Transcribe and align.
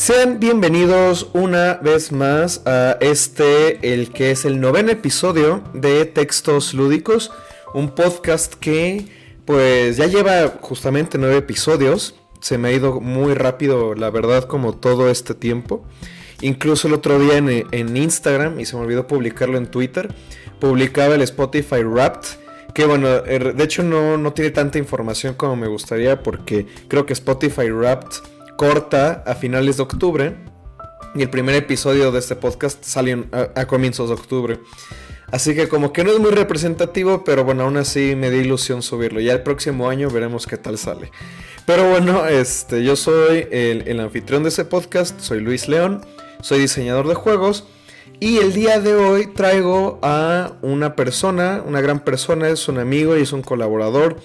Sean 0.00 0.40
bienvenidos 0.40 1.28
una 1.34 1.74
vez 1.74 2.10
más 2.10 2.62
a 2.64 2.96
este, 3.02 3.92
el 3.92 4.10
que 4.10 4.30
es 4.30 4.46
el 4.46 4.58
noveno 4.58 4.90
episodio 4.90 5.62
de 5.74 6.06
Textos 6.06 6.72
Lúdicos, 6.72 7.30
un 7.74 7.90
podcast 7.90 8.54
que 8.54 9.04
pues 9.44 9.98
ya 9.98 10.06
lleva 10.06 10.54
justamente 10.62 11.18
nueve 11.18 11.36
episodios. 11.36 12.14
Se 12.40 12.56
me 12.56 12.68
ha 12.68 12.72
ido 12.72 13.02
muy 13.02 13.34
rápido, 13.34 13.94
la 13.94 14.08
verdad, 14.08 14.44
como 14.44 14.74
todo 14.74 15.10
este 15.10 15.34
tiempo. 15.34 15.84
Incluso 16.40 16.88
el 16.88 16.94
otro 16.94 17.18
día 17.18 17.36
en, 17.36 17.94
Instagram, 17.94 18.58
y 18.58 18.64
se 18.64 18.76
me 18.76 18.82
olvidó 18.84 19.06
publicarlo 19.06 19.58
en 19.58 19.66
Twitter, 19.66 20.14
publicaba 20.60 21.14
el 21.14 21.20
Spotify 21.20 21.82
Wrapped. 21.84 22.26
Que 22.72 22.86
bueno, 22.86 23.06
er, 23.06 23.54
de 23.54 23.64
hecho 23.64 23.82
no, 23.82 24.16
no 24.16 24.32
tiene 24.32 24.50
tanta 24.50 24.78
información 24.78 25.34
como 25.34 25.56
me 25.56 25.66
gustaría 25.66 26.22
porque 26.22 26.66
creo 26.88 27.04
que 27.04 27.12
Spotify 27.12 27.70
Wrapped 27.70 28.39
corta 28.60 29.22
a 29.24 29.34
finales 29.36 29.78
de 29.78 29.84
octubre. 29.84 30.36
Y 31.14 31.22
el 31.22 31.30
primer 31.30 31.54
episodio 31.54 32.12
de 32.12 32.18
este 32.18 32.36
podcast 32.36 32.84
salió 32.84 33.24
a, 33.32 33.64
comienzos 33.64 34.10
de 34.10 34.14
octubre. 34.14 34.60
Así 35.32 35.54
que 35.54 35.66
como 35.66 35.94
que 35.94 36.04
no 36.04 36.12
es 36.12 36.18
muy 36.18 36.30
representativo, 36.30 37.24
pero 37.24 37.42
bueno, 37.42 37.62
aún 37.62 37.78
así 37.78 38.14
me 38.16 38.30
da 38.30 38.36
ilusión 38.36 38.82
subirlo. 38.82 39.18
Ya 39.18 39.32
el 39.32 39.42
próximo 39.42 39.88
año 39.88 40.10
veremos 40.10 40.46
qué 40.46 40.58
tal 40.58 40.76
sale. 40.76 41.10
Pero 41.64 41.88
bueno, 41.88 42.26
este, 42.26 42.84
yo 42.84 42.96
soy 42.96 43.46
el, 43.50 43.88
el 43.88 43.98
anfitrión 43.98 44.42
de 44.42 44.50
ese 44.50 44.66
podcast, 44.66 45.18
soy 45.20 45.40
Luis 45.40 45.66
León, 45.66 46.04
soy 46.42 46.58
diseñador 46.58 47.08
de 47.08 47.14
juegos. 47.14 47.64
Y 48.22 48.36
el 48.40 48.52
día 48.52 48.78
de 48.78 48.94
hoy 48.94 49.28
traigo 49.28 49.98
a 50.02 50.52
una 50.60 50.96
persona, 50.96 51.62
una 51.66 51.80
gran 51.80 52.00
persona, 52.00 52.50
es 52.50 52.68
un 52.68 52.76
amigo 52.76 53.16
y 53.16 53.22
es 53.22 53.32
un 53.32 53.40
colaborador. 53.40 54.20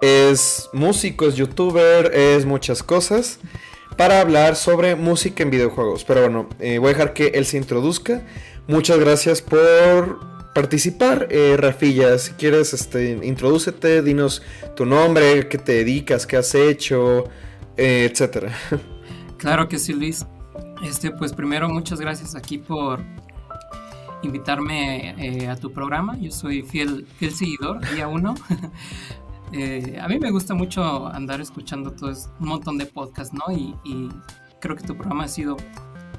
Es 0.00 0.68
músico, 0.72 1.26
es 1.26 1.34
youtuber, 1.34 2.14
es 2.14 2.46
muchas 2.46 2.84
cosas 2.84 3.40
para 3.96 4.20
hablar 4.20 4.56
sobre 4.56 4.96
música 4.96 5.42
en 5.42 5.50
videojuegos. 5.50 6.04
Pero 6.04 6.22
bueno, 6.22 6.48
eh, 6.58 6.78
voy 6.78 6.90
a 6.90 6.92
dejar 6.94 7.12
que 7.12 7.28
él 7.28 7.46
se 7.46 7.56
introduzca. 7.56 8.22
Muchas 8.66 8.98
gracias 8.98 9.42
por 9.42 10.20
participar, 10.54 11.28
eh, 11.30 11.56
Rafilla. 11.58 12.18
Si 12.18 12.32
quieres, 12.32 12.72
este, 12.72 13.18
introdúcete, 13.22 14.02
dinos 14.02 14.42
tu 14.76 14.84
nombre, 14.84 15.48
qué 15.48 15.58
te 15.58 15.72
dedicas, 15.72 16.26
qué 16.26 16.36
has 16.36 16.54
hecho, 16.54 17.24
eh, 17.76 18.08
etcétera. 18.10 18.52
Claro 19.36 19.68
que 19.68 19.78
sí, 19.78 19.94
Luis. 19.94 20.26
Este, 20.84 21.10
pues 21.12 21.32
primero, 21.32 21.66
muchas 21.66 21.98
gracias 21.98 22.34
aquí 22.34 22.58
por 22.58 23.02
invitarme 24.22 25.14
eh, 25.18 25.48
a 25.48 25.56
tu 25.56 25.72
programa. 25.72 26.18
Yo 26.18 26.30
soy 26.30 26.62
fiel, 26.62 27.06
fiel 27.18 27.32
seguidor, 27.32 27.80
día 27.94 28.06
uno. 28.06 28.34
Eh, 29.52 29.98
a 30.00 30.06
mí 30.06 30.18
me 30.18 30.30
gusta 30.30 30.54
mucho 30.54 31.08
andar 31.08 31.40
escuchando 31.40 31.92
todo 31.92 32.12
un 32.38 32.48
montón 32.48 32.78
de 32.78 32.86
podcasts, 32.86 33.34
¿no? 33.34 33.52
Y, 33.54 34.08
creo 34.60 34.76
que 34.76 34.84
tu 34.84 34.94
programa 34.94 35.24
ha 35.24 35.28
sido 35.28 35.56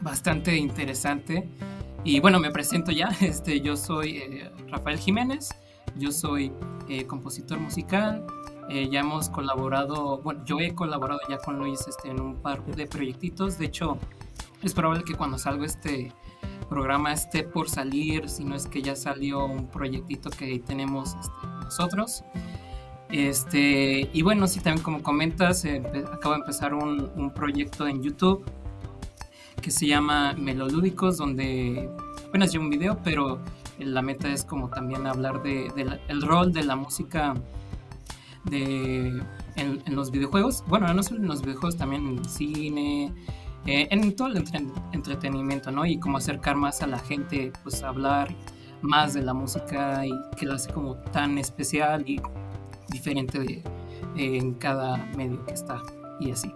bastante 0.01 0.57
interesante. 0.57 1.47
Y 2.03 2.19
bueno, 2.19 2.39
me 2.39 2.51
presento 2.51 2.91
ya. 2.91 3.09
Este, 3.21 3.61
yo 3.61 3.77
soy 3.77 4.17
eh, 4.17 4.51
Rafael 4.67 4.97
Jiménez, 4.97 5.49
yo 5.95 6.11
soy 6.11 6.51
eh, 6.89 7.05
compositor 7.05 7.59
musical. 7.59 8.25
ya 8.69 9.01
hemos 9.01 9.29
colaborado, 9.29 10.21
bueno, 10.23 10.43
yo 10.45 10.59
he 10.59 10.73
colaborado 10.73 11.19
ya 11.29 11.37
con 11.37 11.59
Luis 11.59 11.85
este, 11.87 12.09
en 12.09 12.19
un 12.19 12.41
par 12.41 12.65
de 12.65 12.87
proyectitos. 12.87 13.57
De 13.57 13.65
hecho, 13.65 13.97
es 14.63 14.73
probable 14.73 15.03
que 15.03 15.13
cuando 15.13 15.37
salga 15.37 15.65
este 15.65 16.11
programa 16.69 17.11
esté 17.11 17.43
por 17.43 17.69
salir, 17.69 18.29
si 18.29 18.43
no 18.43 18.55
es 18.55 18.65
que 18.65 18.81
ya 18.81 18.95
salió 18.95 19.45
un 19.45 19.67
proyectito 19.67 20.29
que 20.29 20.59
tenemos 20.59 21.15
este, 21.15 21.47
nosotros. 21.63 22.23
Este, 23.11 24.09
y 24.13 24.21
bueno, 24.21 24.47
sí, 24.47 24.61
también 24.61 24.83
como 24.83 25.03
comentas, 25.03 25.65
acabo 25.65 26.33
de 26.33 26.39
empezar 26.39 26.73
un, 26.73 27.31
proyecto 27.35 27.87
en 27.87 28.01
YouTube 28.01 28.45
que 29.61 29.69
se 29.69 29.85
llama 29.85 30.33
Melolúdicos, 30.33 31.17
donde 31.17 31.89
apenas 32.27 32.51
llevo 32.51 32.63
un 32.63 32.69
video, 32.69 32.97
pero 33.03 33.39
la 33.79 34.01
meta 34.01 34.31
es 34.31 34.45
como 34.45 34.69
también 34.69 35.05
hablar 35.07 35.43
del 35.43 35.73
de, 35.75 35.99
el 36.07 36.21
rol 36.21 36.53
de 36.53 36.63
la 36.63 36.75
música 36.75 37.33
de, 38.45 39.21
en, 39.55 39.95
los 39.95 40.09
videojuegos. 40.11 40.63
Bueno, 40.67 40.91
no 40.93 41.03
solo 41.03 41.19
en 41.19 41.27
los 41.27 41.41
videojuegos, 41.41 41.77
también 41.77 42.07
en 42.07 42.25
cine, 42.25 43.13
eh, 43.65 43.87
en 43.91 44.15
todo 44.15 44.29
el 44.29 44.43
entretenimiento, 44.93 45.69
¿no? 45.71 45.85
Y 45.85 45.99
cómo 45.99 46.17
acercar 46.17 46.55
más 46.55 46.81
a 46.81 46.87
la 46.87 46.99
gente, 46.99 47.51
pues 47.63 47.83
hablar 47.83 48.33
más 48.81 49.13
de 49.13 49.21
la 49.21 49.33
música 49.33 50.05
y 50.05 50.11
que 50.37 50.45
lo 50.45 50.53
hace 50.53 50.71
como 50.71 50.95
tan 50.95 51.37
especial 51.37 52.09
y 52.09 52.19
diferente 52.91 53.63
en 54.15 54.53
cada 54.55 54.97
medio 55.17 55.43
que 55.45 55.53
está 55.53 55.81
y 56.19 56.31
así. 56.31 56.53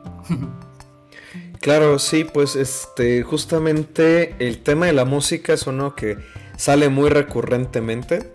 Claro, 1.59 1.97
sí, 1.97 2.25
pues 2.25 2.55
este, 2.55 3.23
justamente 3.23 4.35
el 4.39 4.59
tema 4.59 4.85
de 4.85 4.93
la 4.93 5.05
música 5.05 5.53
es 5.53 5.65
uno 5.65 5.95
que 5.95 6.17
sale 6.57 6.89
muy 6.89 7.09
recurrentemente. 7.09 8.33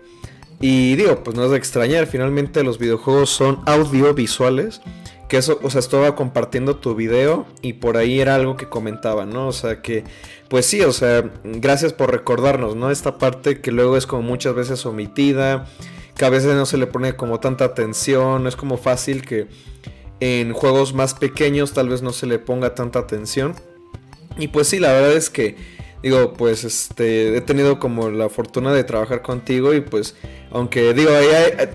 Y 0.59 0.95
digo, 0.95 1.23
pues 1.23 1.35
no 1.35 1.45
es 1.45 1.51
de 1.51 1.57
extrañar, 1.57 2.05
finalmente 2.05 2.63
los 2.63 2.77
videojuegos 2.77 3.29
son 3.29 3.61
audiovisuales. 3.65 4.81
Que 5.27 5.37
eso, 5.37 5.59
o 5.63 5.69
sea, 5.69 5.79
estaba 5.79 6.13
compartiendo 6.13 6.75
tu 6.75 6.93
video 6.93 7.45
y 7.61 7.73
por 7.73 7.95
ahí 7.95 8.19
era 8.19 8.35
algo 8.35 8.57
que 8.57 8.67
comentaba, 8.67 9.25
¿no? 9.25 9.47
O 9.47 9.53
sea, 9.53 9.81
que, 9.81 10.03
pues 10.49 10.65
sí, 10.65 10.81
o 10.81 10.91
sea, 10.91 11.31
gracias 11.45 11.93
por 11.93 12.11
recordarnos, 12.11 12.75
¿no? 12.75 12.91
Esta 12.91 13.17
parte 13.17 13.61
que 13.61 13.71
luego 13.71 13.95
es 13.95 14.05
como 14.05 14.23
muchas 14.23 14.53
veces 14.55 14.85
omitida 14.85 15.67
que 16.21 16.25
a 16.25 16.29
veces 16.29 16.53
no 16.53 16.67
se 16.67 16.77
le 16.77 16.85
pone 16.85 17.15
como 17.15 17.39
tanta 17.39 17.65
atención, 17.65 18.45
es 18.45 18.55
como 18.55 18.77
fácil 18.77 19.23
que 19.23 19.47
en 20.19 20.53
juegos 20.53 20.93
más 20.93 21.15
pequeños 21.15 21.73
tal 21.73 21.89
vez 21.89 22.03
no 22.03 22.13
se 22.13 22.27
le 22.27 22.37
ponga 22.37 22.75
tanta 22.75 22.99
atención. 22.99 23.55
Y 24.37 24.49
pues 24.49 24.67
sí, 24.67 24.77
la 24.77 24.93
verdad 24.93 25.13
es 25.13 25.31
que 25.31 25.55
digo, 26.03 26.33
pues 26.33 26.63
este 26.63 27.35
he 27.35 27.41
tenido 27.41 27.79
como 27.79 28.11
la 28.11 28.29
fortuna 28.29 28.71
de 28.71 28.83
trabajar 28.83 29.23
contigo 29.23 29.73
y 29.73 29.81
pues 29.81 30.15
aunque 30.51 30.93
digo, 30.93 31.09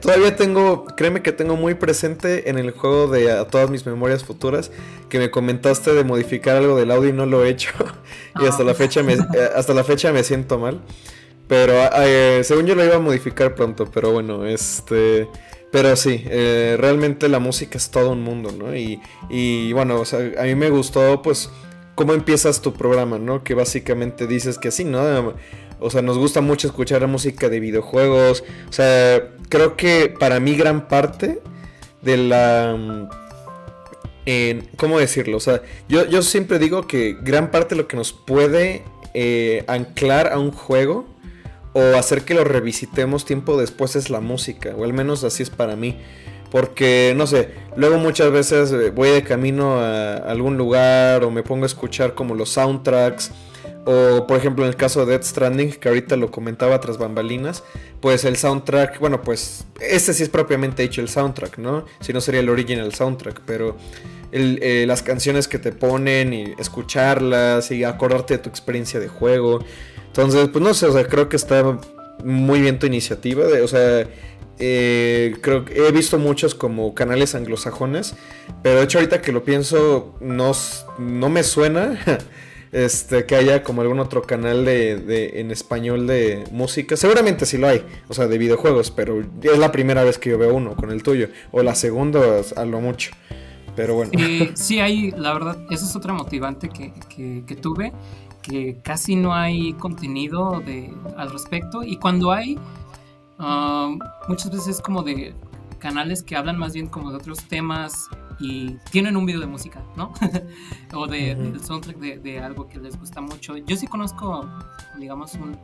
todavía 0.00 0.36
tengo, 0.36 0.84
créeme 0.96 1.22
que 1.22 1.32
tengo 1.32 1.56
muy 1.56 1.74
presente 1.74 2.48
en 2.48 2.56
el 2.56 2.70
juego 2.70 3.08
de 3.08 3.32
a 3.32 3.48
todas 3.48 3.68
mis 3.68 3.84
memorias 3.84 4.22
futuras 4.22 4.70
que 5.08 5.18
me 5.18 5.32
comentaste 5.32 5.92
de 5.92 6.04
modificar 6.04 6.54
algo 6.56 6.76
del 6.76 6.92
audio 6.92 7.08
y 7.08 7.12
no 7.12 7.26
lo 7.26 7.44
he 7.44 7.48
hecho 7.48 7.70
y 8.40 8.46
hasta 8.46 8.62
la 8.62 8.74
fecha 8.74 9.02
me, 9.02 9.16
hasta 9.56 9.74
la 9.74 9.82
fecha 9.82 10.12
me 10.12 10.22
siento 10.22 10.56
mal. 10.60 10.82
Pero 11.48 11.74
eh, 11.98 12.40
según 12.44 12.66
yo 12.66 12.74
lo 12.74 12.84
iba 12.84 12.96
a 12.96 13.00
modificar 13.00 13.54
pronto, 13.54 13.86
pero 13.86 14.12
bueno, 14.12 14.46
este... 14.46 15.28
Pero 15.72 15.94
sí, 15.96 16.22
eh, 16.26 16.76
realmente 16.78 17.28
la 17.28 17.38
música 17.38 17.76
es 17.76 17.90
todo 17.90 18.12
un 18.12 18.22
mundo, 18.22 18.50
¿no? 18.56 18.74
Y, 18.74 19.00
y 19.28 19.72
bueno, 19.72 20.00
o 20.00 20.04
sea, 20.04 20.20
a 20.38 20.44
mí 20.44 20.54
me 20.54 20.70
gustó 20.70 21.20
pues 21.22 21.50
cómo 21.94 22.14
empiezas 22.14 22.62
tu 22.62 22.72
programa, 22.72 23.18
¿no? 23.18 23.42
Que 23.42 23.54
básicamente 23.54 24.26
dices 24.26 24.58
que 24.58 24.70
sí, 24.70 24.84
¿no? 24.84 25.34
O 25.80 25.90
sea, 25.90 26.02
nos 26.02 26.18
gusta 26.18 26.40
mucho 26.40 26.68
escuchar 26.68 27.02
la 27.02 27.08
música 27.08 27.48
de 27.48 27.60
videojuegos. 27.60 28.44
O 28.68 28.72
sea, 28.72 29.28
creo 29.48 29.76
que 29.76 30.14
para 30.18 30.40
mí 30.40 30.54
gran 30.54 30.88
parte 30.88 31.40
de 32.02 32.16
la... 32.16 33.08
¿Cómo 34.76 34.98
decirlo? 34.98 35.36
O 35.36 35.40
sea, 35.40 35.62
yo, 35.88 36.06
yo 36.06 36.22
siempre 36.22 36.58
digo 36.58 36.86
que 36.86 37.16
gran 37.20 37.50
parte 37.50 37.74
de 37.74 37.82
lo 37.82 37.88
que 37.88 37.96
nos 37.96 38.12
puede 38.12 38.82
eh, 39.14 39.64
anclar 39.66 40.32
a 40.32 40.38
un 40.38 40.50
juego 40.50 41.06
o 41.76 41.98
hacer 41.98 42.22
que 42.22 42.32
lo 42.32 42.42
revisitemos 42.42 43.26
tiempo 43.26 43.58
después 43.58 43.96
es 43.96 44.08
la 44.08 44.20
música, 44.20 44.74
o 44.74 44.84
al 44.84 44.94
menos 44.94 45.24
así 45.24 45.42
es 45.42 45.50
para 45.50 45.76
mí. 45.76 45.98
Porque, 46.50 47.12
no 47.14 47.26
sé, 47.26 47.50
luego 47.76 47.98
muchas 47.98 48.30
veces 48.30 48.72
eh, 48.72 48.88
voy 48.88 49.10
de 49.10 49.22
camino 49.22 49.78
a 49.78 50.16
algún 50.16 50.56
lugar 50.56 51.22
o 51.22 51.30
me 51.30 51.42
pongo 51.42 51.64
a 51.64 51.66
escuchar 51.66 52.14
como 52.14 52.34
los 52.34 52.48
soundtracks. 52.48 53.30
O 53.84 54.26
por 54.26 54.38
ejemplo 54.38 54.64
en 54.64 54.70
el 54.70 54.76
caso 54.76 55.04
de 55.04 55.12
Dead 55.12 55.22
Stranding, 55.22 55.72
que 55.72 55.88
ahorita 55.88 56.16
lo 56.16 56.30
comentaba 56.30 56.80
tras 56.80 56.96
bambalinas, 56.96 57.62
pues 58.00 58.24
el 58.24 58.36
soundtrack, 58.36 58.98
bueno, 58.98 59.22
pues 59.22 59.66
este 59.78 60.14
sí 60.14 60.22
es 60.22 60.28
propiamente 60.28 60.82
hecho 60.82 61.02
el 61.02 61.08
soundtrack, 61.08 61.58
¿no? 61.58 61.84
Si 62.00 62.12
no 62.12 62.20
sería 62.20 62.40
el 62.40 62.48
original 62.48 62.92
soundtrack, 62.94 63.42
pero 63.44 63.76
eh, 64.32 64.86
las 64.88 65.02
canciones 65.02 65.46
que 65.46 65.58
te 65.58 65.72
ponen 65.72 66.32
y 66.32 66.54
escucharlas 66.58 67.70
y 67.70 67.84
acordarte 67.84 68.38
de 68.38 68.42
tu 68.42 68.48
experiencia 68.48 68.98
de 68.98 69.08
juego. 69.08 69.60
Entonces, 70.16 70.48
pues 70.48 70.64
no 70.64 70.72
sé, 70.72 70.86
o 70.86 70.92
sea, 70.92 71.06
creo 71.06 71.28
que 71.28 71.36
está 71.36 71.78
muy 72.24 72.62
bien 72.62 72.78
tu 72.78 72.86
iniciativa. 72.86 73.44
De, 73.44 73.60
o 73.60 73.68
sea, 73.68 74.08
eh, 74.58 75.36
creo 75.42 75.66
que 75.66 75.86
he 75.86 75.92
visto 75.92 76.18
muchos 76.18 76.54
como 76.54 76.94
canales 76.94 77.34
anglosajones, 77.34 78.14
pero 78.62 78.78
de 78.78 78.84
hecho 78.84 78.96
ahorita 78.96 79.20
que 79.20 79.30
lo 79.30 79.44
pienso, 79.44 80.14
no, 80.20 80.52
no 80.98 81.28
me 81.28 81.42
suena 81.42 81.98
este, 82.72 83.26
que 83.26 83.36
haya 83.36 83.62
como 83.62 83.82
algún 83.82 83.98
otro 83.98 84.22
canal 84.22 84.64
de, 84.64 85.32
en 85.34 85.50
español 85.50 86.06
de 86.06 86.44
música. 86.50 86.96
Seguramente 86.96 87.44
sí 87.44 87.58
lo 87.58 87.68
hay, 87.68 87.84
o 88.08 88.14
sea, 88.14 88.26
de 88.26 88.38
videojuegos, 88.38 88.90
pero 88.90 89.20
es 89.20 89.58
la 89.58 89.70
primera 89.70 90.02
vez 90.02 90.16
que 90.16 90.30
yo 90.30 90.38
veo 90.38 90.54
uno 90.54 90.76
con 90.76 90.92
el 90.92 91.02
tuyo, 91.02 91.28
o 91.52 91.62
la 91.62 91.74
segunda 91.74 92.20
a 92.56 92.64
lo 92.64 92.80
mucho. 92.80 93.10
Pero 93.74 93.96
bueno. 93.96 94.12
sí, 94.54 94.80
hay, 94.80 95.10
la 95.10 95.34
verdad, 95.34 95.58
esa 95.68 95.84
es 95.84 95.94
otra 95.94 96.14
motivante 96.14 96.70
que, 96.70 96.94
que 97.44 97.54
tuve 97.56 97.92
que 98.46 98.78
casi 98.82 99.16
no 99.16 99.34
hay 99.34 99.72
contenido 99.74 100.60
de, 100.64 100.94
al 101.16 101.30
respecto 101.30 101.82
y 101.82 101.96
cuando 101.96 102.30
hay, 102.30 102.58
um, 103.38 103.98
muchas 104.28 104.50
veces 104.50 104.68
es 104.68 104.80
como 104.80 105.02
de 105.02 105.34
canales 105.78 106.22
que 106.22 106.36
hablan 106.36 106.58
más 106.58 106.72
bien 106.72 106.86
como 106.86 107.10
de 107.10 107.16
otros 107.16 107.44
temas 107.48 108.08
y 108.38 108.76
tienen 108.90 109.16
un 109.16 109.26
video 109.26 109.40
de 109.40 109.46
música, 109.46 109.82
¿no? 109.96 110.12
o 110.94 111.06
de, 111.06 111.34
del 111.34 111.60
soundtrack 111.60 111.96
de, 111.98 112.38
algo 112.40 112.68
que 112.68 112.78
les 112.78 112.98
gusta 112.98 113.20
mucho. 113.20 113.56
Yo 113.56 113.76
sí 113.76 113.86
conozco, 113.86 114.48
digamos, 114.98 115.34
un, 115.34 115.56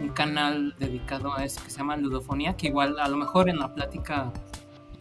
un, 0.00 0.08
canal 0.10 0.74
dedicado 0.78 1.34
a 1.34 1.44
eso 1.44 1.62
que 1.64 1.70
se 1.70 1.78
llama 1.78 1.96
Ludofonía, 1.96 2.56
que 2.56 2.66
igual 2.66 2.98
a 2.98 3.08
lo 3.08 3.16
mejor 3.16 3.48
en 3.48 3.58
la 3.58 3.72
plática 3.74 4.32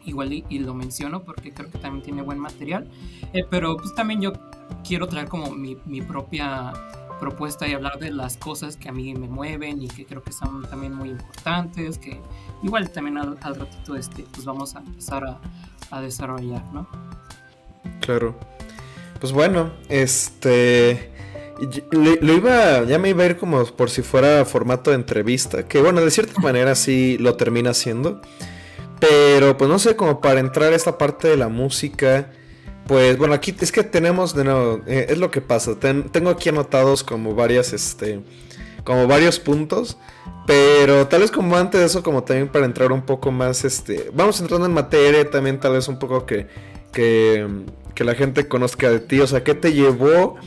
igual 0.06 0.32
y, 0.32 0.60
lo 0.60 0.74
menciono 0.74 1.24
porque 1.24 1.54
creo 1.54 1.70
que 1.70 1.78
también 1.80 2.04
tiene 2.04 2.22
buen 2.22 2.40
material, 2.40 2.88
eh, 3.34 3.44
pero 3.50 3.76
pues 3.76 3.94
también 3.94 4.22
yo 4.22 4.32
quiero 4.88 5.08
traer 5.08 5.28
como 5.28 5.52
mi, 5.52 5.78
mi 5.86 6.02
propia 6.02 6.72
propuesta 7.20 7.68
y 7.68 7.74
hablar 7.74 8.00
de 8.00 8.12
las 8.12 8.38
cosas 8.38 8.78
que 8.78 8.90
a 8.90 8.92
mí 8.92 9.14
me 9.14 9.28
mueven 9.28 9.82
y 9.82 9.88
que 9.88 10.06
creo 10.06 10.24
que 10.24 10.32
son 10.32 10.68
también 10.70 10.94
muy 10.94 11.10
importantes, 11.10 11.98
que 11.98 12.22
igual 12.64 12.90
también 12.92 13.18
al, 13.18 13.38
ratito 13.38 13.96
este, 13.96 14.26
pues 14.32 14.46
vamos 14.46 14.76
a 14.76 14.80
empezar 14.80 15.40
a, 15.92 16.02
desarrollar, 16.02 16.64
¿no? 16.74 16.88
Claro. 18.02 18.36
Pues 19.20 19.32
bueno, 19.32 19.72
este... 19.90 21.14
Lo, 21.90 22.34
iba, 22.34 22.84
ya 22.84 23.00
me 23.00 23.10
iba 23.10 23.24
a 23.24 23.26
ir 23.26 23.38
como 23.38 23.66
por 23.66 23.90
si 23.90 24.04
fuera 24.04 24.46
formato 24.46 24.92
de 24.92 24.98
entrevista, 24.98 25.68
que 25.68 25.82
bueno, 25.82 26.02
de 26.02 26.12
cierta 26.12 26.40
manera 26.40 26.76
sí 26.76 27.18
lo 27.18 27.36
termina 27.36 27.74
siendo, 27.74 28.22
pero 29.00 29.58
pues 29.58 29.68
no 29.68 29.80
sé, 29.80 29.96
como 29.96 30.22
para 30.22 30.40
entrar 30.40 30.72
a 30.72 30.76
esta 30.76 31.00
parte 31.00 31.28
de 31.28 31.36
la 31.36 31.48
música, 31.48 32.30
pues 32.88 33.18
bueno, 33.18 33.34
aquí 33.34 33.56
es 33.60 33.72
que 33.72 33.84
tenemos 33.84 34.34
de 34.36 34.44
nuevo, 34.44 34.82
eh, 34.88 35.08
es 35.10 35.18
lo 35.18 35.32
que 35.32 35.42
pasa. 35.42 35.76
tengo 35.80 36.30
aquí 36.30 36.50
anotados 36.50 37.04
como 37.04 37.36
varias, 37.36 37.74
este, 37.74 38.22
como 38.84 39.08
varios 39.08 39.40
puntos. 39.40 39.98
Pero 40.46 41.08
tal 41.08 41.22
vez 41.22 41.32
como 41.32 41.58
antes 41.58 41.82
de 41.82 41.88
eso, 41.88 42.02
como 42.02 42.24
también 42.24 42.48
para 42.48 42.66
entrar 42.66 42.94
un 42.94 43.02
poco 43.02 43.32
más, 43.32 43.66
este, 43.66 44.10
vamos 44.14 44.40
entrando 44.40 44.66
en 44.66 44.74
materia, 44.74 45.30
también 45.30 45.60
tal 45.60 45.74
vez 45.74 45.90
un 45.90 46.00
poco 46.00 46.26
que, 46.26 46.48
que, 46.94 47.46
que 47.94 48.04
la 48.06 48.16
gente 48.16 48.48
conozca 48.48 48.90
de 48.90 49.02
ti. 49.02 49.20
O 49.20 49.28
sea, 49.28 49.44
¿qué 49.44 49.54
te 49.56 49.74
llevó 49.74 50.38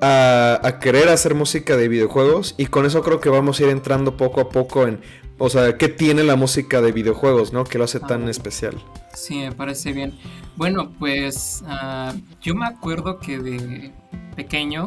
a, 0.00 0.60
a, 0.62 0.78
querer 0.78 1.08
hacer 1.08 1.34
música 1.34 1.76
de 1.76 1.88
videojuegos? 1.88 2.54
Y 2.58 2.66
con 2.66 2.86
eso 2.86 3.02
creo 3.02 3.18
que 3.18 3.28
vamos 3.28 3.58
a 3.58 3.64
ir 3.64 3.70
entrando 3.70 4.16
poco 4.16 4.40
a 4.40 4.50
poco 4.50 4.86
en, 4.86 5.00
o 5.38 5.48
sea, 5.48 5.76
¿qué 5.76 5.88
tiene 5.88 6.22
la 6.22 6.36
música 6.36 6.80
de 6.80 6.92
videojuegos, 6.92 7.52
no? 7.52 7.64
Que 7.64 7.78
lo 7.78 7.84
hace 7.84 8.00
tan 8.00 8.26
ah. 8.26 8.30
especial. 8.30 8.80
Sí, 9.14 9.36
me 9.36 9.52
parece 9.52 9.92
bien. 9.92 10.18
Bueno, 10.56 10.92
pues 10.98 11.62
ah, 11.66 12.14
yo 12.40 12.54
me 12.54 12.66
acuerdo 12.66 13.18
que 13.18 13.38
de 13.38 13.92
pequeño, 14.36 14.86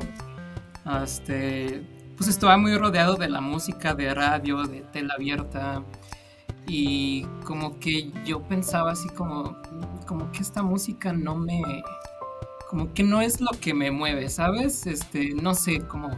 este, 1.03 1.83
pues 2.15 2.29
estaba 2.29 2.57
muy 2.57 2.75
rodeado 2.77 3.15
de 3.15 3.29
la 3.29 3.41
música 3.41 3.93
de 3.93 4.13
radio, 4.13 4.63
de 4.63 4.81
tela 4.81 5.15
abierta. 5.15 5.83
Y 6.67 7.23
como 7.45 7.79
que 7.79 8.11
yo 8.25 8.41
pensaba 8.43 8.91
así 8.91 9.07
como, 9.09 9.57
como 10.05 10.31
que 10.31 10.39
esta 10.39 10.63
música 10.63 11.13
no 11.13 11.35
me, 11.35 11.61
como 12.69 12.93
que 12.93 13.03
no 13.03 13.21
es 13.21 13.39
lo 13.39 13.51
que 13.61 13.73
me 13.73 13.91
mueve, 13.91 14.29
¿sabes? 14.29 14.85
Este, 14.85 15.33
no 15.33 15.53
sé, 15.53 15.79
como, 15.87 16.09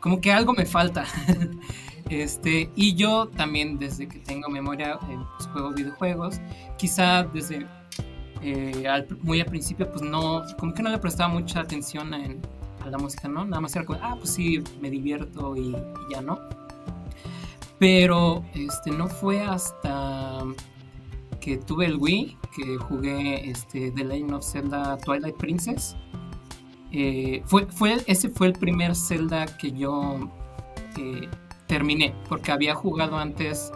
como 0.00 0.20
que 0.20 0.32
algo 0.32 0.52
me 0.52 0.66
falta. 0.66 1.04
Este, 2.12 2.70
y 2.76 2.94
yo 2.94 3.28
también 3.28 3.78
desde 3.78 4.06
que 4.06 4.18
tengo 4.18 4.50
memoria 4.50 4.98
eh, 5.08 5.18
pues, 5.38 5.48
juego 5.48 5.72
videojuegos, 5.72 6.40
quizá 6.76 7.22
desde 7.22 7.66
eh, 8.42 9.06
muy 9.22 9.40
al 9.40 9.46
principio 9.46 9.90
pues 9.90 10.02
no, 10.02 10.42
como 10.58 10.74
que 10.74 10.82
no 10.82 10.90
le 10.90 10.98
prestaba 10.98 11.32
mucha 11.32 11.60
atención 11.60 12.12
a 12.12 12.90
la 12.90 12.98
música, 12.98 13.28
¿no? 13.28 13.46
Nada 13.46 13.62
más 13.62 13.74
era 13.74 13.86
como, 13.86 13.98
ah, 14.02 14.14
pues 14.18 14.28
sí, 14.28 14.62
me 14.82 14.90
divierto 14.90 15.56
y, 15.56 15.74
ya, 16.10 16.20
¿no? 16.20 16.38
Pero 17.78 18.44
este, 18.52 18.90
no 18.90 19.08
fue 19.08 19.40
hasta 19.40 20.44
que 21.40 21.56
tuve 21.56 21.86
el 21.86 21.96
Wii 21.96 22.36
que 22.54 22.76
jugué 22.76 23.48
este, 23.48 23.90
The 23.90 24.04
Legend 24.04 24.34
of 24.34 24.44
Zelda 24.44 24.98
Twilight 24.98 25.36
Princess. 25.38 25.96
Eh, 26.92 27.42
fue, 27.46 27.64
fue, 27.68 28.04
ese 28.06 28.28
fue 28.28 28.48
el 28.48 28.52
primer 28.52 28.94
Zelda 28.94 29.46
que 29.46 29.72
yo 29.72 30.30
terminé, 31.72 32.14
porque 32.28 32.52
había 32.52 32.74
jugado 32.74 33.16
antes 33.16 33.72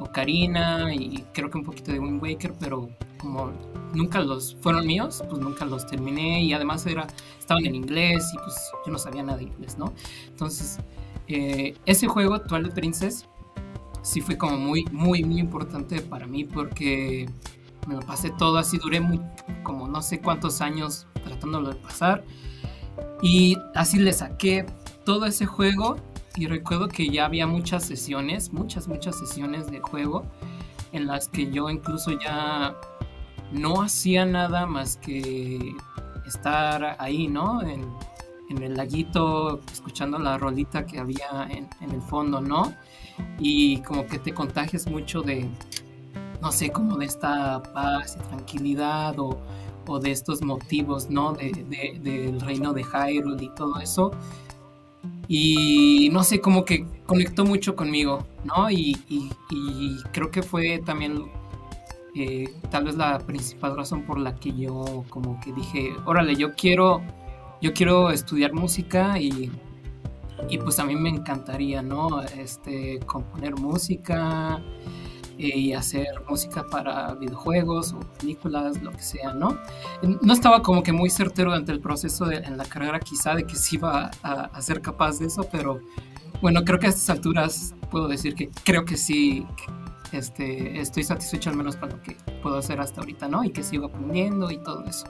Ocarina 0.00 0.94
y 0.94 1.24
creo 1.32 1.48
que 1.48 1.56
un 1.56 1.64
poquito 1.64 1.90
de 1.90 1.98
Wind 1.98 2.22
Waker, 2.22 2.52
pero 2.60 2.90
como 3.18 3.50
nunca 3.94 4.20
los 4.20 4.54
fueron 4.60 4.86
míos, 4.86 5.24
pues 5.30 5.40
nunca 5.40 5.64
los 5.64 5.86
terminé 5.86 6.42
y 6.42 6.52
además 6.52 6.84
era, 6.84 7.06
estaban 7.40 7.64
en 7.64 7.74
inglés 7.74 8.30
y 8.34 8.36
pues 8.36 8.54
yo 8.84 8.92
no 8.92 8.98
sabía 8.98 9.22
nada 9.22 9.38
de 9.38 9.44
inglés, 9.44 9.78
¿no? 9.78 9.94
Entonces, 10.26 10.78
eh, 11.26 11.74
ese 11.86 12.06
juego, 12.06 12.38
Twilight 12.42 12.74
Princess, 12.74 13.26
sí 14.02 14.20
fue 14.20 14.36
como 14.36 14.58
muy, 14.58 14.84
muy, 14.92 15.24
muy 15.24 15.40
importante 15.40 16.02
para 16.02 16.26
mí 16.26 16.44
porque 16.44 17.30
me 17.86 17.94
lo 17.94 18.00
pasé 18.00 18.28
todo 18.28 18.58
así, 18.58 18.76
duré 18.76 19.00
muy, 19.00 19.22
como 19.62 19.88
no 19.88 20.02
sé 20.02 20.20
cuántos 20.20 20.60
años 20.60 21.06
tratándolo 21.24 21.70
de 21.70 21.76
pasar 21.76 22.22
y 23.22 23.56
así 23.74 23.98
le 23.98 24.12
saqué 24.12 24.66
todo 25.06 25.24
ese 25.24 25.46
juego 25.46 25.96
y 26.38 26.46
recuerdo 26.46 26.86
que 26.86 27.08
ya 27.08 27.24
había 27.24 27.48
muchas 27.48 27.84
sesiones, 27.84 28.52
muchas, 28.52 28.86
muchas 28.86 29.18
sesiones 29.18 29.68
de 29.72 29.80
juego 29.80 30.22
en 30.92 31.08
las 31.08 31.26
que 31.28 31.50
yo 31.50 31.68
incluso 31.68 32.12
ya 32.12 32.76
no 33.50 33.82
hacía 33.82 34.24
nada 34.24 34.64
más 34.64 34.96
que 34.98 35.74
estar 36.26 36.96
ahí, 37.00 37.26
¿no? 37.26 37.60
En, 37.62 37.88
el 38.62 38.74
laguito, 38.74 39.60
escuchando 39.70 40.18
la 40.18 40.38
rolita 40.38 40.86
que 40.86 40.98
había 40.98 41.48
en, 41.50 41.68
el 41.92 42.00
fondo, 42.00 42.40
¿no? 42.40 42.72
Y 43.38 43.82
como 43.82 44.06
que 44.06 44.18
te 44.18 44.32
contagias 44.32 44.86
mucho 44.86 45.20
de, 45.20 45.46
no 46.40 46.50
sé, 46.50 46.70
como 46.70 46.96
de 46.96 47.04
esta 47.04 47.62
paz 47.62 48.16
y 48.16 48.26
tranquilidad 48.28 49.16
o, 49.18 49.38
de 50.00 50.10
estos 50.12 50.40
motivos, 50.42 51.10
¿no? 51.10 51.32
del 51.32 52.40
reino 52.40 52.72
de 52.74 52.84
Hyrule 52.84 53.44
y 53.44 53.50
todo 53.54 53.80
eso 53.80 54.12
y 55.28 56.08
no 56.10 56.24
sé, 56.24 56.40
como 56.40 56.64
que 56.64 56.86
conectó 57.06 57.44
mucho 57.44 57.76
conmigo, 57.76 58.26
¿no? 58.44 58.70
Y, 58.70 58.96
creo 60.12 60.30
que 60.30 60.42
fue 60.42 60.78
también 60.84 61.26
eh, 62.14 62.48
tal 62.70 62.84
vez 62.84 62.96
la 62.96 63.18
principal 63.18 63.76
razón 63.76 64.02
por 64.04 64.18
la 64.18 64.34
que 64.36 64.52
yo 64.52 65.04
como 65.10 65.38
que 65.40 65.52
dije, 65.52 65.92
órale, 66.06 66.34
yo 66.34 66.54
quiero, 66.54 67.02
yo 67.60 67.74
quiero 67.74 68.10
estudiar 68.10 68.54
música 68.54 69.20
y, 69.20 69.52
y 70.48 70.58
pues 70.58 70.78
a 70.78 70.84
mí 70.84 70.96
me 70.96 71.10
encantaría, 71.10 71.82
¿no? 71.82 72.22
Este, 72.22 72.98
componer 73.00 73.54
música, 73.56 74.62
y 75.38 75.72
hacer 75.72 76.08
música 76.28 76.66
para 76.66 77.14
videojuegos 77.14 77.92
o 77.92 78.00
películas, 78.18 78.82
lo 78.82 78.90
que 78.90 79.02
sea, 79.02 79.32
¿no? 79.32 79.56
No 80.02 80.32
estaba 80.32 80.62
como 80.62 80.82
que 80.82 80.92
muy 80.92 81.10
certero 81.10 81.50
durante 81.50 81.70
el 81.70 81.80
proceso 81.80 82.26
de, 82.26 82.38
en 82.38 82.56
la 82.56 82.64
carrera 82.64 82.98
quizá 82.98 83.36
de 83.36 83.44
que 83.44 83.54
sí 83.54 83.76
iba 83.76 84.10
a, 84.22 84.60
ser 84.60 84.82
capaz 84.82 85.20
de 85.20 85.26
eso, 85.26 85.48
pero 85.50 85.80
bueno, 86.42 86.64
creo 86.64 86.80
que 86.80 86.86
a 86.86 86.88
estas 86.90 87.08
alturas 87.10 87.74
puedo 87.90 88.08
decir 88.08 88.34
que 88.34 88.50
creo 88.64 88.84
que 88.84 88.96
sí, 88.96 89.46
este, 90.10 90.80
estoy 90.80 91.04
satisfecho 91.04 91.50
al 91.50 91.56
menos 91.56 91.76
con 91.76 91.90
lo 91.90 92.02
que 92.02 92.16
puedo 92.42 92.58
hacer 92.58 92.80
hasta 92.80 93.00
ahorita, 93.00 93.28
¿no? 93.28 93.44
Y 93.44 93.50
que 93.50 93.62
sigo 93.62 93.86
aprendiendo 93.86 94.50
y 94.50 94.58
todo 94.58 94.84
eso. 94.86 95.06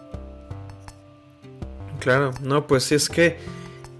Claro, 2.01 2.33
no, 2.43 2.67
pues 2.67 2.85
sí 2.85 2.95
es 2.95 3.09
que, 3.09 3.39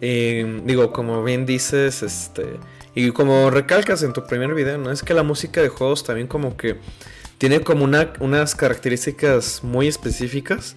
eh, 0.03 0.63
digo, 0.65 0.93
como 0.93 1.25
bien 1.25 1.47
dices, 1.47 2.03
este 2.03 2.59
y 2.99 3.13
como 3.13 3.49
recalcas 3.49 4.03
en 4.03 4.13
tu 4.13 4.27
primer 4.27 4.55
video, 4.55 4.77
¿no? 4.77 4.91
Es 4.91 5.05
que 5.05 5.15
la 5.15 5.23
música 5.23 5.63
de 5.63 5.69
juegos 5.69 6.03
también 6.03 6.27
como 6.27 6.57
que 6.57 6.79
tiene 7.39 7.61
como 7.61 7.85
una, 7.85 8.13
unas 8.19 8.57
características 8.57 9.63
muy 9.63 9.87
específicas. 9.87 10.75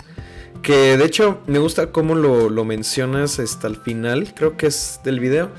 Que 0.61 0.97
de 0.97 1.03
hecho 1.03 1.41
me 1.47 1.57
gusta 1.57 1.91
cómo 1.91 2.13
lo, 2.13 2.63
mencionas 2.63 3.39
hasta 3.39 3.67
el 3.67 3.77
final, 3.77 4.35
creo 4.35 4.55
que 4.55 4.67
es 4.67 4.99
del 5.03 5.19
video. 5.19 5.49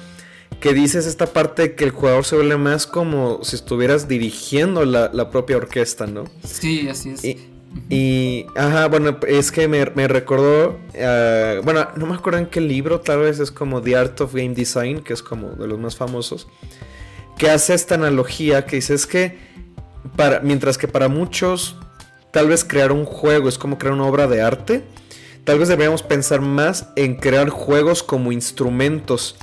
Que 0.61 0.73
dices 0.73 1.07
esta 1.07 1.27
parte 1.27 1.75
que 1.75 1.83
el 1.83 1.91
jugador 1.91 2.25
se 2.25 2.37
vuelve 2.37 2.57
más 2.57 2.87
como 2.87 3.43
si 3.43 3.57
estuvieras 3.57 4.07
dirigiendo 4.07 4.85
la, 4.85 5.31
propia 5.33 5.57
orquesta, 5.57 6.07
¿no? 6.07 6.27
Sí, 6.45 6.89
así 6.89 7.11
es. 7.11 7.25
Y, 7.25 7.52
ajá, 8.55 8.89
bueno, 8.89 9.19
es 9.27 9.53
que 9.53 9.69
me, 9.69 9.85
recordó, 9.85 10.79
ah, 11.01 11.61
bueno, 11.63 11.89
no 11.97 12.07
me 12.07 12.15
acuerdo 12.15 12.39
en 12.39 12.47
qué 12.47 12.61
libro, 12.61 13.01
tal 13.01 13.21
vez 13.21 13.39
es 13.39 13.51
como 13.51 13.83
The 13.83 13.97
Art 13.97 14.21
of 14.21 14.35
Game 14.35 14.55
Design, 14.55 15.03
que 15.03 15.13
es 15.13 15.23
como 15.23 15.51
de 15.51 15.67
los 15.67 15.79
más 15.79 15.97
famosos, 15.97 16.49
que 17.37 17.51
hace 17.51 17.75
esta 17.75 17.95
analogía 17.95 18.67
que 18.67 18.77
dice 18.77 18.95
es 18.95 19.07
que, 19.07 19.39
para, 20.17 20.41
mientras 20.41 20.79
que 20.79 20.89
para 20.89 21.09
muchos, 21.09 21.77
tal 22.31 22.49
vez 22.49 22.65
crear 22.65 22.93
un 22.93 23.05
juego 23.05 23.49
es 23.49 23.59
como 23.59 23.79
crear 23.79 23.95
una 23.95 24.07
obra 24.07 24.27
de 24.27 24.43
arte, 24.43 24.85
tal 25.45 25.59
vez 25.59 25.69
deberíamos 25.69 26.03
pensar 26.03 26.41
más 26.41 26.89
en 26.97 27.17
crear 27.17 27.49
juegos 27.51 28.03
como 28.03 28.33
instrumentos 28.33 29.37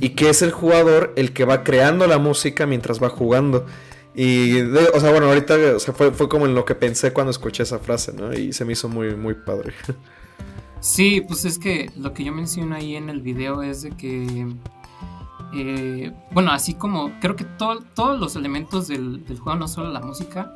y 0.00 0.10
que 0.10 0.28
es 0.28 0.42
el 0.42 0.50
jugador 0.50 1.12
el 1.16 1.32
que 1.32 1.44
va 1.44 1.64
creando 1.64 2.06
la 2.06 2.18
música 2.18 2.66
mientras 2.66 3.02
va 3.02 3.08
jugando. 3.08 3.66
Y, 4.20 4.62
o 4.62 4.98
sea, 4.98 5.12
bueno, 5.12 5.28
ahorita 5.28 5.78
fue, 5.94 6.10
fue 6.10 6.28
como 6.28 6.46
en 6.46 6.56
lo 6.56 6.64
que 6.64 6.74
pensé 6.74 7.12
cuando 7.12 7.30
escuché 7.30 7.62
esa 7.62 7.78
frase, 7.78 8.12
¿no? 8.12 8.32
Y 8.32 8.52
se 8.52 8.64
me 8.64 8.72
hizo 8.72 8.88
muy, 8.88 9.14
muy 9.14 9.34
padre. 9.34 9.72
Sí, 10.80 11.20
pues 11.20 11.44
es 11.44 11.58
que 11.58 11.90
lo 11.96 12.14
que 12.14 12.24
yo 12.24 12.32
menciono 12.32 12.74
ahí 12.74 12.94
en 12.94 13.10
el 13.10 13.20
video 13.20 13.62
es 13.62 13.82
de 13.82 13.90
que, 13.90 14.46
eh, 15.54 16.12
bueno, 16.30 16.52
así 16.52 16.74
como 16.74 17.12
creo 17.20 17.34
que 17.34 17.44
todos 17.44 18.18
los 18.18 18.36
elementos 18.36 18.86
del, 18.88 19.24
juego, 19.40 19.58
no 19.58 19.66
solo 19.66 19.90
la 19.90 20.00
música, 20.00 20.54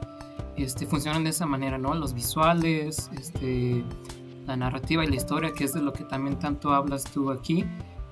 este, 0.56 0.86
funcionan 0.86 1.24
de 1.24 1.30
esa 1.30 1.46
manera, 1.46 1.76
¿no? 1.76 1.94
Los 1.94 2.14
visuales, 2.14 3.10
este, 3.16 3.84
la 4.46 4.56
narrativa 4.56 5.04
y 5.04 5.08
la 5.08 5.16
historia, 5.16 5.52
que 5.52 5.64
es 5.64 5.72
de 5.72 5.82
lo 5.82 5.92
que 5.92 6.04
también 6.04 6.38
tanto 6.38 6.72
hablas 6.72 7.04
tú 7.04 7.30
aquí, 7.30 7.64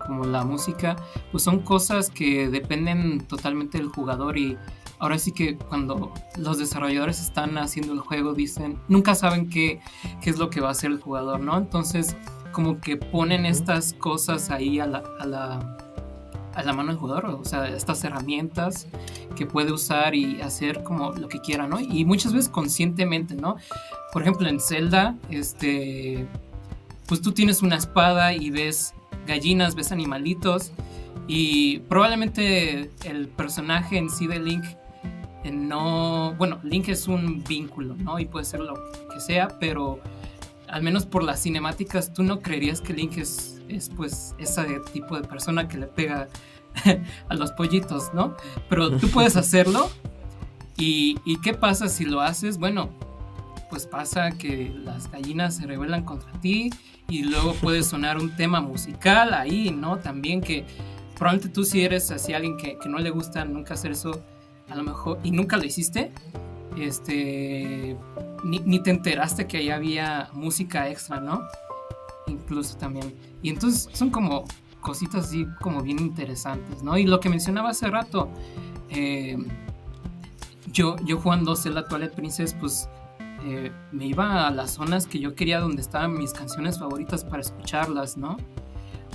como 0.04 0.24
la 0.24 0.44
música, 0.44 0.96
pues 1.30 1.42
son 1.42 1.60
cosas 1.60 2.10
que 2.10 2.48
dependen 2.48 3.26
totalmente 3.26 3.78
del 3.78 3.88
jugador 3.88 4.38
y 4.38 4.56
ahora 5.00 5.18
sí 5.18 5.32
que 5.32 5.56
cuando 5.56 6.12
los 6.36 6.58
desarrolladores 6.58 7.20
están 7.20 7.58
haciendo 7.58 7.92
el 7.94 8.00
juego 8.00 8.34
dicen, 8.34 8.78
nunca 8.88 9.14
saben 9.14 9.48
qué, 9.48 9.80
qué 10.20 10.30
es 10.30 10.38
lo 10.38 10.50
que 10.50 10.60
va 10.60 10.68
a 10.68 10.72
hacer 10.72 10.90
el 10.90 11.00
jugador, 11.00 11.40
¿no? 11.40 11.56
Entonces 11.56 12.16
como 12.52 12.80
que 12.80 12.96
ponen 12.96 13.46
estas 13.46 13.94
cosas 13.94 14.50
ahí 14.50 14.78
a 14.78 14.86
la, 14.86 15.02
a 15.18 15.26
la, 15.26 15.76
a 16.54 16.62
la 16.62 16.72
mano 16.72 16.90
del 16.90 16.98
jugador, 16.98 17.26
o 17.26 17.44
sea, 17.44 17.66
estas 17.68 18.04
herramientas 18.04 18.88
que 19.36 19.46
puede 19.46 19.72
usar 19.72 20.14
y 20.14 20.40
hacer 20.42 20.82
como 20.82 21.12
lo 21.12 21.28
que 21.28 21.40
quiera, 21.40 21.66
¿no? 21.66 21.80
Y 21.80 22.04
muchas 22.04 22.32
veces 22.32 22.50
conscientemente, 22.50 23.34
¿no? 23.34 23.56
Por 24.12 24.22
ejemplo, 24.22 24.48
en 24.48 24.60
Zelda, 24.60 25.16
este, 25.30 26.26
pues 27.06 27.22
tú 27.22 27.32
tienes 27.32 27.62
una 27.62 27.76
espada 27.76 28.34
y 28.34 28.50
ves 28.50 28.94
gallinas, 29.26 29.74
ves 29.74 29.92
animalitos 29.92 30.72
y 31.26 31.78
probablemente 31.80 32.90
el 33.04 33.28
personaje 33.28 33.96
en 33.96 34.10
sí 34.10 34.26
de 34.26 34.40
Link 34.40 34.64
no, 35.44 36.34
bueno, 36.36 36.58
Link 36.62 36.88
es 36.88 37.08
un 37.08 37.42
vínculo, 37.44 37.96
¿no? 37.96 38.18
Y 38.18 38.26
puede 38.26 38.44
ser 38.44 38.60
lo 38.60 38.74
que 39.12 39.20
sea, 39.20 39.48
pero 39.58 40.00
al 40.68 40.82
menos 40.82 41.06
por 41.06 41.22
las 41.22 41.42
cinemáticas 41.42 42.12
tú 42.12 42.22
no 42.22 42.40
creerías 42.40 42.80
que 42.80 42.92
Link 42.92 43.16
es, 43.16 43.60
es 43.68 43.88
pues 43.88 44.34
ese 44.38 44.64
tipo 44.92 45.16
de 45.20 45.26
persona 45.26 45.66
que 45.66 45.78
le 45.78 45.86
pega 45.86 46.28
a 47.28 47.34
los 47.34 47.52
pollitos, 47.52 48.12
¿no? 48.14 48.36
Pero 48.68 48.96
tú 48.98 49.08
puedes 49.08 49.36
hacerlo 49.36 49.90
y, 50.76 51.18
y 51.24 51.40
¿qué 51.40 51.54
pasa 51.54 51.88
si 51.88 52.04
lo 52.04 52.20
haces? 52.20 52.58
Bueno, 52.58 52.90
pues 53.70 53.86
pasa 53.86 54.32
que 54.32 54.72
las 54.84 55.10
gallinas 55.10 55.56
se 55.56 55.66
rebelan 55.66 56.04
contra 56.04 56.32
ti 56.40 56.70
y 57.08 57.22
luego 57.22 57.54
puede 57.54 57.82
sonar 57.84 58.18
un 58.18 58.36
tema 58.36 58.60
musical 58.60 59.32
ahí, 59.32 59.70
¿no? 59.70 59.98
También 59.98 60.40
que 60.40 60.66
probablemente 61.16 61.54
tú 61.54 61.64
si 61.64 61.82
eres 61.82 62.10
así 62.10 62.32
alguien 62.32 62.56
que, 62.56 62.78
que 62.78 62.88
no 62.88 62.98
le 62.98 63.10
gusta 63.10 63.44
nunca 63.44 63.74
hacer 63.74 63.92
eso, 63.92 64.22
a 64.70 64.76
lo 64.76 64.82
mejor, 64.82 65.18
y 65.22 65.30
nunca 65.30 65.56
lo 65.56 65.64
hiciste, 65.64 66.12
este, 66.78 67.96
ni, 68.44 68.58
ni, 68.60 68.82
te 68.82 68.90
enteraste 68.90 69.46
que 69.46 69.58
ahí 69.58 69.70
había 69.70 70.30
música 70.32 70.88
extra, 70.88 71.20
¿no? 71.20 71.42
Incluso 72.26 72.76
también. 72.76 73.14
Y 73.42 73.50
entonces 73.50 73.88
son 73.92 74.10
como 74.10 74.44
cositas 74.80 75.26
así 75.26 75.46
como 75.60 75.82
bien 75.82 75.98
interesantes, 75.98 76.82
¿no? 76.82 76.96
Y 76.96 77.04
lo 77.04 77.20
que 77.20 77.28
mencionaba 77.28 77.70
hace 77.70 77.88
rato, 77.88 78.28
eh, 78.88 79.36
yo, 80.72 80.96
yo 81.04 81.18
jugando 81.20 81.56
Zelda 81.56 81.86
Twilight 81.86 82.12
Princess, 82.12 82.54
pues 82.54 82.88
eh, 83.44 83.72
me 83.92 84.06
iba 84.06 84.46
a 84.46 84.50
las 84.50 84.72
zonas 84.72 85.06
que 85.06 85.18
yo 85.18 85.34
quería 85.34 85.60
donde 85.60 85.82
estaban 85.82 86.14
mis 86.14 86.32
canciones 86.32 86.78
favoritas 86.78 87.24
para 87.24 87.40
escucharlas, 87.40 88.16
¿no? 88.16 88.36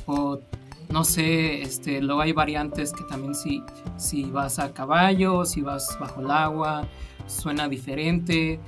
O 0.06 0.40
no 0.90 1.04
sé, 1.04 1.62
este, 1.62 2.02
luego 2.02 2.22
hay 2.22 2.32
variantes 2.32 2.94
que 2.94 3.04
también 3.04 3.36
si, 3.36 3.64
si 3.98 4.24
vas 4.26 4.60
a 4.60 4.74
caballo, 4.74 5.46
si 5.46 5.62
vas 5.62 5.98
bajo 6.00 6.22
el 6.22 6.32
agua, 6.32 6.88
suena 7.28 7.68
diferente. 7.68 8.60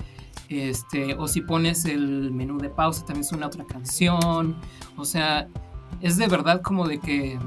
Este, 0.50 1.14
o 1.16 1.28
si 1.28 1.42
pones 1.42 1.84
el 1.86 2.32
menú 2.32 2.58
de 2.58 2.70
pausa 2.70 3.06
también 3.06 3.24
suena 3.24 3.48
otra 3.48 3.66
canción. 3.66 4.56
O 4.96 5.06
sea, 5.06 5.48
es 6.02 6.18
de 6.18 6.28
verdad 6.28 6.62
como 6.62 6.88
de 6.88 7.00
que 7.00 7.38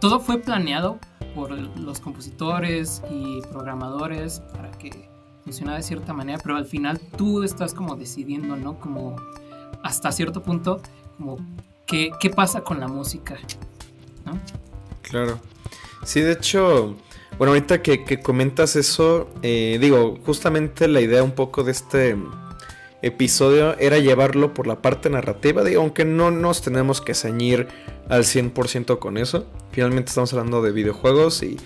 todo 0.00 0.20
fue 0.20 0.38
planeado 0.38 0.98
por 1.34 1.50
los 1.50 2.00
compositores 2.00 3.02
y 3.10 3.40
programadores 3.50 4.40
para 4.54 4.70
que 4.72 5.08
funcionara 5.44 5.78
de 5.78 5.82
cierta 5.82 6.12
manera, 6.12 6.38
pero 6.42 6.56
al 6.56 6.66
final 6.66 7.00
tú 7.16 7.42
estás 7.42 7.74
como 7.74 7.96
decidiendo, 7.96 8.56
¿no? 8.56 8.78
Como 8.78 9.16
hasta 9.82 10.12
cierto 10.12 10.42
punto, 10.42 10.80
como 11.16 11.36
qué, 11.88 12.10
qué 12.20 12.30
pasa 12.30 12.62
con 12.62 12.78
la 12.78 12.86
música, 12.86 13.36
¿no? 14.24 14.38
Claro. 15.02 15.40
Sí, 16.04 16.20
de 16.20 16.32
hecho, 16.32 16.96
bueno, 17.38 17.52
ahorita 17.52 17.82
que, 17.82 18.20
comentas 18.20 18.76
eso, 18.76 19.28
eh, 19.42 19.78
digo, 19.80 20.18
justamente 20.24 20.88
la 20.88 21.00
idea 21.00 21.22
un 21.22 21.32
poco 21.32 21.64
de 21.64 21.72
este 21.72 22.16
episodio 23.00 23.78
era 23.78 23.98
llevarlo 23.98 24.54
por 24.54 24.66
la 24.66 24.82
parte 24.82 25.08
narrativa, 25.08 25.62
digo, 25.62 25.82
aunque 25.82 26.04
no 26.04 26.30
nos 26.30 26.62
tenemos 26.62 27.00
que 27.00 27.14
ceñir 27.14 27.68
al 28.08 28.24
100% 28.24 28.98
con 28.98 29.16
eso. 29.16 29.46
Finalmente 29.70 30.08
estamos 30.08 30.32
hablando 30.32 30.62
de 30.62 30.72
videojuegos 30.72 31.42
y 31.42 31.56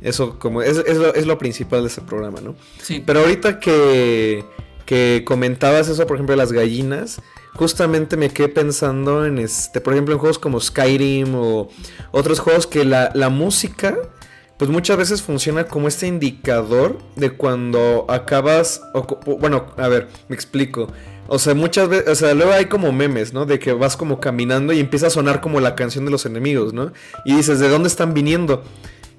eso 0.00 0.38
como 0.38 0.62
es, 0.62 0.78
es, 0.78 1.26
lo, 1.26 1.38
principal 1.38 1.82
de 1.82 1.88
este 1.88 2.00
programa, 2.00 2.40
¿no? 2.40 2.54
Sí. 2.80 3.02
Pero 3.04 3.20
ahorita 3.20 3.60
que, 3.60 4.44
que 4.86 5.22
comentabas 5.26 5.88
eso, 5.88 6.06
por 6.06 6.16
ejemplo, 6.16 6.32
de 6.32 6.38
las 6.38 6.52
gallinas, 6.52 7.20
justamente 7.54 8.16
me 8.16 8.30
quedé 8.30 8.48
pensando 8.48 9.26
en 9.26 9.38
este, 9.38 9.80
por 9.80 9.92
ejemplo, 9.92 10.14
en 10.14 10.20
juegos 10.20 10.38
como 10.38 10.60
Skyrim 10.60 11.34
o 11.34 11.68
otros 12.12 12.40
juegos 12.40 12.66
que 12.66 12.84
la, 12.84 13.10
la 13.14 13.28
música 13.28 13.96
pues 14.60 14.70
muchas 14.70 14.98
veces 14.98 15.22
funciona 15.22 15.64
como 15.64 15.88
este 15.88 16.06
indicador 16.06 16.98
de 17.16 17.30
cuando 17.30 18.04
acabas, 18.10 18.82
bueno, 19.38 19.64
a 19.78 19.88
ver, 19.88 20.08
me 20.28 20.36
explico. 20.36 20.88
O 21.28 21.38
sea, 21.38 21.54
muchas 21.54 21.88
veces, 21.88 22.08
o 22.10 22.14
sea, 22.14 22.34
luego 22.34 22.52
hay 22.52 22.66
como 22.66 22.92
memes, 22.92 23.32
¿no? 23.32 23.46
De 23.46 23.58
que 23.58 23.72
vas 23.72 23.96
como 23.96 24.20
caminando 24.20 24.74
y 24.74 24.80
empieza 24.80 25.06
a 25.06 25.10
sonar 25.10 25.40
como 25.40 25.60
la 25.60 25.76
canción 25.76 26.04
de 26.04 26.10
los 26.10 26.26
enemigos, 26.26 26.74
¿no? 26.74 26.92
Y 27.24 27.36
dices, 27.36 27.58
¿de 27.58 27.70
dónde 27.70 27.88
están 27.88 28.12
viniendo? 28.12 28.62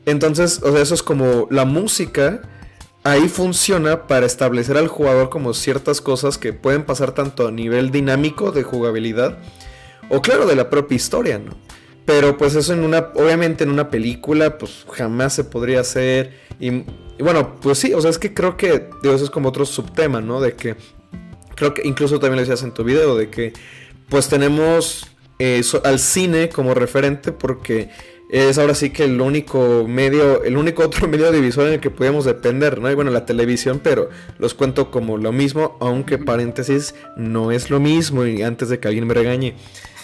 Entonces, 0.05 0.61
o 0.61 0.73
sea, 0.73 0.81
eso 0.83 0.93
es 0.93 1.01
como 1.01 1.47
la 1.49 1.65
música. 1.65 2.41
Ahí 3.03 3.29
funciona 3.29 4.05
para 4.05 4.27
establecer 4.27 4.77
al 4.77 4.87
jugador 4.87 5.29
como 5.29 5.53
ciertas 5.53 6.01
cosas 6.01 6.37
que 6.37 6.53
pueden 6.53 6.83
pasar 6.83 7.13
tanto 7.13 7.47
a 7.47 7.51
nivel 7.51 7.89
dinámico 7.89 8.51
de 8.51 8.61
jugabilidad 8.61 9.39
o 10.09 10.21
claro 10.21 10.45
de 10.45 10.55
la 10.55 10.69
propia 10.69 10.95
historia, 10.95 11.39
¿no? 11.39 11.55
Pero 12.05 12.37
pues 12.37 12.55
eso 12.55 12.73
en 12.73 12.83
una, 12.83 13.11
obviamente 13.15 13.63
en 13.63 13.71
una 13.71 13.89
película, 13.89 14.57
pues 14.57 14.85
jamás 14.91 15.33
se 15.33 15.43
podría 15.43 15.79
hacer. 15.79 16.33
Y, 16.59 16.83
bueno, 17.19 17.55
pues 17.61 17.79
sí, 17.79 17.93
o 17.93 18.01
sea, 18.01 18.09
es 18.09 18.17
que 18.17 18.33
creo 18.33 18.57
que, 18.57 18.89
digo, 19.01 19.15
eso 19.15 19.23
es 19.23 19.29
como 19.29 19.49
otro 19.49 19.65
subtema, 19.65 20.21
¿no? 20.21 20.41
De 20.41 20.53
que, 20.55 20.75
creo 21.55 21.73
que 21.73 21.81
incluso 21.87 22.19
también 22.19 22.35
lo 22.35 22.41
decías 22.41 22.63
en 22.63 22.73
tu 22.73 22.83
video, 22.83 23.15
de 23.15 23.29
que 23.29 23.53
pues 24.09 24.27
tenemos 24.27 25.07
eh, 25.39 25.63
al 25.83 25.99
cine 25.99 26.49
como 26.49 26.73
referente 26.73 27.31
porque 27.31 27.89
es 28.31 28.57
ahora 28.57 28.73
sí 28.75 28.91
que 28.91 29.03
el 29.03 29.19
único 29.19 29.85
medio, 29.87 30.43
el 30.43 30.55
único 30.55 30.83
otro 30.83 31.07
medio 31.09 31.27
audiovisual 31.27 31.67
en 31.67 31.73
el 31.73 31.79
que 31.81 31.89
podemos 31.89 32.23
depender, 32.23 32.79
¿no? 32.79 32.89
Y 32.89 32.95
bueno, 32.95 33.11
la 33.11 33.25
televisión, 33.25 33.81
pero 33.83 34.09
los 34.39 34.53
cuento 34.53 34.89
como 34.89 35.17
lo 35.17 35.33
mismo, 35.33 35.77
aunque 35.81 36.17
paréntesis, 36.17 36.95
no 37.17 37.51
es 37.51 37.69
lo 37.69 37.81
mismo 37.81 38.25
y 38.25 38.41
antes 38.41 38.69
de 38.69 38.79
que 38.79 38.87
alguien 38.87 39.05
me 39.05 39.13
regañe. 39.13 39.55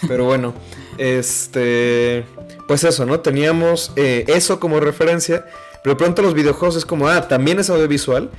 Pero 0.06 0.26
bueno, 0.26 0.54
este, 0.98 2.24
pues 2.66 2.84
eso, 2.84 3.06
¿no? 3.06 3.20
Teníamos 3.20 3.92
eh, 3.96 4.26
eso 4.28 4.60
como 4.60 4.78
referencia, 4.78 5.46
pero 5.82 5.96
pronto 5.96 6.20
los 6.20 6.34
videojuegos 6.34 6.76
es 6.76 6.84
como, 6.84 7.08
ah, 7.08 7.26
también 7.28 7.58
es 7.58 7.70
audiovisual, 7.70 8.30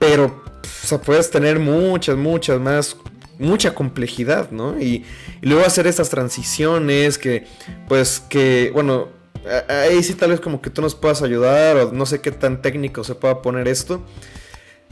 pero, 0.00 0.42
o 0.64 0.86
sea, 0.86 1.00
puedes 1.00 1.30
tener 1.30 1.60
muchas, 1.60 2.16
muchas 2.16 2.60
más 2.60 2.96
mucha 3.38 3.74
complejidad, 3.74 4.50
¿no? 4.50 4.78
Y, 4.78 5.06
y, 5.40 5.46
luego 5.46 5.64
hacer 5.64 5.86
estas 5.86 6.10
transiciones 6.10 7.16
que, 7.16 7.46
pues, 7.88 8.20
que, 8.20 8.70
bueno, 8.74 9.19
Ahí 9.68 10.02
sí 10.02 10.14
tal 10.14 10.30
vez 10.30 10.40
como 10.40 10.60
que 10.60 10.70
tú 10.70 10.82
nos 10.82 10.94
puedas 10.94 11.22
ayudar 11.22 11.76
o 11.76 11.92
no 11.92 12.04
sé 12.04 12.20
qué 12.20 12.30
tan 12.30 12.60
técnico 12.60 13.04
se 13.04 13.14
pueda 13.14 13.40
poner 13.42 13.68
esto. 13.68 14.02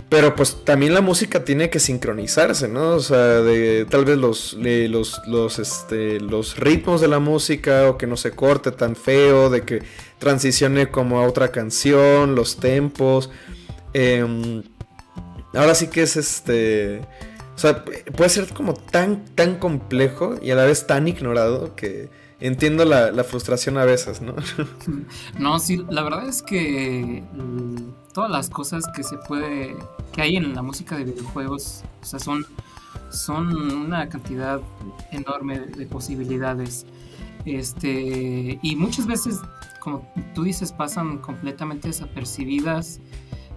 Pero 0.08 0.34
pues 0.34 0.64
también 0.64 0.94
la 0.94 1.02
música 1.02 1.44
tiene 1.44 1.68
que 1.68 1.78
sincronizarse, 1.78 2.66
¿no? 2.66 2.94
O 2.94 3.00
sea, 3.00 3.42
de 3.42 3.84
tal 3.90 4.06
vez 4.06 4.16
los, 4.16 4.54
los, 4.54 5.20
los, 5.26 5.58
este, 5.58 6.18
los 6.18 6.56
ritmos 6.56 7.02
de 7.02 7.08
la 7.08 7.18
música 7.18 7.90
o 7.90 7.98
que 7.98 8.06
no 8.06 8.16
se 8.16 8.30
corte 8.30 8.70
tan 8.70 8.96
feo, 8.96 9.50
de 9.50 9.62
que 9.62 9.82
transicione 10.18 10.90
como 10.90 11.18
a 11.18 11.26
otra 11.26 11.48
canción, 11.48 12.34
los 12.34 12.56
tempos. 12.56 13.28
Em, 13.92 14.62
ahora 15.52 15.74
sí 15.74 15.88
que 15.88 16.02
es 16.02 16.16
este... 16.16 17.02
O 17.54 17.60
sea, 17.60 17.84
puede 18.16 18.30
ser 18.30 18.48
como 18.54 18.74
tan, 18.74 19.26
tan 19.34 19.56
complejo 19.56 20.36
y 20.40 20.52
a 20.52 20.54
la 20.54 20.64
vez 20.64 20.86
tan 20.86 21.08
ignorado 21.08 21.74
que 21.74 22.08
entiendo 22.40 22.84
la, 22.84 23.24
frustración 23.24 23.78
a 23.78 23.84
veces, 23.84 24.20
¿no? 24.20 24.34
No, 25.38 25.58
sí, 25.58 25.84
la 25.90 26.02
verdad 26.02 26.28
es 26.28 26.42
que 26.42 27.22
mm, 27.32 28.12
todas 28.12 28.30
las 28.30 28.50
cosas 28.50 28.84
que 28.94 29.02
se 29.02 29.16
puede, 29.18 29.76
que 30.12 30.22
hay 30.22 30.36
en 30.36 30.54
la 30.54 30.62
música 30.62 30.96
de 30.96 31.04
videojuegos, 31.04 31.84
o 32.02 32.04
sea, 32.04 32.18
son, 32.18 32.46
son 33.10 33.72
una 33.72 34.08
cantidad 34.08 34.60
enorme 35.10 35.60
de 35.60 35.86
posibilidades. 35.86 36.86
Este, 37.44 38.58
y 38.62 38.76
muchas 38.76 39.06
veces, 39.06 39.40
como 39.80 40.10
tú 40.34 40.42
dices, 40.42 40.72
pasan 40.72 41.18
completamente 41.18 41.88
desapercibidas 41.88 43.00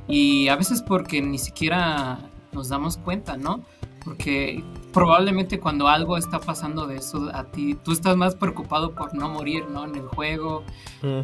y 0.08 0.48
a 0.48 0.56
veces 0.56 0.82
porque 0.82 1.22
ni 1.22 1.38
siquiera 1.38 2.20
nos 2.52 2.70
damos 2.70 2.98
cuenta, 2.98 3.38
¿no? 3.38 3.64
Porque 4.04 4.64
probablemente 4.94 5.60
cuando 5.60 5.88
algo 5.88 6.18
está 6.18 6.40
pasando 6.40 6.88
de 6.88 6.98
eso 6.98 7.30
a 7.34 7.46
ti, 7.46 7.76
tú 7.76 7.92
estás 7.92 8.16
más 8.18 8.36
preocupado 8.36 8.94
por 8.94 9.14
no 9.14 9.30
morir, 9.30 9.68
¿no? 9.70 9.86
En 9.86 9.96
el 9.96 10.08
juego, 10.08 10.64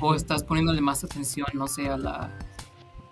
o 0.01 0.15
estás 0.15 0.43
poniéndole 0.43 0.81
más 0.81 1.03
atención, 1.03 1.47
no 1.53 1.67
sé, 1.67 1.89
a 1.89 1.97
la, 1.97 2.37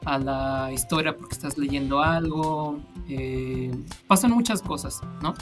a 0.06 0.18
la 0.20 0.72
historia 0.72 1.16
porque 1.16 1.34
estás 1.34 1.58
leyendo 1.58 2.02
algo. 2.02 2.80
Eh, 3.10 3.72
pasan 4.08 4.32
muchas 4.32 4.62
cosas, 4.62 5.02
¿no? 5.22 5.34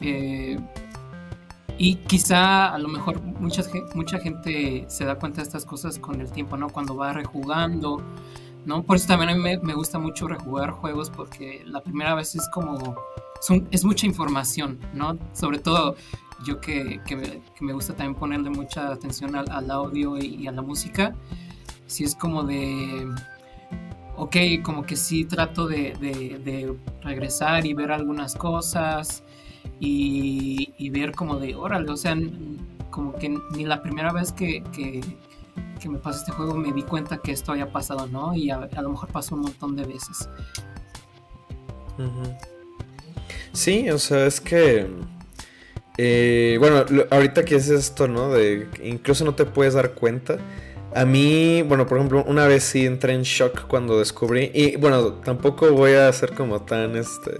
Eh, 0.00 0.58
y 1.78 1.96
quizá 1.96 2.72
a 2.72 2.78
lo 2.78 2.88
mejor 2.88 3.20
mucha, 3.22 3.62
mucha 3.94 4.18
gente 4.18 4.84
se 4.88 5.04
da 5.04 5.18
cuenta 5.18 5.38
de 5.38 5.44
estas 5.44 5.64
cosas 5.64 5.98
con 5.98 6.20
el 6.20 6.30
tiempo, 6.30 6.56
¿no? 6.56 6.68
Cuando 6.68 6.94
va 6.94 7.12
rejugando, 7.12 8.02
¿no? 8.64 8.82
Por 8.82 8.96
eso 8.96 9.08
también 9.08 9.30
a 9.30 9.34
mí 9.34 9.58
me, 9.62 9.74
gusta 9.74 9.98
mucho 9.98 10.28
rejugar 10.28 10.70
juegos 10.70 11.10
porque 11.10 11.62
la 11.66 11.82
primera 11.82 12.14
vez 12.14 12.34
es 12.34 12.48
como... 12.50 12.96
es 13.70 13.84
mucha 13.84 14.06
información, 14.06 14.78
¿no? 14.94 15.18
Sobre 15.32 15.58
todo 15.58 15.96
yo 16.44 16.60
que, 16.60 17.00
me, 17.60 17.72
gusta 17.72 17.94
también 17.94 18.14
ponerle 18.14 18.50
mucha 18.50 18.92
atención 18.92 19.36
al, 19.36 19.70
audio 19.70 20.18
y, 20.18 20.46
a 20.46 20.52
la 20.52 20.62
música, 20.62 21.14
si 21.86 22.04
es 22.04 22.14
como 22.14 22.42
de 22.44 23.08
ok, 24.16 24.36
como 24.62 24.84
que 24.84 24.96
sí 24.96 25.24
trato 25.24 25.66
de, 25.66 26.76
regresar 27.02 27.66
y 27.66 27.74
ver 27.74 27.90
algunas 27.92 28.34
cosas 28.34 29.22
y, 29.80 30.90
ver 30.90 31.12
como 31.12 31.36
de, 31.36 31.54
órale, 31.54 31.90
o 31.90 31.96
sea, 31.96 32.16
como 32.90 33.14
que 33.14 33.34
ni 33.54 33.64
la 33.64 33.82
primera 33.82 34.12
vez 34.12 34.32
que, 34.32 34.62
me 35.88 35.98
pasó 35.98 36.20
este 36.20 36.30
juego 36.30 36.54
me 36.54 36.72
di 36.72 36.82
cuenta 36.82 37.18
que 37.18 37.32
esto 37.32 37.50
había 37.50 37.72
pasado, 37.72 38.06
¿no? 38.06 38.34
Y 38.36 38.50
a, 38.50 38.68
lo 38.80 38.90
mejor 38.90 39.08
pasó 39.10 39.34
un 39.34 39.42
montón 39.42 39.74
de 39.74 39.84
veces. 39.84 40.28
Sí, 43.52 43.90
o 43.90 43.98
sea, 43.98 44.26
es 44.26 44.40
que... 44.40 44.86
Eh, 45.98 46.56
bueno, 46.58 46.84
ahorita 47.10 47.44
que 47.44 47.56
es 47.56 47.68
esto, 47.68 48.08
¿no? 48.08 48.32
De 48.32 48.66
incluso 48.82 49.24
no 49.24 49.34
te 49.34 49.44
puedes 49.44 49.74
dar 49.74 49.92
cuenta. 49.92 50.38
A 50.94 51.04
mí, 51.04 51.62
bueno, 51.62 51.86
por 51.86 51.98
ejemplo, 51.98 52.24
una 52.26 52.46
vez 52.46 52.64
sí 52.64 52.86
entré 52.86 53.14
en 53.14 53.22
shock 53.22 53.66
cuando 53.66 53.98
descubrí. 53.98 54.50
Y 54.54 54.76
bueno, 54.76 55.14
tampoco 55.14 55.70
voy 55.72 55.92
a 55.92 56.12
ser 56.12 56.32
como 56.32 56.62
tan 56.62 56.96
este. 56.96 57.38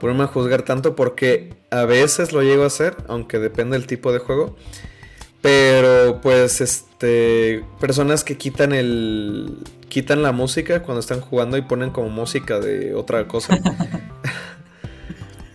Ponerme 0.00 0.24
a 0.24 0.26
juzgar 0.26 0.62
tanto 0.62 0.94
porque 0.94 1.54
a 1.70 1.84
veces 1.84 2.32
lo 2.32 2.42
llego 2.42 2.64
a 2.64 2.66
hacer, 2.66 2.96
aunque 3.08 3.38
depende 3.38 3.78
del 3.78 3.86
tipo 3.86 4.12
de 4.12 4.18
juego. 4.18 4.56
Pero 5.42 6.20
pues 6.20 6.60
este. 6.60 7.64
Personas 7.80 8.24
que 8.24 8.36
quitan 8.36 8.72
el. 8.72 9.58
quitan 9.88 10.22
la 10.22 10.32
música 10.32 10.82
cuando 10.82 11.00
están 11.00 11.20
jugando 11.20 11.56
y 11.56 11.62
ponen 11.62 11.90
como 11.90 12.08
música 12.10 12.60
de 12.60 12.94
otra 12.94 13.26
cosa. 13.26 13.58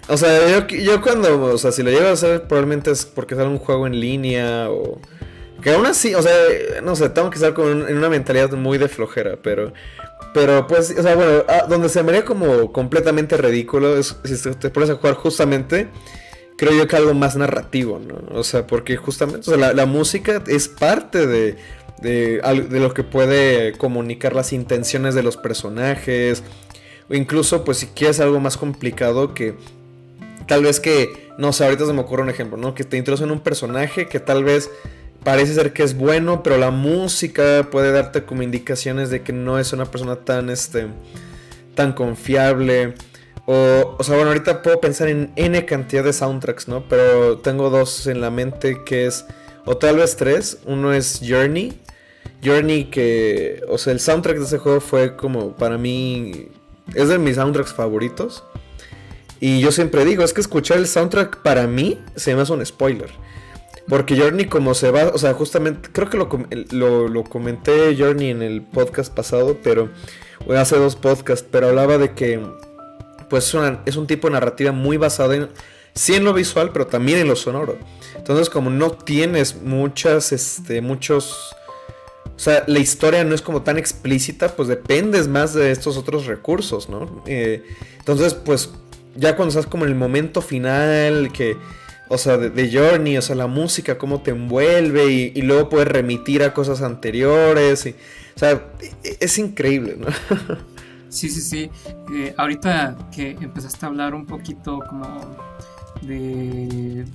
o 0.07 0.17
sea, 0.17 0.67
yo, 0.67 0.67
yo 0.67 1.01
cuando. 1.01 1.41
O 1.43 1.57
sea, 1.57 1.71
si 1.71 1.83
lo 1.83 1.91
llego 1.91 2.07
a 2.07 2.11
hacer, 2.11 2.43
probablemente 2.43 2.91
es 2.91 3.05
porque 3.05 3.35
sale 3.35 3.49
un 3.49 3.59
juego 3.59 3.87
en 3.87 3.99
línea 3.99 4.69
o 4.69 4.99
que 5.61 5.71
aún 5.71 5.85
así, 5.85 6.15
o 6.15 6.21
sea, 6.21 6.33
no 6.83 6.95
sé, 6.95 7.09
tengo 7.09 7.29
que 7.29 7.35
estar 7.35 7.53
con 7.53 7.87
en 7.87 7.97
una 7.97 8.09
mentalidad 8.09 8.51
muy 8.51 8.77
de 8.77 8.87
flojera, 8.87 9.37
pero. 9.41 9.73
Pero 10.33 10.65
pues, 10.65 10.95
o 10.97 11.01
sea, 11.01 11.15
bueno, 11.15 11.43
ah, 11.49 11.65
donde 11.67 11.89
se 11.89 12.01
me 12.03 12.11
haría 12.11 12.23
como 12.23 12.71
completamente 12.71 13.35
ridículo 13.35 13.97
es 13.97 14.15
si 14.23 14.51
te 14.53 14.69
pones 14.69 14.89
a 14.89 14.95
jugar 14.95 15.15
justamente, 15.15 15.89
creo 16.57 16.71
yo 16.71 16.87
que 16.87 16.95
algo 16.95 17.13
más 17.13 17.35
narrativo, 17.35 17.99
¿no? 17.99 18.39
O 18.39 18.43
sea, 18.45 18.65
porque 18.65 18.95
justamente, 18.95 19.51
o 19.51 19.57
sea, 19.57 19.73
la, 19.73 19.85
música 19.85 20.41
es 20.47 20.69
parte 20.69 21.27
de, 21.27 21.57
de, 22.01 22.39
de, 22.69 22.79
lo 22.79 22.93
que 22.93 23.03
puede 23.03 23.73
comunicar 23.73 24.33
las 24.33 24.53
intenciones 24.53 25.15
de 25.15 25.23
los 25.23 25.35
personajes, 25.35 26.43
o 27.09 27.13
incluso, 27.13 27.65
pues 27.65 27.79
si 27.79 27.87
quieres 27.87 28.21
algo 28.21 28.39
más 28.39 28.55
complicado 28.55 29.33
que 29.33 29.55
tal 30.47 30.63
vez 30.63 30.79
que, 30.79 31.31
no 31.37 31.53
sé, 31.53 31.65
ahorita 31.65 31.85
se 31.85 31.93
me 31.93 32.01
ocurre 32.01 32.23
un 32.23 32.29
ejemplo, 32.29 32.57
¿no? 32.57 32.73
Que 32.73 32.83
te 32.83 32.97
introducen 32.97 33.31
un 33.31 33.39
personaje 33.39 34.07
que 34.07 34.19
tal 34.19 34.43
vez 34.43 34.69
parece 35.23 35.53
ser 35.53 35.73
que 35.73 35.83
es 35.83 35.95
bueno, 35.95 36.43
pero 36.43 36.57
la 36.57 36.71
música 36.71 37.67
puede 37.71 37.91
darte 37.91 38.23
como 38.23 38.41
indicaciones 38.43 39.09
de 39.09 39.21
que 39.21 39.33
no 39.33 39.59
es 39.59 39.73
una 39.73 39.85
persona 39.85 40.17
tan, 40.17 40.49
este, 40.49 40.87
tan 41.75 41.93
confiable. 41.93 42.95
O, 43.45 43.95
o 43.97 44.03
sea, 44.03 44.15
bueno, 44.15 44.29
ahorita 44.29 44.61
puedo 44.61 44.79
pensar 44.79 45.07
en 45.07 45.31
N 45.35 45.65
cantidad 45.65 46.03
de 46.03 46.13
soundtracks, 46.13 46.67
¿no? 46.67 46.87
Pero 46.87 47.39
tengo 47.39 47.69
dos 47.69 48.07
en 48.07 48.21
la 48.21 48.29
mente 48.29 48.83
que 48.85 49.05
es, 49.05 49.25
o 49.65 49.77
tal 49.77 49.97
vez 49.97 50.15
tres. 50.15 50.59
Uno 50.65 50.93
es 50.93 51.21
Journey. 51.27 51.79
Journey 52.43 52.85
que, 52.85 53.61
o 53.67 53.77
sea, 53.77 53.93
el 53.93 53.99
soundtrack 53.99 54.37
de 54.37 54.45
ese 54.45 54.57
juego 54.57 54.79
fue 54.79 55.15
como, 55.15 55.55
para 55.55 55.77
mí, 55.77 56.49
es 56.95 57.09
de 57.09 57.19
mis 57.19 57.35
soundtracks 57.35 57.73
favoritos. 57.73 58.43
Y 59.41 59.59
yo 59.59 59.71
siempre 59.71 60.05
digo, 60.05 60.23
es 60.23 60.33
que 60.33 60.39
escuchar 60.39 60.77
el 60.77 60.87
soundtrack 60.87 61.41
para 61.41 61.65
mí 61.65 61.99
se 62.15 62.35
me 62.35 62.43
hace 62.43 62.53
un 62.53 62.63
spoiler. 62.63 63.09
Porque 63.89 64.15
Journey 64.15 64.45
como 64.45 64.75
se 64.75 64.91
va, 64.91 65.07
o 65.07 65.17
sea, 65.17 65.33
justamente, 65.33 65.89
creo 65.91 66.09
que 66.09 66.17
lo, 66.17 67.07
lo, 67.07 67.23
comenté 67.23 67.97
Journey 67.97 68.29
en 68.29 68.43
el 68.43 68.61
podcast 68.61 69.11
pasado, 69.11 69.57
pero, 69.63 69.89
hace 70.55 70.77
dos 70.77 70.95
podcasts, 70.95 71.45
pero 71.49 71.69
hablaba 71.69 71.97
de 71.97 72.13
que, 72.13 72.39
pues 73.31 73.53
es 73.87 73.95
un 73.95 74.05
tipo 74.05 74.27
de 74.27 74.33
narrativa 74.33 74.71
muy 74.71 74.97
basada 74.97 75.35
en, 75.35 75.49
sí 75.95 76.13
en 76.13 76.23
lo 76.23 76.33
visual, 76.35 76.69
pero 76.71 76.85
también 76.85 77.17
en 77.17 77.27
lo 77.27 77.35
sonoro. 77.35 77.79
Entonces, 78.15 78.47
como 78.47 78.69
no 78.69 78.91
tienes 78.91 79.61
muchas, 79.61 80.31
este, 80.31 80.81
muchos... 80.81 81.55
O 82.35 82.39
sea, 82.43 82.63
la 82.67 82.79
historia 82.79 83.23
no 83.23 83.33
es 83.33 83.41
como 83.41 83.63
tan 83.63 83.77
explícita, 83.77 84.55
pues 84.55 84.67
dependes 84.67 85.27
más 85.27 85.53
de 85.53 85.71
estos 85.71 85.97
otros 85.97 86.27
recursos, 86.27 86.89
¿no? 86.89 87.23
Eh, 87.25 87.63
entonces, 87.99 88.33
pues 88.33 88.69
ya 89.15 89.35
cuando 89.35 89.49
estás 89.49 89.65
como 89.65 89.85
en 89.85 89.91
el 89.91 89.97
momento 89.97 90.41
final, 90.41 91.31
que 91.31 91.57
o 92.13 92.17
sea, 92.17 92.37
de, 92.37 92.69
Journey, 92.69 93.17
o 93.17 93.21
sea, 93.21 93.37
la 93.37 93.47
música, 93.47 93.97
cómo 93.97 94.21
te 94.21 94.31
envuelve 94.31 95.31
y, 95.33 95.41
luego 95.43 95.69
puedes 95.69 95.87
remitir 95.87 96.43
a 96.43 96.53
cosas 96.53 96.81
anteriores. 96.81 97.85
Y, 97.85 97.91
o 98.35 98.39
sea, 98.39 98.51
e, 99.01 99.17
es 99.21 99.37
increíble, 99.37 99.97
¿no? 99.97 100.07
Sí, 101.07 101.29
sí, 101.29 101.41
sí. 101.41 101.69
Eh, 102.13 102.33
ahorita 102.37 103.09
que 103.13 103.31
empezaste 103.31 103.85
a 103.85 103.89
hablar 103.89 104.15
un 104.15 104.25
poquito 104.25 104.79
como 104.89 105.19
de, 106.01 107.05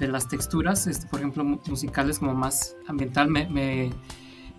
de 0.00 0.08
las 0.08 0.28
texturas, 0.28 0.88
este, 0.88 1.06
por 1.06 1.20
ejemplo, 1.20 1.44
musicales 1.44 2.18
como 2.18 2.34
más 2.34 2.74
ambiental, 2.88 3.28
me, 3.28 3.48
me, 3.48 3.90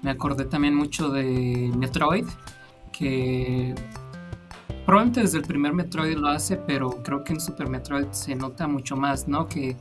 me 0.02 0.12
acordé 0.12 0.46
también 0.46 0.76
mucho 0.76 1.10
de 1.10 1.72
Metroid, 1.76 2.26
que 2.94 3.76
probablemente 4.90 5.22
desde 5.22 5.38
el 5.38 5.44
primer 5.44 5.72
Metroid 5.72 6.18
lo 6.18 6.30
hace, 6.30 6.58
pero 6.58 7.04
creo 7.04 7.24
que 7.24 7.34
en 7.34 7.40
Super 7.40 7.70
Metroid 7.70 8.08
se 8.10 8.34
nota 8.34 8.68
mucho 8.68 8.96
más, 8.96 9.28
¿no? 9.28 9.48
Que 9.48 9.78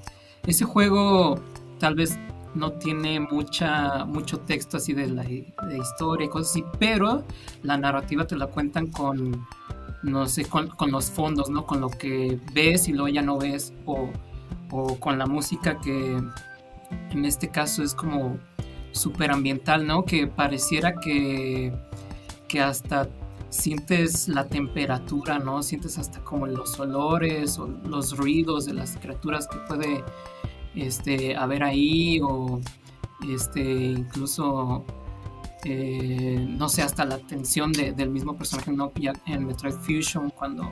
ese 0.46 0.66
juego 0.66 1.40
tal 1.78 1.94
vez 1.94 2.18
no 2.54 2.72
tiene 2.72 3.18
mucha, 3.18 4.04
mucho 4.04 4.40
texto 4.40 4.76
así 4.76 4.92
de 4.92 5.06
la 5.06 5.24
historia 5.26 6.26
y 6.26 6.28
cosas 6.28 6.50
así, 6.50 6.64
pero 6.78 7.24
la 7.62 7.78
narrativa 7.78 8.26
te 8.26 8.36
la 8.36 8.48
cuentan 8.48 8.88
con, 8.88 9.46
no 10.02 10.26
sé, 10.26 10.44
con, 10.44 10.68
los 10.90 11.10
fondos, 11.10 11.48
¿no? 11.48 11.64
Con 11.64 11.80
lo 11.80 11.88
que 11.88 12.38
ves 12.52 12.86
y 12.88 12.92
luego 12.92 13.08
ya 13.08 13.22
no 13.22 13.38
ves, 13.38 13.72
o, 13.86 14.10
con 15.00 15.18
la 15.18 15.24
música 15.24 15.78
que 15.78 16.22
en 17.12 17.24
este 17.24 17.48
caso 17.48 17.82
es 17.82 17.94
como 17.94 18.36
súper 18.92 19.30
ambiental, 19.30 19.86
¿no? 19.86 20.04
Que 20.04 20.26
pareciera 20.26 20.96
que, 20.96 21.72
que 22.46 22.60
hasta 22.60 23.08
sientes 23.50 24.28
la 24.28 24.48
temperatura, 24.48 25.38
¿no? 25.38 25.62
Sientes 25.62 25.98
hasta 25.98 26.20
como 26.20 26.46
los 26.46 26.78
olores 26.78 27.58
o 27.58 27.66
los 27.66 28.16
ruidos 28.16 28.66
de 28.66 28.74
las 28.74 28.96
criaturas 28.96 29.48
que 29.48 29.58
puede 29.68 30.04
este, 30.74 31.36
haber 31.36 31.62
ahí 31.62 32.20
o 32.22 32.60
este, 33.28 33.60
incluso, 33.60 34.84
eh, 35.64 36.46
no 36.48 36.68
sé, 36.68 36.82
hasta 36.82 37.04
la 37.04 37.18
tensión 37.18 37.72
del 37.72 38.10
mismo 38.10 38.36
personaje, 38.36 38.72
¿no? 38.72 38.92
Ya 38.94 39.12
en 39.26 39.46
Metroid 39.46 39.74
Fusion 39.74 40.30
cuando 40.30 40.70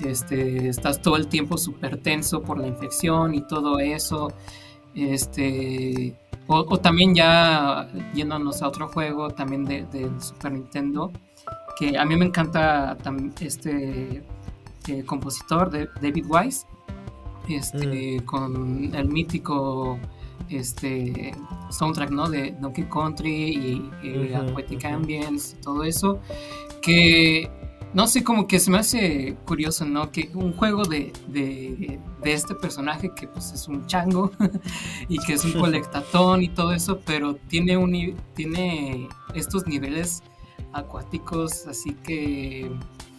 este, 0.00 0.68
estás 0.68 1.00
todo 1.00 1.16
el 1.16 1.28
tiempo 1.28 1.56
súper 1.56 1.98
tenso 1.98 2.42
por 2.42 2.58
la 2.58 2.66
infección 2.66 3.34
y 3.34 3.40
todo 3.42 3.78
eso. 3.78 4.32
Este, 4.94 6.14
o, 6.46 6.78
también 6.78 7.14
ya 7.14 7.88
yéndonos 8.14 8.62
a 8.62 8.68
otro 8.68 8.88
juego 8.88 9.30
también 9.30 9.64
del 9.64 9.90
de 9.90 10.10
Super 10.20 10.52
Nintendo, 10.52 11.10
que 11.76 11.96
a 11.98 12.04
mí 12.04 12.16
me 12.16 12.24
encanta 12.24 12.96
este 13.40 14.22
eh, 14.88 15.04
compositor 15.04 15.70
de 15.70 15.88
David 16.00 16.24
Wise, 16.28 16.66
este, 17.48 18.20
mm. 18.20 18.24
con 18.24 18.94
el 18.94 19.08
mítico 19.08 19.98
este 20.48 21.34
soundtrack 21.70 22.10
¿no? 22.10 22.28
de 22.28 22.54
Donkey 22.60 22.84
Country 22.84 23.90
y, 24.02 24.34
Aquatic 24.34 24.84
Ambience, 24.84 25.56
todo 25.56 25.84
eso, 25.84 26.20
que 26.80 27.50
no 27.94 28.06
sé, 28.06 28.22
como 28.22 28.46
que 28.46 28.58
se 28.60 28.70
me 28.70 28.78
hace 28.78 29.36
curioso, 29.46 29.86
¿no? 29.86 30.12
Que 30.12 30.30
un 30.34 30.52
juego 30.52 30.84
de, 30.84 31.12
de, 31.28 31.98
de 32.22 32.32
este 32.32 32.54
personaje 32.54 33.10
que 33.16 33.26
pues 33.26 33.52
es 33.52 33.68
un 33.68 33.86
chango 33.86 34.30
y 35.08 35.18
que 35.18 35.32
es 35.34 35.44
un 35.44 35.52
colectatón 35.60 36.42
y 36.42 36.48
todo 36.48 36.72
eso, 36.72 37.00
pero 37.06 37.36
tiene, 37.36 37.76
un, 37.76 38.16
tiene 38.34 39.08
estos 39.34 39.66
niveles 39.66 40.22
acuáticos, 40.76 41.66
así 41.66 41.94
que... 41.94 42.70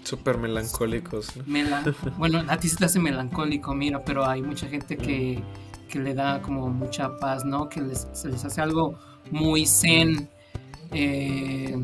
Súper 0.03 0.37
melancólicos. 0.37 1.33
bueno, 2.17 2.43
a 2.47 2.57
ti 2.57 2.69
se 2.69 2.77
te 2.77 2.85
hace 2.85 2.99
melancólico, 2.99 3.73
mira, 3.75 4.03
pero 4.05 4.25
hay 4.25 4.41
mucha 4.41 4.67
gente 4.67 4.95
que, 4.97 5.41
que 5.89 5.99
le 5.99 6.13
da 6.13 6.41
como 6.41 6.69
mucha 6.69 7.17
paz, 7.17 7.43
¿no? 7.43 7.67
Que 7.67 7.81
les, 7.81 8.07
se 8.13 8.29
les 8.29 8.45
hace 8.45 8.61
algo 8.61 8.95
muy 9.31 9.65
zen. 9.65 10.29
Eh, 10.91 11.77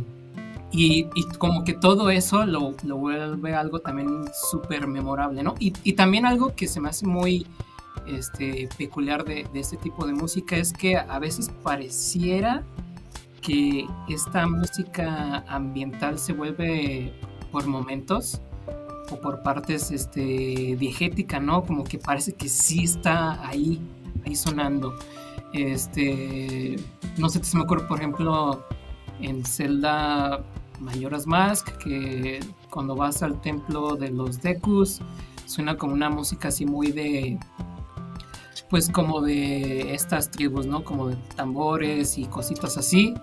y, 0.72 1.08
como 1.38 1.64
que 1.64 1.74
todo 1.74 2.10
eso 2.10 2.46
lo, 2.46 2.74
lo 2.84 2.98
vuelve 2.98 3.54
algo 3.54 3.80
también 3.80 4.26
súper 4.50 4.88
memorable, 4.88 5.44
¿no? 5.44 5.54
Y, 5.60 5.74
y, 5.84 5.94
también 5.94 6.26
algo 6.26 6.56
que 6.56 6.68
se 6.68 6.80
me 6.80 6.90
hace 6.90 7.06
muy 7.06 7.46
este, 8.08 8.68
peculiar 8.78 9.24
de, 9.24 9.46
de, 9.54 9.60
este 9.60 9.78
tipo 9.78 10.08
de 10.08 10.14
música 10.14 10.56
es 10.56 10.74
que 10.74 10.98
a 10.98 11.20
veces 11.20 11.52
pareciera 11.62 12.64
que 13.46 13.86
esta 14.10 14.48
música 14.48 15.44
ambiental 15.48 16.18
se 16.18 16.34
vuelve 16.34 17.14
por 17.52 17.68
momentos 17.68 18.42
o 19.12 19.20
por 19.20 19.44
partes 19.44 19.92
este, 19.92 20.76
diegética, 20.80 21.40
¿no? 21.40 21.64
Como 21.64 21.84
que 21.84 22.00
parece 22.00 22.34
que 22.34 22.50
sí 22.50 22.84
está 22.86 23.46
ahí, 23.48 23.80
ahí 24.26 24.36
sonando. 24.36 24.96
Este, 25.54 26.78
no 27.18 27.30
sé 27.30 27.44
si 27.44 27.58
me 27.58 27.64
ocurre, 27.64 27.86
por 27.88 28.00
ejemplo, 28.00 28.64
en 29.22 29.46
Zelda 29.46 30.44
Mayoras 30.80 31.28
Mask, 31.28 31.78
que 31.78 32.40
cuando 32.70 32.96
vas 32.96 33.22
al 33.22 33.40
templo 33.42 33.96
de 33.96 34.10
los 34.10 34.42
Dekus, 34.42 35.02
suena 35.46 35.78
como 35.78 35.94
una 35.94 36.10
música 36.10 36.48
así 36.48 36.66
muy 36.66 36.92
de, 36.92 37.38
pues 38.74 38.90
como 38.90 39.22
de 39.22 39.94
estas 39.94 40.32
tribus, 40.32 40.66
¿no? 40.66 40.84
Como 40.84 41.10
de 41.10 41.16
tambores 41.36 42.18
y 42.18 42.26
cositas 42.26 42.76
así. 42.76 43.14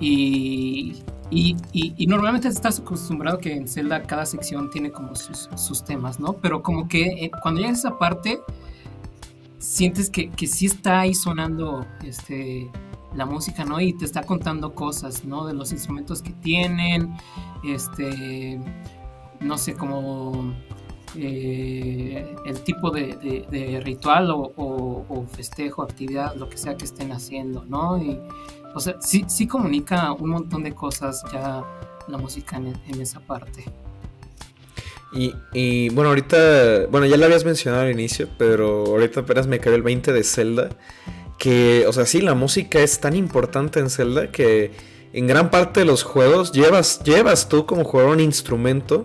Y, 0.00 1.02
y, 1.30 1.54
y, 1.74 2.06
normalmente 2.06 2.48
estás 2.48 2.80
acostumbrado 2.80 3.36
que 3.40 3.52
en 3.52 3.68
Zelda 3.68 4.04
cada 4.04 4.24
sección 4.24 4.70
tiene 4.70 4.90
como 4.90 5.14
sus, 5.16 5.50
sus 5.54 5.84
temas, 5.84 6.18
¿no? 6.18 6.32
Pero 6.32 6.62
como 6.62 6.88
que 6.88 7.26
eh, 7.26 7.30
cuando 7.42 7.60
llegas 7.60 7.84
a 7.84 7.88
esa 7.88 7.98
parte, 7.98 8.40
sientes 9.58 10.08
que, 10.08 10.30
que 10.30 10.46
sí 10.46 10.64
está 10.64 11.00
ahí 11.00 11.12
sonando 11.12 11.86
este, 12.02 12.70
la 13.14 13.26
música, 13.26 13.66
¿no? 13.66 13.82
Y 13.82 13.92
te 13.92 14.06
está 14.06 14.22
contando 14.22 14.74
cosas, 14.74 15.26
¿no? 15.26 15.44
De 15.44 15.52
los 15.52 15.72
instrumentos 15.72 16.22
que 16.22 16.32
tienen, 16.32 17.14
este, 17.64 18.58
no 19.40 19.58
sé, 19.58 19.74
como 19.74 20.54
eh, 21.16 22.34
el 22.44 22.60
tipo 22.60 22.90
de, 22.90 23.80
ritual 23.84 24.30
o, 24.30 24.52
o, 24.56 25.26
festejo, 25.32 25.82
actividad, 25.82 26.34
lo 26.36 26.48
que 26.48 26.56
sea 26.56 26.76
que 26.76 26.84
estén 26.84 27.12
haciendo, 27.12 27.64
¿no? 27.64 27.98
Y, 28.02 28.18
o 28.74 28.80
sea, 28.80 28.96
sí, 29.00 29.46
comunica 29.46 30.12
un 30.12 30.30
montón 30.30 30.62
de 30.62 30.72
cosas 30.74 31.22
ya 31.32 31.64
la 32.08 32.18
música 32.18 32.56
en, 32.56 32.74
en 32.88 33.00
esa 33.00 33.20
parte. 33.20 33.64
Y, 35.12 35.34
y, 35.52 35.88
bueno, 35.88 36.10
ahorita, 36.10 36.86
bueno, 36.90 37.06
ya 37.06 37.16
lo 37.16 37.24
habías 37.24 37.44
mencionado 37.44 37.82
al 37.82 37.90
inicio, 37.90 38.28
pero 38.38 38.86
ahorita 38.86 39.20
apenas 39.20 39.46
me 39.46 39.58
cayó 39.58 39.74
el 39.74 39.82
20 39.82 40.12
de 40.12 40.22
Zelda 40.22 40.70
que, 41.40 41.86
o 41.88 41.92
sea, 41.92 42.04
sí, 42.06 42.20
la 42.20 42.34
música 42.34 42.80
es 42.80 43.00
tan 43.00 43.16
importante 43.16 43.80
en 43.80 43.88
Zelda 43.88 44.30
que 44.30 44.72
en 45.12 45.26
gran 45.26 45.50
parte 45.50 45.80
de 45.80 45.86
los 45.86 46.02
juegos 46.04 46.52
llevas, 46.52 47.02
llevas 47.02 47.48
tú 47.48 47.66
como 47.66 47.82
jugador 47.82 48.12
un 48.12 48.20
instrumento 48.20 49.04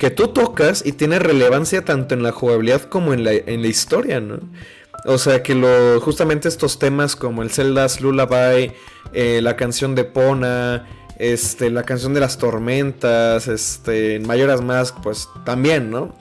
que 0.00 0.10
tú 0.10 0.28
tocas 0.28 0.82
y 0.86 0.92
tiene 0.92 1.18
relevancia 1.18 1.84
tanto 1.84 2.14
en 2.14 2.22
la 2.22 2.32
jugabilidad 2.32 2.84
como 2.84 3.12
en 3.12 3.22
la, 3.22 3.32
en 3.32 3.60
la 3.60 3.68
historia, 3.68 4.18
¿no? 4.18 4.40
O 5.04 5.18
sea 5.18 5.42
que 5.42 5.54
lo, 5.54 6.00
justamente 6.00 6.48
estos 6.48 6.78
temas 6.78 7.16
como 7.16 7.42
el 7.42 7.50
Zelda's 7.50 8.00
Lullaby, 8.00 8.72
eh, 9.12 9.40
la 9.42 9.56
canción 9.56 9.94
de 9.94 10.04
Pona, 10.04 10.88
este, 11.18 11.68
la 11.68 11.82
canción 11.82 12.14
de 12.14 12.20
las 12.20 12.38
tormentas, 12.38 13.46
este, 13.46 14.14
en 14.14 14.26
Mayoras 14.26 14.62
Mask, 14.62 14.96
pues 15.02 15.28
también, 15.44 15.90
¿no? 15.90 16.16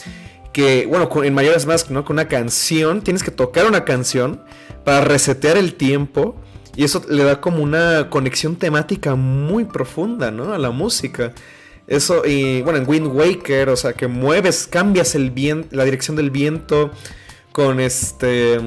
Que, 0.52 0.86
bueno, 0.86 1.10
en 1.24 1.34
Mayoras 1.34 1.66
Mask, 1.66 1.90
¿no? 1.90 2.04
Con 2.04 2.18
una 2.18 2.28
canción, 2.28 3.02
tienes 3.02 3.24
que 3.24 3.32
tocar 3.32 3.66
una 3.66 3.86
canción 3.86 4.42
para 4.84 5.00
resetear 5.06 5.56
el 5.56 5.76
tiempo. 5.76 6.36
Y 6.76 6.84
eso 6.84 7.02
le 7.08 7.24
da 7.24 7.40
como 7.40 7.64
una 7.64 8.10
conexión 8.10 8.58
temática 8.58 9.16
muy 9.16 9.64
profunda, 9.64 10.32
¿no? 10.32 10.54
A 10.54 10.58
la 10.58 10.72
música. 10.72 11.34
Eso, 11.90 12.24
y 12.24 12.62
bueno, 12.62 12.78
en 12.78 12.88
Wind 12.88 13.08
Waker, 13.08 13.70
o 13.70 13.76
sea, 13.76 13.94
que 13.94 14.08
mueves, 14.08 14.68
cambias 14.68 15.16
el 15.16 15.32
viento, 15.32 15.76
la 15.76 15.86
dirección 15.86 16.16
del 16.16 16.30
viento 16.30 16.92
con 17.52 17.80
este. 17.80 18.60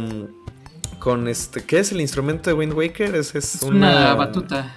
Con 0.98 1.28
este. 1.28 1.64
¿Qué 1.64 1.78
es 1.78 1.92
el 1.92 2.00
instrumento 2.00 2.50
de 2.50 2.54
Wind 2.54 2.72
Waker? 2.72 3.14
Es, 3.14 3.32
es, 3.36 3.62
una... 3.62 4.14
batuta. 4.14 4.74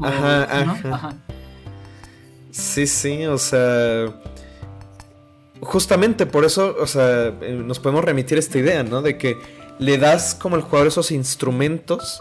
ajá, 0.00 0.70
ajá. 0.92 1.14
Sí, 2.52 2.86
sí, 2.86 3.26
o 3.26 3.38
sea. 3.38 4.20
Justamente 5.60 6.26
por 6.26 6.44
eso, 6.44 6.76
o 6.78 6.86
sea, 6.86 7.34
eh, 7.40 7.60
nos 7.60 7.80
podemos 7.80 8.04
remitir 8.04 8.36
a 8.36 8.40
esta 8.40 8.56
idea, 8.56 8.84
¿no? 8.84 9.02
De 9.02 9.18
que 9.18 9.36
le 9.80 9.98
das 9.98 10.36
como 10.36 10.54
el 10.54 10.62
jugador 10.62 10.86
esos 10.86 11.10
instrumentos 11.10 12.20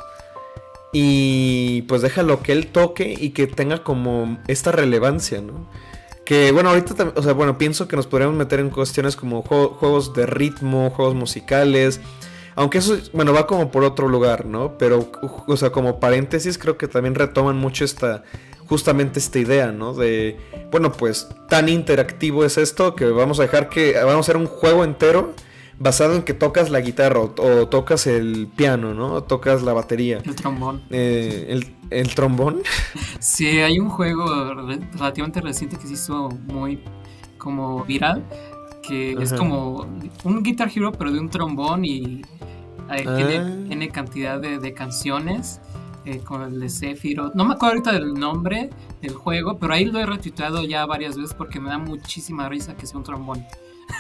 y 0.94 1.82
pues 1.84 2.02
déjalo 2.04 2.42
que 2.44 2.52
él 2.52 2.68
toque 2.68 3.16
y 3.20 3.32
que 3.32 3.48
tenga 3.48 3.84
como 3.84 4.38
esta 4.48 4.72
relevancia, 4.72 5.42
¿no? 5.42 5.68
Que 6.24 6.52
bueno, 6.52 6.70
ahorita, 6.70 7.14
o 7.16 7.22
sea, 7.24 7.34
bueno, 7.34 7.58
pienso 7.58 7.88
que 7.88 7.98
nos 7.98 8.08
podríamos 8.08 8.38
meter 8.38 8.60
en 8.60 8.70
cuestiones 8.70 9.16
como 9.16 9.42
juegos 9.42 10.14
de 10.14 10.26
ritmo, 10.26 10.92
juegos 10.92 11.16
musicales, 11.16 12.00
aunque 12.56 12.78
eso, 12.78 12.98
bueno, 13.12 13.34
va 13.34 13.48
como 13.48 13.72
por 13.72 13.84
otro 13.84 14.08
lugar, 14.08 14.46
¿no? 14.46 14.78
Pero, 14.78 15.12
o 15.48 15.58
sea, 15.58 15.72
como 15.72 16.00
paréntesis, 16.00 16.58
creo 16.58 16.78
que 16.78 16.88
también 16.88 17.16
retoman 17.16 17.58
mucho 17.58 17.84
esta, 17.84 18.24
justamente 18.68 19.20
esta 19.20 19.40
idea, 19.40 19.72
¿no? 19.72 19.94
De, 19.94 20.38
bueno, 20.72 20.92
pues 20.92 21.28
tan 21.50 21.68
interactivo 21.68 22.46
es 22.46 22.58
esto 22.58 22.96
que 22.96 23.06
vamos 23.06 23.40
a 23.40 23.44
dejar 23.44 23.68
que, 23.70 23.94
vamos 23.94 24.16
a 24.16 24.20
hacer 24.20 24.38
un 24.38 24.48
juego 24.48 24.84
entero 24.84 25.34
basado 25.80 26.16
en 26.16 26.24
que 26.24 26.34
tocas 26.34 26.70
la 26.70 26.82
guitarra 26.82 27.20
o, 27.20 27.68
tocas 27.68 28.08
el 28.08 28.48
piano, 28.56 28.94
¿no? 28.94 29.14
O 29.14 29.24
tocas 29.24 29.64
la 29.64 29.74
batería. 29.74 30.20
El 30.24 30.36
trombón. 30.36 30.84
Eh, 30.90 31.60
el, 31.90 32.16
trombón? 32.16 32.62
Sí, 33.20 33.48
hay 33.60 33.80
un 33.80 33.90
juego 33.90 34.54
relativamente 34.94 35.42
reciente 35.42 35.78
que 35.78 35.88
se 35.88 35.94
hizo 35.94 36.30
muy 36.48 36.84
como 37.38 37.84
viral, 37.84 38.24
que 38.88 39.14
es 39.14 39.34
como 39.34 39.86
un 40.24 40.44
Guitar 40.44 40.70
Hero 40.74 40.92
pero 40.92 41.12
de 41.12 41.20
un 41.20 41.30
trombón 41.30 41.86
y 41.86 42.22
tiene, 42.88 43.86
ah. 43.86 43.92
cantidad 43.92 44.40
de, 44.40 44.74
canciones. 44.74 45.62
Eh, 46.06 46.20
con 46.20 46.42
el 46.42 46.60
de 46.60 46.68
Sephiroth. 46.68 47.34
No 47.34 47.46
me 47.46 47.54
acuerdo 47.54 47.76
ahorita 47.76 47.94
del 47.94 48.14
nombre 48.14 48.70
del 49.02 49.14
juego, 49.14 49.58
pero 49.58 49.74
ahí 49.74 49.86
lo 49.86 50.00
he 50.00 50.06
retuiteado 50.06 50.62
ya 50.66 50.86
varias 50.86 51.16
veces 51.16 51.34
porque 51.34 51.62
me 51.62 51.70
da 51.70 51.78
muchísima 51.78 52.50
risa 52.50 52.76
que 52.76 52.86
sea 52.86 52.98
un 52.98 53.06
trombón. 53.06 53.46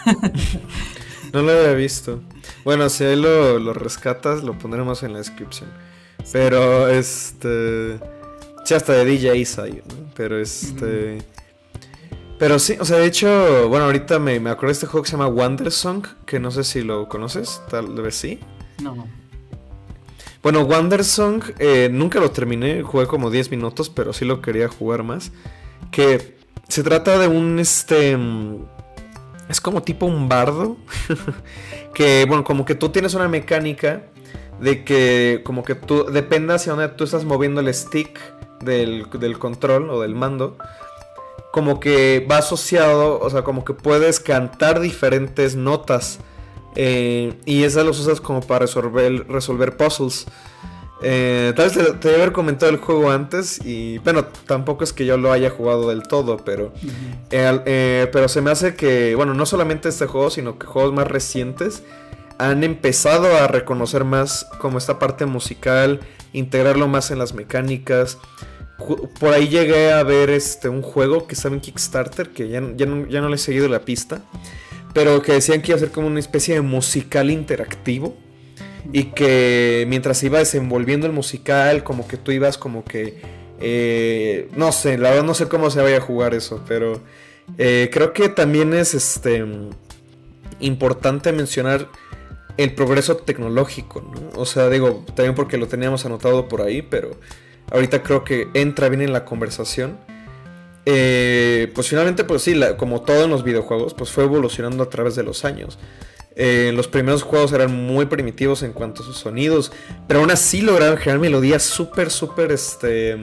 no 1.33 1.41
lo 1.41 1.51
había 1.51 1.73
visto. 1.73 2.21
Bueno, 2.63 2.89
si 2.89 3.03
ahí 3.03 3.15
lo, 3.15 3.73
rescatas, 3.73 4.43
lo 4.43 4.57
pondremos 4.57 5.03
en 5.03 5.13
la 5.13 5.19
descripción. 5.19 5.69
Pero 6.31 6.87
este. 6.87 7.99
Sí, 8.65 8.73
hasta 8.73 8.93
de 8.93 9.05
DJ 9.05 9.31
hay, 9.31 9.81
¿no? 9.87 10.11
Pero 10.15 10.39
este. 10.39 11.19
Pero 12.39 12.59
sí, 12.59 12.75
o 12.79 12.85
sea, 12.85 12.97
de 12.97 13.05
hecho, 13.05 13.69
bueno, 13.69 13.85
ahorita 13.85 14.19
me, 14.19 14.39
me 14.39 14.49
acuerdo 14.49 14.67
de 14.67 14.73
este 14.73 14.87
juego 14.87 15.03
que 15.03 15.09
se 15.09 15.17
llama 15.17 15.27
Wonder 15.27 15.71
Song, 15.71 16.05
que 16.25 16.39
no 16.39 16.51
sé 16.51 16.63
si 16.63 16.81
lo 16.81 17.07
conoces, 17.07 17.61
tal 17.69 17.93
vez 18.01 18.15
sí. 18.15 18.39
No. 18.81 19.07
Bueno, 20.43 20.65
Wonder 20.65 21.05
Song, 21.05 21.41
eh, 21.59 21.87
nunca 21.89 22.19
lo 22.19 22.31
terminé, 22.31 22.83
jugué 22.83 23.07
como 23.07 23.31
10 23.31 23.49
minutos, 23.49 23.89
pero 23.89 24.11
sí 24.11 24.25
lo 24.25 24.41
quería 24.41 24.67
jugar 24.67 25.03
más. 25.03 25.31
Que 25.89 26.35
se 26.67 26.83
trata 26.83 27.17
de 27.17 27.29
un, 27.29 27.59
este, 27.59 28.17
es 29.53 29.61
como 29.61 29.83
tipo 29.83 30.05
un 30.07 30.27
bardo. 30.27 30.77
que, 31.93 32.25
bueno, 32.27 32.43
como 32.43 32.65
que 32.65 32.75
tú 32.75 32.89
tienes 32.89 33.13
una 33.13 33.27
mecánica 33.27 34.03
de 34.59 34.83
que, 34.83 35.41
como 35.43 35.63
que 35.63 35.75
tú, 35.75 36.05
depende 36.05 36.53
hacia 36.55 36.73
dónde 36.73 36.89
tú 36.89 37.03
estás 37.03 37.23
moviendo 37.23 37.61
el 37.61 37.71
stick 37.73 38.19
del, 38.61 39.07
control 39.37 39.89
o 39.91 40.01
del 40.01 40.15
mando. 40.15 40.57
Como 41.51 41.79
que 41.79 42.25
va 42.29 42.39
asociado, 42.39 43.19
o 43.19 43.29
sea, 43.29 43.43
como 43.43 43.63
que 43.63 43.73
puedes 43.73 44.19
cantar 44.19 44.79
diferentes 44.79 45.55
notas. 45.55 46.19
Eh, 46.75 47.35
y 47.45 47.63
esas 47.63 47.85
los 47.85 47.99
usas 47.99 48.19
como 48.19 48.41
para 48.41 48.61
resolver, 48.61 49.27
resolver 49.27 49.77
puzzles. 49.77 50.25
Eh, 51.05 51.51
tal 51.55 51.69
vez 51.69 51.73
te, 51.73 51.93
te, 51.93 52.15
haber 52.15 52.31
comentado 52.31 52.71
el 52.71 52.77
juego 52.77 53.11
antes 53.11 53.59
y 53.65 53.97
bueno, 53.99 54.25
tampoco 54.47 54.85
es 54.85 54.93
que 54.93 55.05
yo 55.05 55.17
lo 55.17 55.33
haya 55.33 55.49
jugado 55.49 55.89
del 55.89 56.03
todo, 56.03 56.37
pero, 56.37 56.73
eh, 57.29 58.07
pero 58.11 58.29
se 58.29 58.41
me 58.41 58.51
hace 58.51 58.75
que, 58.75 59.13
bueno, 59.15 59.33
no 59.33 59.45
solamente 59.45 59.89
este 59.89 60.05
juego, 60.05 60.29
sino 60.29 60.57
que 60.57 60.65
juegos 60.65 60.93
más 60.93 61.07
recientes 61.07 61.83
han 62.37 62.63
empezado 62.63 63.35
a 63.35 63.47
reconocer 63.47 64.05
más 64.05 64.47
como 64.59 64.77
esta 64.77 64.97
parte 64.97 65.25
musical, 65.25 65.99
integrarlo 66.31 66.87
más 66.87 67.11
en 67.11 67.19
las 67.19 67.33
mecánicas. 67.33 68.17
Por 69.19 69.33
ahí 69.33 69.49
llegué 69.49 69.91
a 69.91 70.03
ver 70.03 70.29
este, 70.29 70.69
un 70.69 70.81
juego 70.81 71.27
que 71.27 71.35
estaba 71.35 71.53
en 71.53 71.61
Kickstarter, 71.61 72.29
que 72.29 72.47
ya, 72.47 72.61
ya, 72.75 72.85
no, 72.85 73.07
ya 73.07 73.21
no 73.21 73.29
le 73.29 73.35
he 73.35 73.39
seguido 73.39 73.67
la 73.67 73.81
pista, 73.81 74.21
pero 74.93 75.21
que 75.21 75.33
decían 75.33 75.61
que 75.61 75.71
iba 75.71 75.77
a 75.77 75.79
ser 75.79 75.91
como 75.91 76.07
una 76.07 76.19
especie 76.19 76.55
de 76.55 76.61
musical 76.61 77.29
interactivo 77.29 78.15
y 78.93 79.05
que 79.05 79.85
mientras 79.89 80.23
iba 80.23 80.39
desenvolviendo 80.39 81.07
el 81.07 81.13
musical, 81.13 81.83
como 81.83 82.07
que 82.07 82.15
tú 82.15 82.31
ibas 82.31 82.57
como 82.57 82.85
que... 82.85 83.43
Eh, 83.59 84.49
no 84.55 84.71
sé, 84.71 84.97
la 84.97 85.09
verdad 85.09 85.23
no 85.23 85.33
sé 85.33 85.47
cómo 85.47 85.69
se 85.69 85.81
vaya 85.81 85.97
a 85.97 86.01
jugar 86.01 86.33
eso, 86.33 86.63
pero 86.67 87.01
eh, 87.57 87.89
creo 87.91 88.13
que 88.13 88.29
también 88.29 88.73
es 88.73 88.93
este 88.93 89.43
importante 90.59 91.31
mencionar 91.31 91.87
el 92.57 92.73
progreso 92.75 93.17
tecnológico, 93.17 94.01
¿no? 94.01 94.39
O 94.39 94.45
sea, 94.45 94.69
digo, 94.69 95.03
también 95.15 95.33
porque 95.33 95.57
lo 95.57 95.67
teníamos 95.67 96.05
anotado 96.05 96.47
por 96.47 96.61
ahí, 96.61 96.81
pero 96.81 97.11
ahorita 97.71 98.03
creo 98.03 98.23
que 98.23 98.47
entra 98.53 98.89
bien 98.89 99.01
en 99.01 99.13
la 99.13 99.25
conversación. 99.25 99.97
eh, 100.85 101.71
pues 101.73 101.87
finalmente, 101.87 102.25
pues 102.25 102.41
sí, 102.43 102.59
como 102.77 103.01
todo 103.01 103.23
en 103.23 103.29
los 103.29 103.43
videojuegos, 103.43 103.93
pues 103.93 104.11
fue 104.11 104.25
evolucionando 104.25 104.83
a 104.83 104.89
través 104.89 105.15
de 105.15 105.23
los 105.23 105.45
años. 105.45 105.79
Eh, 106.35 106.71
los 106.73 106.87
primeros 106.87 107.21
juegos 107.21 107.53
eran 107.53 107.71
muy 107.71 108.07
primitivos 108.07 108.63
en 108.63 108.73
cuanto 108.73 109.03
a 109.03 109.05
sus 109.05 109.17
sonidos, 109.17 109.71
pero 110.07 110.21
aún 110.21 110.31
así 110.31 110.61
lograron 110.61 110.97
generar 110.97 111.19
melodías 111.19 111.61
súper, 111.61 112.09
súper 112.09 112.51
este, 112.51 113.15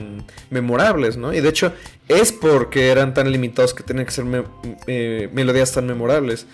memorables, 0.49 1.17
¿no? 1.17 1.33
Y 1.33 1.41
de 1.41 1.49
hecho 1.49 1.73
es 2.09 2.31
porque 2.31 2.91
eran 2.91 3.13
tan 3.13 3.31
limitados 3.33 3.75
que 3.75 3.83
tenían 3.83 4.07
que 4.07 4.13
ser 4.13 4.25
eh, 4.87 5.29
melodías 5.33 5.73
tan 5.73 5.87
memorables. 5.87 6.47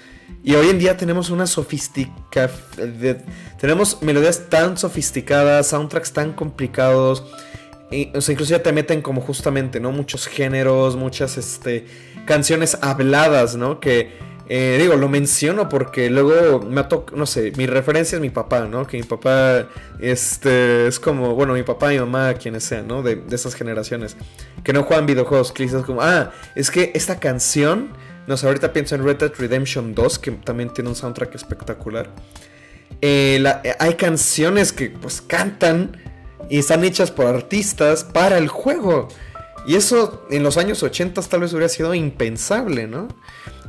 Y 0.43 0.55
hoy 0.55 0.69
en 0.69 0.79
día 0.79 0.97
tenemos 0.97 1.31
una 1.31 1.47
sofistica... 1.47 2.51
tenemos 3.61 4.03
melodías 4.03 4.49
tan 4.49 4.79
sofisticadas, 4.79 5.69
soundtracks 5.69 6.13
tan 6.13 6.33
complicados. 6.33 7.25
o 8.15 8.21
sea, 8.21 8.33
incluso 8.33 8.51
ya 8.51 8.63
te 8.63 8.73
meten 8.73 9.03
como 9.03 9.21
justamente, 9.21 9.79
¿no? 9.79 9.93
Muchos 9.93 10.27
géneros, 10.27 10.97
muchas 10.97 11.37
este, 11.37 11.87
canciones 12.27 12.79
habladas, 12.81 13.57
¿no? 13.57 13.79
Que 13.79 14.36
eh, 14.49 14.79
digo, 14.81 14.95
lo 14.95 15.09
menciono 15.09 15.69
porque 15.69 16.09
luego 16.09 16.61
me 16.61 16.85
tocado, 16.85 17.17
no 17.17 17.27
sé, 17.27 17.53
mi 17.57 17.67
referencia 17.67 18.17
es 18.17 18.23
mi 18.23 18.31
papá, 18.31 18.61
¿no? 18.67 18.87
Que 18.87 18.97
mi 18.97 19.03
papá 19.03 19.67
este, 19.99 20.87
es 20.87 21.01
como, 21.01 21.35
bueno, 21.35 21.55
mi 21.55 21.65
papá 21.65 21.89
mi 21.89 21.99
mamá, 21.99 22.35
quienes 22.35 22.63
sean, 22.63 22.87
¿no? 22.87 23.03
De, 23.03 23.23
esas 23.31 23.55
generaciones, 23.55 24.17
que 24.63 24.73
no 24.73 24.85
juegan 24.85 25.07
videojuegos, 25.07 25.51
que 25.51 25.65
dices 25.65 25.83
como, 25.83 26.01
ah, 26.01 26.31
es 26.55 26.71
que 26.71 26.93
esta 26.95 27.19
canción, 27.19 27.89
no 28.29 28.37
sé, 28.37 28.47
ahorita 28.47 28.73
pienso 28.73 28.95
en 28.95 29.05
Red 29.05 29.17
Dead 29.17 29.33
Redemption 29.37 29.95
2, 29.95 30.19
que 30.21 30.31
también 30.31 30.73
tiene 30.73 30.91
un 30.91 30.97
soundtrack 30.97 31.35
espectacular. 31.35 32.09
Eh, 33.01 33.43
eh, 33.65 33.75
hay 33.79 33.95
canciones 33.95 34.73
que 34.73 34.91
pues 34.91 35.21
cantan 35.21 36.01
y 36.49 36.59
están 36.59 36.85
hechas 36.85 37.11
por 37.11 37.27
artistas 37.27 38.05
para 38.05 38.39
el 38.39 38.47
juego. 38.47 39.09
Y 39.67 39.75
eso 39.75 40.27
en 40.31 40.43
los 40.43 40.57
años 40.57 40.83
80 40.83 41.21
tal 41.23 41.41
vez 41.41 41.53
hubiera 41.53 41.69
sido 41.69 41.93
impensable, 41.95 42.87
¿no? 42.87 43.09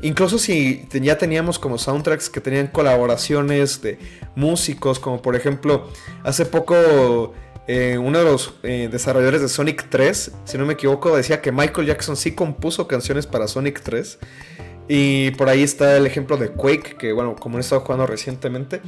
Incluso 0.01 0.37
si 0.37 0.87
ya 0.91 1.17
teníamos 1.17 1.57
como 1.57 1.77
soundtracks 1.79 2.29
que 2.29 2.39
tenían 2.39 2.67
colaboraciones 2.67 3.81
de 3.81 3.97
músicos, 4.35 4.99
como 4.99 5.21
por 5.21 5.35
ejemplo, 5.35 5.89
hace 6.23 6.45
poco 6.45 7.33
eh, 7.67 7.97
uno 7.97 8.19
de 8.19 8.25
los 8.25 8.53
eh, 8.61 8.89
desarrolladores 8.91 9.41
de 9.41 9.49
Sonic 9.49 9.89
3, 9.89 10.31
si 10.45 10.57
no 10.57 10.65
me 10.65 10.73
equivoco, 10.73 11.15
decía 11.15 11.41
que 11.41 11.51
Michael 11.51 11.87
Jackson 11.87 12.15
sí 12.15 12.33
compuso 12.33 12.87
canciones 12.87 13.25
para 13.25 13.47
Sonic 13.47 13.81
3. 13.81 14.19
Y 14.87 15.31
por 15.31 15.49
ahí 15.49 15.63
está 15.63 15.97
el 15.97 16.05
ejemplo 16.05 16.37
de 16.37 16.49
Quake, 16.49 16.95
que 16.97 17.11
bueno, 17.11 17.35
como 17.35 17.57
he 17.57 17.61
estado 17.61 17.81
jugando 17.81 18.05
recientemente. 18.05 18.81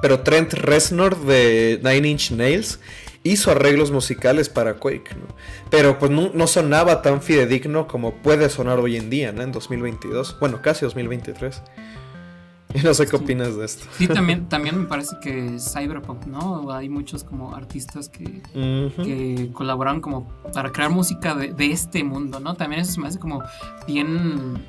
Pero 0.00 0.20
Trent 0.20 0.54
Reznor 0.54 1.18
de 1.24 1.78
Nine 1.82 2.08
Inch 2.08 2.30
Nails 2.30 2.78
hizo 3.22 3.50
arreglos 3.50 3.90
musicales 3.90 4.48
para 4.48 4.74
Quake, 4.74 5.14
¿no? 5.14 5.34
Pero 5.70 5.98
pues 5.98 6.10
no, 6.10 6.46
sonaba 6.46 7.02
tan 7.02 7.22
fidedigno 7.22 7.86
como 7.86 8.14
puede 8.14 8.48
sonar 8.48 8.78
hoy 8.78 8.96
en 8.96 9.10
día, 9.10 9.32
¿no? 9.32 9.42
En 9.42 9.52
2022, 9.52 10.38
bueno, 10.40 10.60
casi 10.62 10.84
2023. 10.84 11.62
Y 12.74 12.78
no 12.84 12.94
sé 12.94 13.06
qué 13.06 13.16
opinas 13.16 13.56
de 13.56 13.64
esto. 13.64 13.86
Sí, 13.98 14.06
también, 14.06 14.46
también 14.48 14.78
me 14.78 14.86
parece 14.86 15.16
que 15.20 15.58
Cyberpunk, 15.58 16.26
¿no? 16.26 16.72
Hay 16.72 16.88
muchos 16.88 17.24
como 17.24 17.54
artistas 17.54 18.08
que, 18.08 18.42
que 18.52 19.50
colaboran 19.52 20.00
como 20.00 20.28
para 20.54 20.72
crear 20.72 20.90
música 20.90 21.34
de, 21.34 21.52
de, 21.52 21.72
este 21.72 22.04
mundo, 22.04 22.40
¿no? 22.40 22.54
También 22.54 22.82
eso 22.82 22.92
se 22.92 23.00
me 23.00 23.08
hace 23.08 23.18
como 23.18 23.42
bien 23.86 24.64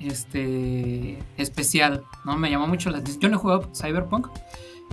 este 0.00 1.18
especial, 1.36 2.02
¿no? 2.24 2.36
Me 2.36 2.50
llamó 2.50 2.66
mucho 2.66 2.90
la 2.90 2.98
atención. 2.98 3.20
Yo 3.20 3.28
no 3.28 3.36
he 3.36 3.38
jugado 3.38 3.70
Cyberpunk, 3.74 4.28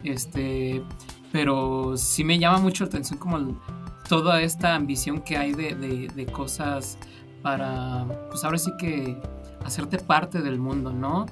este, 0.04 0.84
pero 1.32 1.98
sí 1.98 2.24
me 2.24 2.40
llama 2.40 2.60
mucho 2.60 2.84
la 2.84 2.90
atención 2.90 3.20
como 3.20 3.60
toda 4.08 4.42
esta 4.42 4.76
ambición 4.76 5.22
que 5.22 5.38
hay 5.38 5.54
de, 5.54 6.26
cosas 6.32 6.98
para, 7.42 8.06
pues 8.30 8.44
ahora 8.44 8.58
sí 8.58 8.72
que 8.80 9.18
hacerte 9.66 9.98
parte 9.98 10.42
del 10.42 10.60
mundo, 10.60 10.92
¿no? 10.92 11.26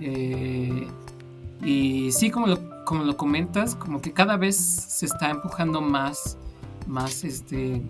Eh, 0.00 0.88
y 1.62 2.12
sí, 2.12 2.30
como 2.30 2.46
lo, 2.46 2.84
como 2.84 3.04
lo 3.04 3.16
comentas, 3.16 3.74
como 3.74 4.00
que 4.00 4.12
cada 4.12 4.36
vez 4.36 4.56
se 4.56 5.06
está 5.06 5.30
empujando 5.30 5.80
más, 5.80 6.38
más 6.86 7.24
este, 7.24 7.82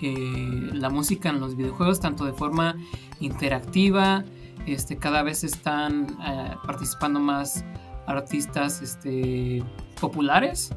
eh, 0.00 0.70
la 0.72 0.90
música 0.90 1.28
en 1.28 1.40
los 1.40 1.56
videojuegos, 1.56 2.00
tanto 2.00 2.24
de 2.24 2.32
forma 2.32 2.76
interactiva, 3.20 4.24
este, 4.66 4.96
cada 4.96 5.22
vez 5.22 5.44
están 5.44 6.16
eh, 6.26 6.56
participando 6.66 7.20
más 7.20 7.64
artistas 8.06 8.82
este, 8.82 9.62
populares 10.00 10.70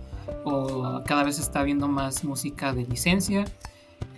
o 0.43 1.01
cada 1.05 1.23
vez 1.23 1.39
está 1.39 1.63
viendo 1.63 1.87
más 1.87 2.23
música 2.23 2.73
de 2.73 2.85
licencia. 2.85 3.45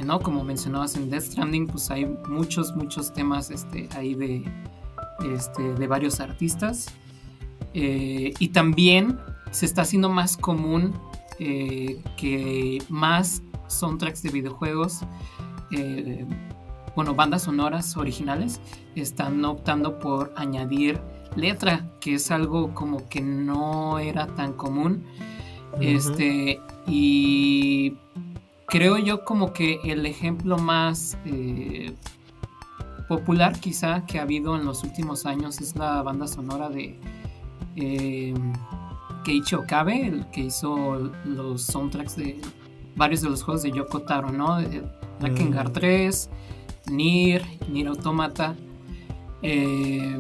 ¿no? 0.04 0.20
Como 0.20 0.44
mencionabas 0.44 0.96
en 0.96 1.10
Death 1.10 1.24
Stranding, 1.24 1.68
pues 1.68 1.90
hay 1.90 2.06
muchos, 2.30 2.76
muchos 2.76 3.14
temas 3.14 3.50
este, 3.50 3.90
ahí 3.96 4.14
de, 4.14 4.44
este, 5.34 5.74
de 5.74 5.88
varios 5.88 6.20
artistas. 6.20 6.88
Eh, 7.74 8.34
y 8.40 8.50
también 8.50 9.20
se 9.52 9.66
está 9.66 9.82
haciendo 9.82 10.10
más 10.10 10.38
común 10.38 10.94
eh, 11.40 12.02
que 12.16 12.82
más 12.90 13.42
soundtracks 13.68 14.24
de 14.24 14.30
videojuegos, 14.30 15.02
eh, 15.72 16.26
bueno, 16.96 17.14
bandas 17.14 17.44
sonoras 17.44 17.96
originales, 17.98 18.60
están 18.96 19.44
optando 19.46 20.00
por 20.00 20.34
añadir 20.36 21.00
letra, 21.38 21.86
que 22.02 22.16
es 22.16 22.32
algo 22.32 22.74
como 22.74 23.08
que 23.08 23.22
no 23.22 24.00
era 24.00 24.28
tan 24.28 24.54
común. 24.54 25.04
Este, 25.80 26.60
y 26.88 27.94
creo 28.68 28.98
yo 28.98 29.24
como 29.24 29.54
que 29.54 29.80
el 29.84 30.06
ejemplo 30.06 30.58
más 30.58 31.18
eh, 31.26 31.94
popular 33.08 33.60
quizá 33.60 34.06
que 34.06 34.20
ha 34.20 34.24
habido 34.24 34.56
en 34.56 34.66
los 34.66 34.84
últimos 34.84 35.26
años 35.26 35.62
es 35.62 35.76
la 35.76 36.02
banda 36.02 36.28
sonora 36.28 36.70
de 36.70 37.00
eh, 37.76 38.34
Keiichi 39.24 39.56
Okabe, 39.56 40.08
el 40.08 40.26
que 40.32 40.42
hizo 40.42 41.12
los 41.26 41.64
soundtracks 41.64 42.16
de 42.16 42.42
varios 42.96 43.22
de 43.22 43.30
los 43.30 43.44
juegos 43.44 43.64
de 43.64 43.72
Yoko 43.72 44.02
Taro, 44.02 44.32
¿no? 44.32 44.58
Drakengard 45.20 45.72
3, 45.72 46.30
Nier, 46.92 47.44
Nier 47.70 47.88
Automata. 47.88 48.56
Eh, 49.44 50.20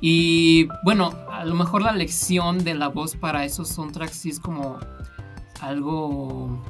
y 0.00 0.68
bueno, 0.84 1.12
a 1.30 1.44
lo 1.44 1.54
mejor 1.54 1.82
la 1.82 1.92
lección 1.92 2.62
de 2.62 2.74
la 2.74 2.88
voz 2.88 3.16
para 3.16 3.44
esos 3.44 3.68
soundtracks 3.68 4.16
sí 4.16 4.30
es 4.30 4.38
como 4.40 4.78
algo 5.60 6.62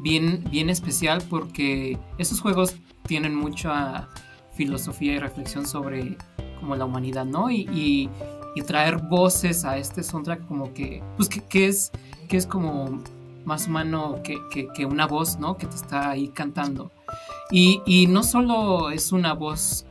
bien, 0.00 0.44
bien 0.50 0.68
especial 0.68 1.22
porque 1.30 1.98
esos 2.18 2.40
juegos 2.40 2.76
tienen 3.06 3.34
mucha 3.34 4.08
filosofía 4.54 5.14
y 5.14 5.18
reflexión 5.18 5.66
sobre 5.66 6.16
como 6.58 6.74
la 6.74 6.84
humanidad, 6.84 7.24
¿no? 7.24 7.50
Y, 7.50 8.10
traer 8.66 8.96
voces 8.96 9.66
a 9.66 9.76
este 9.76 10.02
soundtrack 10.02 10.48
como 10.48 10.72
que, 10.72 11.02
pues 11.16 11.28
que, 11.28 11.66
es, 11.66 11.92
que 12.26 12.38
es 12.38 12.46
como 12.46 13.02
más 13.44 13.68
humano 13.68 14.22
que, 14.24 14.38
que, 14.74 14.86
una 14.86 15.06
voz, 15.06 15.38
¿no? 15.38 15.58
Que 15.58 15.66
te 15.66 15.76
está 15.76 16.08
ahí 16.08 16.28
cantando. 16.28 16.90
Y, 17.50 17.82
y 17.84 18.06
no 18.06 18.22
solo 18.22 18.90
es 18.90 19.12
una 19.12 19.34
voz 19.34 19.84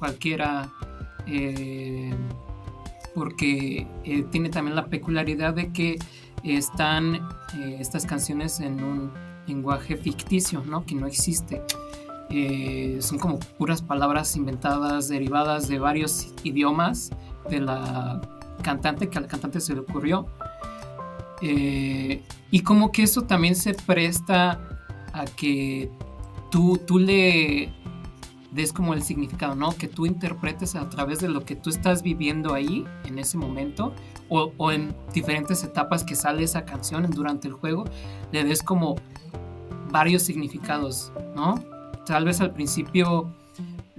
cualquiera 0.00 0.68
eh, 1.30 2.14
porque 3.14 3.86
eh, 4.04 4.22
tiene 4.30 4.48
también 4.48 4.76
la 4.76 4.86
peculiaridad 4.86 5.54
de 5.54 5.72
que 5.72 5.98
están 6.44 7.16
eh, 7.16 7.76
estas 7.80 8.06
canciones 8.06 8.60
en 8.60 8.82
un 8.82 9.12
lenguaje 9.46 9.96
ficticio, 9.96 10.62
¿no? 10.64 10.84
Que 10.84 10.94
no 10.94 11.06
existe. 11.06 11.62
son 13.00 13.18
como 13.18 13.38
puras 13.58 13.82
palabras 13.82 14.36
inventadas, 14.36 15.08
derivadas 15.08 15.68
de 15.68 15.78
varios 15.78 16.32
idiomas 16.44 17.10
de 17.50 17.60
la 17.60 18.20
cantante, 18.62 19.08
que 19.08 19.18
a 19.18 19.22
la 19.22 19.28
cantante 19.28 19.60
se 19.60 19.74
le 19.74 19.80
ocurrió. 19.80 20.26
y 21.40 22.60
como 22.60 22.92
que 22.92 23.02
eso 23.04 23.22
también 23.22 23.54
se 23.54 23.74
presta 23.74 24.60
a 25.12 25.24
que 25.24 25.90
tú, 26.50 26.78
tú 26.86 26.98
le 26.98 27.72
des 28.50 28.72
como 28.72 28.94
el 28.94 29.02
significado, 29.02 29.54
¿no? 29.54 29.72
Que 29.72 29.88
tú 29.88 30.06
interpretes 30.06 30.74
a 30.74 30.88
través 30.88 31.20
de 31.20 31.28
lo 31.28 31.44
que 31.44 31.54
tú 31.54 31.70
estás 31.70 32.02
viviendo 32.02 32.54
ahí, 32.54 32.84
en 33.04 33.18
ese 33.18 33.36
momento, 33.36 33.92
o, 34.28 34.72
en 34.72 34.94
diferentes 35.12 35.64
etapas 35.64 36.04
que 36.04 36.14
sale 36.14 36.42
esa 36.42 36.64
canción 36.64 37.08
durante 37.10 37.48
el 37.48 37.54
juego, 37.54 37.84
le 38.32 38.44
des 38.44 38.62
como 38.62 38.96
varios 39.90 40.22
significados, 40.22 41.12
¿no? 41.34 41.62
Tal 42.06 42.24
vez 42.24 42.40
al 42.40 42.52
principio 42.52 43.30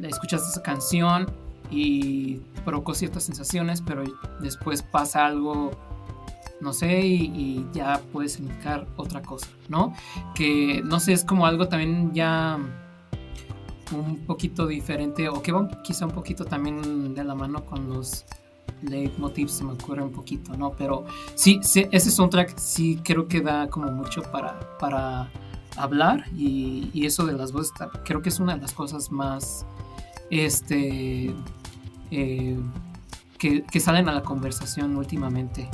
escuchaste 0.01 0.49
esa 0.49 0.63
canción 0.63 1.27
y 1.71 2.37
provocó 2.65 2.93
ciertas 2.93 3.23
sensaciones, 3.23 3.81
pero 3.81 4.03
después 4.39 4.81
pasa 4.81 5.25
algo, 5.25 5.71
no 6.61 6.73
sé, 6.73 7.01
y, 7.01 7.25
y 7.25 7.67
ya 7.73 8.01
puede 8.11 8.29
significar 8.29 8.87
otra 8.97 9.21
cosa, 9.21 9.47
¿no? 9.67 9.93
Que, 10.33 10.81
no 10.83 10.99
sé, 10.99 11.13
es 11.13 11.23
como 11.23 11.45
algo 11.45 11.67
también 11.67 12.13
ya 12.13 12.59
un 13.91 14.25
poquito 14.25 14.67
diferente 14.67 15.29
o 15.29 15.41
que 15.41 15.51
va 15.51 15.67
quizá 15.83 16.05
un 16.05 16.11
poquito 16.11 16.45
también 16.45 17.13
de 17.13 17.23
la 17.23 17.35
mano 17.35 17.65
con 17.65 17.89
los 17.89 18.25
leitmotivs, 18.83 19.53
se 19.53 19.63
me 19.63 19.73
ocurre 19.73 20.01
un 20.01 20.11
poquito, 20.11 20.55
¿no? 20.55 20.71
Pero 20.71 21.05
sí, 21.35 21.59
ese 21.63 22.11
soundtrack 22.11 22.57
sí 22.57 22.99
creo 23.03 23.27
que 23.27 23.41
da 23.41 23.69
como 23.69 23.91
mucho 23.91 24.21
para, 24.21 24.77
para 24.77 25.29
hablar 25.75 26.25
y, 26.35 27.05
eso 27.05 27.25
de 27.25 27.33
las 27.33 27.51
voces 27.51 27.71
creo 28.05 28.21
que 28.21 28.29
es 28.29 28.39
una 28.39 28.55
de 28.55 28.61
las 28.61 28.73
cosas 28.73 29.09
más 29.09 29.65
este 30.29 31.33
eh, 32.11 32.59
que, 33.37 33.79
salen 33.79 34.09
a 34.09 34.13
la 34.13 34.21
conversación 34.21 34.95
últimamente. 34.97 35.69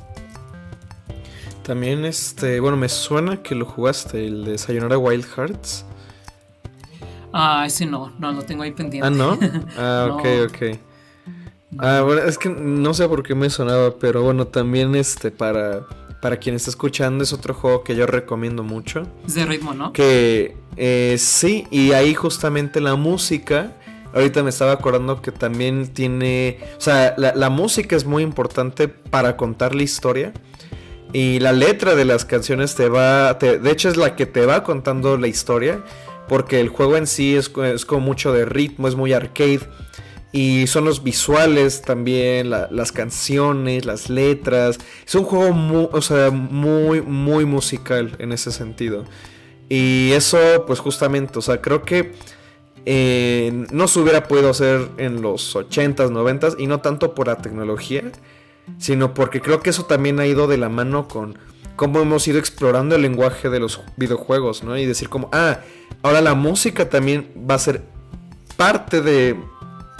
También 1.63 2.05
este, 2.05 2.59
bueno, 2.59 2.77
me 2.77 2.87
suena 2.89 3.41
que 3.41 3.55
lo 3.55 3.65
jugaste, 3.65 4.27
el 4.27 4.45
de 4.45 4.57
Sayonara 4.57 4.97
Wild 4.97 5.25
Hearts. 5.25 5.85
Ah, 7.37 7.65
ese 7.65 7.85
no, 7.85 8.13
no 8.17 8.31
lo 8.31 8.43
tengo 8.43 8.63
ahí 8.63 8.71
pendiente. 8.71 9.05
Ah, 9.05 9.11
no. 9.11 9.37
Ah, 9.77 10.07
ok, 10.09 10.25
ok. 10.47 10.79
Ah, 11.77 12.01
bueno, 12.01 12.21
es 12.21 12.37
que 12.37 12.47
no 12.49 12.93
sé 12.93 13.09
por 13.09 13.23
qué 13.23 13.35
me 13.35 13.49
sonaba, 13.49 13.95
pero 13.99 14.23
bueno, 14.23 14.47
también 14.47 14.95
este 14.95 15.31
para 15.31 15.85
para 16.21 16.37
quien 16.37 16.55
está 16.55 16.69
escuchando 16.71 17.23
es 17.23 17.33
otro 17.33 17.53
juego 17.53 17.83
que 17.83 17.95
yo 17.95 18.07
recomiendo 18.07 18.63
mucho. 18.63 19.03
Es 19.27 19.35
de 19.35 19.45
ritmo, 19.45 19.73
¿no? 19.73 19.93
Que 19.93 20.55
eh, 20.77 21.17
sí, 21.19 21.67
y 21.69 21.91
ahí 21.91 22.15
justamente 22.15 22.81
la 22.81 22.95
música. 22.95 23.73
Ahorita 24.13 24.41
me 24.41 24.49
estaba 24.49 24.71
acordando 24.71 25.21
que 25.21 25.31
también 25.31 25.87
tiene. 25.89 26.57
O 26.77 26.81
sea, 26.81 27.13
la, 27.17 27.49
música 27.49 27.95
es 27.95 28.05
muy 28.05 28.23
importante 28.23 28.87
para 28.87 29.35
contar 29.35 29.75
la 29.75 29.83
historia. 29.83 30.33
Y 31.13 31.39
la 31.39 31.51
letra 31.51 31.95
de 31.95 32.05
las 32.05 32.25
canciones 32.25 32.75
te 32.75 32.89
va. 32.89 33.33
de 33.35 33.71
hecho, 33.71 33.89
es 33.89 33.97
la 33.97 34.15
que 34.15 34.25
te 34.25 34.45
va 34.45 34.63
contando 34.63 35.17
la 35.17 35.27
historia. 35.27 35.83
Porque 36.27 36.59
el 36.59 36.69
juego 36.69 36.97
en 36.97 37.07
sí 37.07 37.35
es, 37.35 37.51
es 37.63 37.85
como 37.85 38.01
mucho 38.01 38.33
de 38.33 38.45
ritmo, 38.45 38.87
es 38.87 38.95
muy 38.95 39.13
arcade. 39.13 39.61
Y 40.31 40.67
son 40.67 40.83
los 40.83 41.03
visuales 41.03 41.81
también, 41.81 42.49
las 42.49 42.91
canciones, 42.91 43.85
las 43.85 44.09
letras. 44.09 44.79
Es 45.05 45.15
un 45.15 45.23
juego 45.23 45.53
muy, 45.53 45.87
o 45.91 46.01
sea, 46.01 46.29
muy, 46.29 47.01
muy 47.01 47.45
musical 47.45 48.15
en 48.19 48.33
ese 48.33 48.51
sentido. 48.51 49.05
Y 49.69 50.11
eso, 50.11 50.65
pues 50.67 50.79
justamente, 50.79 51.39
o 51.39 51.41
sea, 51.41 51.61
creo 51.61 51.83
que 51.83 52.11
eh, 52.85 53.65
no 53.71 53.87
se 53.87 53.99
hubiera 53.99 54.27
podido 54.27 54.49
hacer 54.49 54.89
en 54.97 55.21
los 55.21 55.55
80s, 55.55 56.11
90s, 56.11 56.55
y 56.59 56.67
no 56.67 56.81
tanto 56.81 57.15
por 57.15 57.27
la 57.27 57.37
tecnología, 57.37 58.03
sino 58.77 59.13
porque 59.13 59.41
creo 59.41 59.61
que 59.61 59.71
eso 59.71 59.85
también 59.85 60.19
ha 60.19 60.27
ido 60.27 60.47
de 60.47 60.57
la 60.57 60.69
mano 60.69 61.07
con 61.07 61.37
cómo 61.75 61.99
hemos 61.99 62.27
ido 62.27 62.39
explorando 62.39 62.95
el 62.95 63.01
lenguaje 63.01 63.49
de 63.49 63.59
los 63.59 63.81
videojuegos, 63.97 64.63
¿no? 64.63 64.77
Y 64.77 64.85
decir 64.85 65.09
como, 65.09 65.29
ah, 65.31 65.61
ahora 66.05 66.21
la 66.21 66.35
música 66.35 66.89
también 66.89 67.31
va 67.49 67.55
a 67.55 67.59
ser 67.59 67.81
parte 68.57 69.01
de 69.01 69.35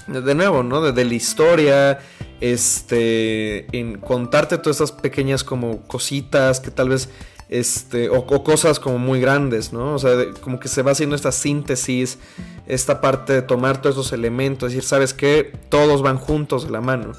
de 0.08 0.36
nuevo, 0.36 0.62
¿no? 0.62 0.82
De, 0.82 1.04
la 1.04 1.13
historia, 1.13 2.00
este, 2.41 3.65
en 3.78 3.98
contarte 4.00 4.58
todas 4.58 4.82
estas 4.82 4.91
pequeñas 4.91 5.44
como 5.44 5.82
cositas 5.88 6.60
que 6.60 6.70
tal 6.70 6.89
vez, 6.89 7.10
este, 7.50 8.10
o, 8.10 8.26
cosas 8.44 8.80
como 8.80 9.00
muy 9.00 9.20
grandes, 9.20 9.74
¿no? 9.74 9.96
O 9.96 10.00
sea, 10.00 10.12
como 10.41 10.60
que 10.60 10.68
se 10.68 10.84
va 10.84 10.91
haciendo 10.91 11.15
esta 11.15 11.32
síntesis, 11.32 12.20
esta 12.68 13.02
parte 13.02 13.34
de 13.34 13.41
tomar 13.41 13.82
todos 13.82 13.96
esos 13.96 14.13
elementos, 14.13 14.70
decir, 14.70 14.84
¿sabes 14.84 15.13
qué? 15.13 15.54
Todos 15.70 16.04
van 16.04 16.18
juntos 16.18 16.65
de 16.65 16.72
la 16.72 16.82
mano. 16.82 17.13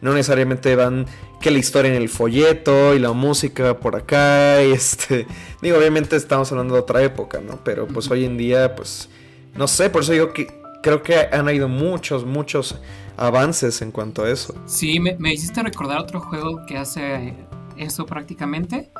No 0.00 0.14
necesariamente 0.14 0.74
van 0.76 1.06
que 1.40 1.50
la 1.50 1.58
historia 1.58 1.90
en 1.90 1.96
el 2.00 2.08
folleto 2.08 2.94
y 2.94 2.98
la 2.98 3.12
música 3.12 3.78
por 3.78 3.96
acá, 3.96 4.62
y 4.62 4.72
este, 4.72 5.26
digo, 5.62 5.78
obviamente 5.78 6.16
estamos 6.16 6.50
hablando 6.52 6.74
de 6.74 6.80
otra 6.80 7.02
época, 7.02 7.40
¿no? 7.40 7.58
Pero 7.64 7.86
pues 7.86 8.10
hoy 8.10 8.24
en 8.24 8.36
día, 8.36 8.74
pues, 8.76 9.08
no 9.54 9.68
sé, 9.68 9.90
por 9.90 10.02
eso 10.02 10.12
digo 10.12 10.32
que 10.32 10.60
creo 10.82 11.02
que 11.02 11.16
han 11.32 11.48
habido 11.48 11.68
muchos, 11.68 12.24
muchos 12.24 12.80
avances 13.16 13.82
en 13.82 13.92
cuanto 13.92 14.24
a 14.24 14.30
eso. 14.30 14.54
Sí, 14.66 14.98
me, 14.98 15.32
hiciste 15.32 15.62
recordar 15.62 15.98
otro 15.98 16.20
juego 16.20 16.64
que 16.66 16.76
hace 16.78 17.34
eso 17.76 18.06
prácticamente, 18.06 18.90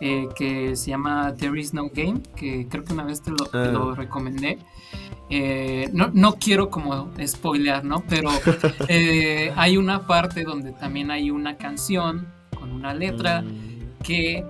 eh, 0.00 0.28
que 0.34 0.76
se 0.76 0.90
llama 0.90 1.34
There 1.36 1.58
Is 1.60 1.74
No 1.74 1.90
Game, 1.92 2.20
que 2.34 2.66
creo 2.68 2.84
que 2.84 2.92
una 2.92 3.04
vez 3.04 3.22
te 3.22 3.30
lo, 3.30 3.36
ah. 3.52 3.94
recomendé. 3.94 4.58
Eh, 5.28 5.90
no, 5.92 6.10
no, 6.12 6.34
quiero 6.34 6.70
como 6.70 7.10
spoilear, 7.24 7.84
¿no? 7.84 8.04
Pero 8.08 8.30
eh, 8.88 9.52
hay 9.56 9.76
una 9.76 10.06
parte 10.06 10.44
donde 10.44 10.72
también 10.72 11.10
hay 11.10 11.30
una 11.30 11.56
canción 11.56 12.32
con 12.58 12.70
una 12.70 12.94
letra 12.94 13.42
mm. 13.42 14.02
que, 14.04 14.44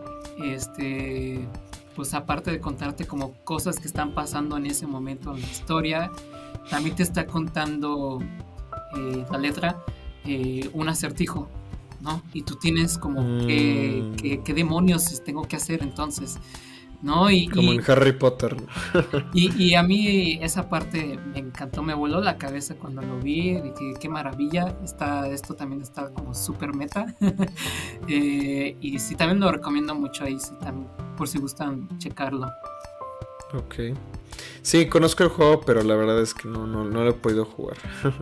este, 0.44 1.48
pues 1.94 2.12
aparte 2.12 2.50
de 2.50 2.60
contarte 2.60 3.06
como 3.06 3.32
cosas 3.44 3.78
que 3.78 3.86
están 3.86 4.12
pasando 4.12 4.58
en 4.58 4.66
ese 4.66 4.86
momento 4.86 5.34
en 5.34 5.40
la 5.40 5.46
historia, 5.46 6.12
también 6.68 6.94
te 6.94 7.04
está 7.04 7.26
contando 7.26 8.20
eh, 8.96 9.24
la 9.30 9.38
letra 9.38 9.82
un 10.72 10.88
acertijo, 10.88 11.48
¿no? 12.00 12.20
Y 12.34 12.42
tú 12.42 12.56
tienes 12.56 12.98
como 12.98 13.22
mm. 13.22 13.46
que, 13.46 14.40
qué 14.44 14.54
demonios 14.54 15.22
tengo 15.24 15.42
que 15.42 15.54
hacer 15.54 15.82
entonces, 15.82 16.38
¿no? 17.02 17.30
Y, 17.30 17.48
como 17.48 17.72
en 17.72 17.82
Harry 17.88 18.12
Potter. 18.12 18.56
Y, 19.34 19.74
a 19.74 19.82
mí 19.82 20.38
esa 20.42 20.68
parte 20.68 21.18
me 21.32 21.38
encantó, 21.38 21.82
me 21.82 21.94
voló 21.94 22.20
la 22.20 22.38
cabeza 22.38 22.74
cuando 22.76 23.02
lo 23.02 23.18
vi, 23.18 23.60
dije, 23.60 23.94
qué 24.00 24.08
maravilla, 24.08 24.76
está, 24.82 25.28
esto 25.28 25.54
también 25.54 25.82
está 25.82 26.10
como 26.10 26.34
súper 26.34 26.74
meta. 26.74 27.14
Eh, 28.08 28.76
y 28.80 28.98
sí, 29.00 29.16
también 29.16 29.40
lo 29.40 29.50
recomiendo 29.50 29.94
mucho 29.94 30.24
ahí, 30.24 30.36
también, 30.60 30.88
por 31.16 31.26
si 31.26 31.38
gustan 31.38 31.88
checarlo. 31.98 32.46
Ok. 33.52 33.96
Sí, 34.62 34.86
conozco 34.86 35.24
el 35.24 35.30
juego, 35.30 35.60
pero 35.60 35.82
la 35.82 35.94
verdad 35.94 36.20
es 36.20 36.34
que 36.34 36.48
no, 36.48 36.66
no, 36.66 36.84
lo 36.84 37.08
he 37.08 37.12
podido 37.14 37.44
jugar. 37.44 37.76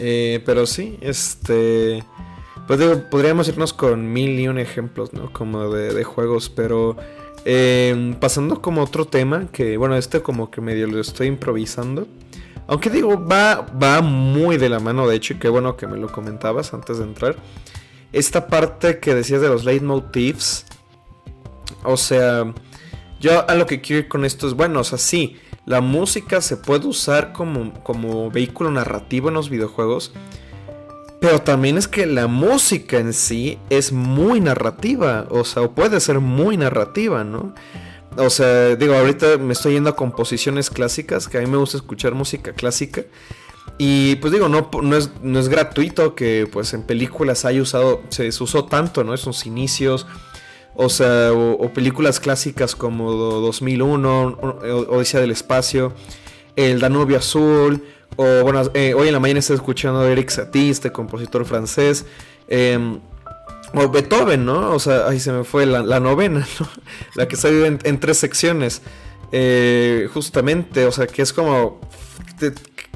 Eh, 0.00 0.40
pero 0.46 0.64
sí, 0.64 0.96
este. 1.00 2.04
Pues 2.68 2.78
digo, 2.78 3.02
podríamos 3.10 3.48
irnos 3.48 3.72
con 3.72 4.12
mil 4.12 4.38
y 4.38 4.46
un 4.46 4.58
ejemplos, 4.58 5.14
¿no? 5.14 5.32
Como 5.32 5.70
de, 5.70 6.04
juegos, 6.04 6.50
pero. 6.50 6.96
Em, 7.46 8.14
pasando 8.14 8.60
como 8.60 8.82
otro 8.82 9.06
tema, 9.06 9.48
que 9.50 9.78
bueno, 9.78 9.96
este 9.96 10.20
como 10.20 10.50
que 10.50 10.60
medio 10.60 10.86
lo 10.86 11.00
estoy 11.00 11.28
improvisando. 11.28 12.06
Aunque 12.66 12.90
digo, 12.90 13.26
va, 13.26 13.66
va 13.82 14.02
muy 14.02 14.58
de 14.58 14.68
la 14.68 14.80
mano, 14.80 15.08
de 15.08 15.16
hecho, 15.16 15.32
y 15.32 15.38
qué 15.38 15.48
bueno 15.48 15.78
que 15.78 15.86
me 15.86 15.96
lo 15.96 16.12
comentabas 16.12 16.74
antes 16.74 16.98
de 16.98 17.04
entrar. 17.04 17.36
Esta 18.12 18.48
parte 18.48 18.98
que 18.98 19.14
decías 19.14 19.40
de 19.40 19.48
los 19.48 19.64
leitmotifs. 19.64 20.66
O 21.84 21.96
sea, 21.96 22.52
yo 23.18 23.48
a 23.48 23.54
lo 23.54 23.64
que 23.64 23.80
quiero 23.80 24.00
ir 24.00 24.08
con 24.08 24.26
esto 24.26 24.46
es, 24.46 24.52
bueno, 24.52 24.80
o 24.80 24.84
sea, 24.84 24.98
sí, 24.98 25.38
la 25.64 25.80
música 25.80 26.42
se 26.42 26.58
puede 26.58 26.86
usar 26.86 27.32
como, 27.32 27.72
como 27.82 28.30
vehículo 28.30 28.70
narrativo 28.70 29.28
en 29.28 29.34
los 29.34 29.48
videojuegos, 29.48 30.12
pero 31.20 31.40
también 31.40 31.78
es 31.78 31.88
que 31.88 32.06
la 32.06 32.26
música 32.26 32.98
en 32.98 33.12
sí 33.12 33.58
es 33.70 33.92
muy 33.92 34.40
narrativa, 34.40 35.26
o 35.30 35.44
sea, 35.44 35.62
o 35.62 35.72
puede 35.72 36.00
ser 36.00 36.20
muy 36.20 36.56
narrativa, 36.56 37.24
¿no? 37.24 37.54
O 38.16 38.30
sea, 38.30 38.76
digo, 38.76 38.94
ahorita 38.94 39.38
me 39.38 39.52
estoy 39.52 39.74
yendo 39.74 39.90
a 39.90 39.96
composiciones 39.96 40.70
clásicas, 40.70 41.28
que 41.28 41.38
a 41.38 41.40
mí 41.40 41.46
me 41.46 41.56
gusta 41.56 41.76
escuchar 41.76 42.14
música 42.14 42.52
clásica. 42.52 43.04
Y 43.78 44.16
pues 44.16 44.32
digo, 44.32 44.48
no, 44.48 44.70
no, 44.82 44.96
es, 44.96 45.10
no 45.22 45.38
es 45.38 45.48
gratuito 45.48 46.14
que 46.14 46.48
pues 46.50 46.72
en 46.74 46.82
películas 46.82 47.44
haya 47.44 47.62
usado, 47.62 48.02
se 48.08 48.28
usó 48.28 48.64
tanto, 48.64 49.04
¿no? 49.04 49.14
Esos 49.14 49.46
inicios, 49.46 50.06
o 50.74 50.88
sea, 50.88 51.32
o, 51.32 51.72
películas 51.72 52.18
clásicas 52.18 52.74
como 52.74 53.12
2001, 53.12 54.38
Odisea 54.88 55.20
del 55.20 55.30
Espacio, 55.32 55.92
El 56.56 56.80
Danubio 56.80 57.18
Azul, 57.18 57.84
o 58.16 58.42
bueno, 58.42 58.62
eh, 58.74 58.94
hoy 58.94 59.08
en 59.08 59.14
la 59.14 59.20
mañana 59.20 59.40
estoy 59.40 59.56
escuchando 59.56 60.00
a 60.00 60.10
Eric 60.10 60.30
Satie, 60.30 60.70
este 60.70 60.92
compositor 60.92 61.44
francés, 61.44 62.04
em, 62.48 63.00
o 63.74 63.88
Beethoven, 63.88 64.44
¿no? 64.44 64.72
O 64.72 64.78
sea, 64.78 65.08
ahí 65.08 65.20
se 65.20 65.32
me 65.32 65.44
fue 65.44 65.66
la, 65.66 66.00
novena, 66.00 66.40
¿no? 66.60 66.68
La 67.14 67.28
que 67.28 67.36
salió 67.36 67.66
en, 67.66 67.78
en 67.84 68.00
tres 68.00 68.18
secciones, 68.18 68.82
eh, 69.32 70.08
justamente, 70.12 70.86
o 70.86 70.92
sea, 70.92 71.06
que 71.06 71.22
es 71.22 71.32
como... 71.32 71.80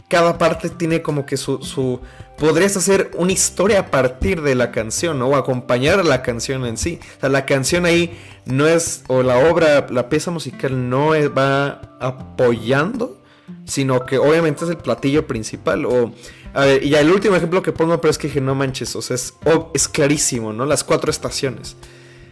cada 0.08 0.36
parte 0.36 0.68
tiene 0.68 1.00
como 1.00 1.24
que 1.24 1.36
su 1.36 2.00
podrías 2.42 2.76
hacer 2.76 3.12
una 3.14 3.30
historia 3.30 3.78
a 3.78 3.86
partir 3.92 4.42
de 4.42 4.56
la 4.56 4.72
canción 4.72 5.22
o 5.22 5.36
acompañar 5.36 6.00
a 6.00 6.02
la 6.02 6.22
canción 6.22 6.66
en 6.66 6.76
sí. 6.76 6.98
O 7.18 7.20
sea, 7.20 7.28
la 7.28 7.46
canción 7.46 7.86
ahí 7.86 8.18
no 8.46 8.66
es, 8.66 9.04
o 9.06 9.22
la 9.22 9.48
obra, 9.48 9.86
la 9.90 10.08
pieza 10.08 10.32
musical 10.32 10.90
no 10.90 11.10
va 11.30 11.96
apoyando, 12.00 13.21
sino 13.64 14.04
que 14.06 14.18
obviamente 14.18 14.64
es 14.64 14.70
el 14.70 14.78
platillo 14.78 15.26
principal. 15.26 15.84
O, 15.86 16.12
a 16.54 16.64
ver, 16.64 16.84
y 16.84 16.94
el 16.94 17.10
último 17.10 17.36
ejemplo 17.36 17.62
que 17.62 17.72
pongo, 17.72 18.00
pero 18.00 18.10
es 18.10 18.18
que 18.18 18.40
no 18.40 18.54
manches, 18.54 18.94
o 18.96 19.02
sea, 19.02 19.14
es, 19.14 19.34
es 19.74 19.88
clarísimo, 19.88 20.52
¿no? 20.52 20.66
Las 20.66 20.84
cuatro 20.84 21.10
estaciones. 21.10 21.76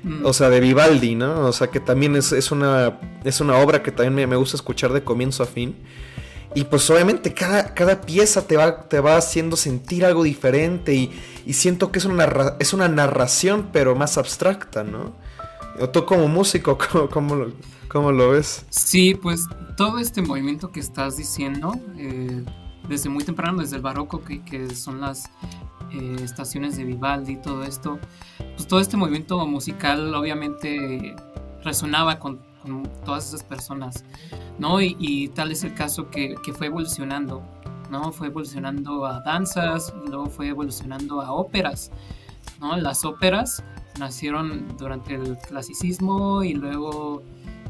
Mm. 0.02 0.24
O 0.24 0.32
sea, 0.32 0.48
de 0.48 0.61
Vivaldi, 0.61 1.14
¿no? 1.14 1.46
O 1.46 1.52
sea, 1.52 1.68
que 1.68 1.80
también 1.80 2.16
es, 2.16 2.50
una, 2.50 2.98
es 3.24 3.40
una 3.40 3.58
obra 3.58 3.82
que 3.82 3.92
también 3.92 4.14
me, 4.14 4.26
me 4.26 4.36
gusta 4.36 4.56
escuchar 4.56 4.92
de 4.92 5.04
comienzo 5.04 5.42
a 5.42 5.46
fin. 5.46 5.76
Y 6.54 6.64
pues 6.64 6.88
obviamente 6.90 7.32
cada, 7.32 7.74
cada 7.74 8.00
pieza 8.00 8.42
te 8.42 8.56
va, 8.56 8.88
te 8.88 8.98
va 8.98 9.16
haciendo 9.16 9.56
sentir 9.56 10.04
algo 10.04 10.24
diferente 10.24 10.94
y, 10.94 11.12
siento 11.52 11.90
que 11.92 11.98
es 11.98 12.04
una, 12.04 12.56
es 12.58 12.72
una 12.72 12.88
narración 12.88 13.70
pero 13.72 13.94
más 13.94 14.18
abstracta, 14.18 14.82
¿no? 14.84 15.14
O 15.78 15.88
tú 15.88 16.04
como 16.04 16.28
músico, 16.28 16.76
¿cómo, 17.11 17.36
lo, 17.36 17.52
lo, 17.93 18.30
ves? 18.30 18.64
Sí, 18.70 19.14
pues 19.14 19.47
todo 19.76 19.99
este 19.99 20.22
movimiento 20.22 20.70
que 20.70 20.80
estás 20.80 21.16
diciendo, 21.16 21.74
eh, 21.97 22.45
desde 22.88 23.09
muy 23.09 23.24
temprano, 23.24 23.61
desde 23.61 23.76
el 23.76 23.82
barroco, 23.82 24.22
que, 24.22 24.43
que 24.45 24.74
son 24.74 25.01
las 25.01 25.30
eh, 25.93 26.16
estaciones 26.22 26.76
de 26.76 26.84
Vivaldi 26.84 27.32
y 27.32 27.36
todo 27.36 27.64
esto, 27.64 27.99
pues 28.38 28.66
todo 28.68 28.80
este 28.80 28.97
movimiento 28.97 29.45
musical 29.47 30.14
obviamente 30.14 31.16
resonaba 31.64 32.18
con 32.18 32.41
todas 33.05 33.28
esas 33.28 33.43
personas, 33.43 34.05
¿no? 34.59 34.80
Y, 34.80 35.28
tal 35.34 35.51
es 35.51 35.64
el 35.64 35.74
caso 35.74 36.11
que, 36.11 36.34
que, 36.45 36.53
fue 36.53 36.66
evolucionando, 36.66 37.43
¿no? 37.91 38.12
Fue 38.12 38.28
evolucionando 38.28 39.07
a 39.07 39.20
danzas, 39.20 39.95
luego 40.07 40.26
fue 40.26 40.49
evolucionando 40.49 41.20
a 41.22 41.32
óperas, 41.32 41.91
¿no? 42.61 42.76
Las 42.76 43.05
óperas 43.05 43.64
nacieron 43.99 44.76
durante 44.78 45.14
el 45.14 45.38
clasicismo 45.38 46.43
y 46.43 46.55
luego 46.55 47.22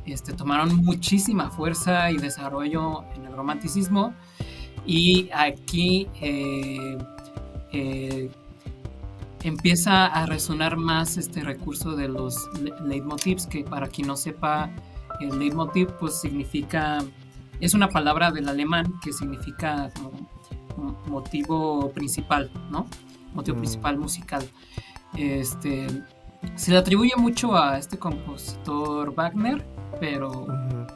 este, 0.06 0.32
tomaron 0.32 0.76
muchísima 0.76 1.50
fuerza 1.50 2.10
y 2.10 2.16
desarrollo 2.16 3.04
en 3.14 3.26
el 3.26 3.32
romanticismo 3.32 4.14
y 4.86 5.28
aquí 5.32 6.08
eh, 6.20 6.98
eh, 7.72 8.30
empieza 9.42 10.06
a 10.06 10.26
resonar 10.26 10.76
más 10.76 11.16
este 11.16 11.42
recurso 11.42 11.96
de 11.96 12.08
los 12.08 12.36
leitmotivs, 12.84 13.46
que 13.46 13.64
para 13.64 13.88
quien 13.88 14.08
no 14.08 14.16
sepa, 14.16 14.70
el 15.20 15.38
leitmotiv 15.38 15.88
pues 15.98 16.20
significa, 16.20 16.98
es 17.60 17.74
una 17.74 17.88
palabra 17.88 18.30
del 18.30 18.48
alemán 18.48 18.94
que 19.02 19.12
significa 19.12 19.90
motivo 21.06 21.90
principal, 21.92 22.50
¿no? 22.70 22.86
Motivo 23.34 23.56
mm. 23.56 23.60
principal 23.60 23.98
musical. 23.98 24.48
Este, 25.16 25.86
se 26.54 26.70
le 26.70 26.78
atribuye 26.78 27.12
mucho 27.16 27.56
a 27.56 27.78
este 27.78 27.98
compositor 27.98 29.14
Wagner, 29.14 29.64
pero, 30.00 30.48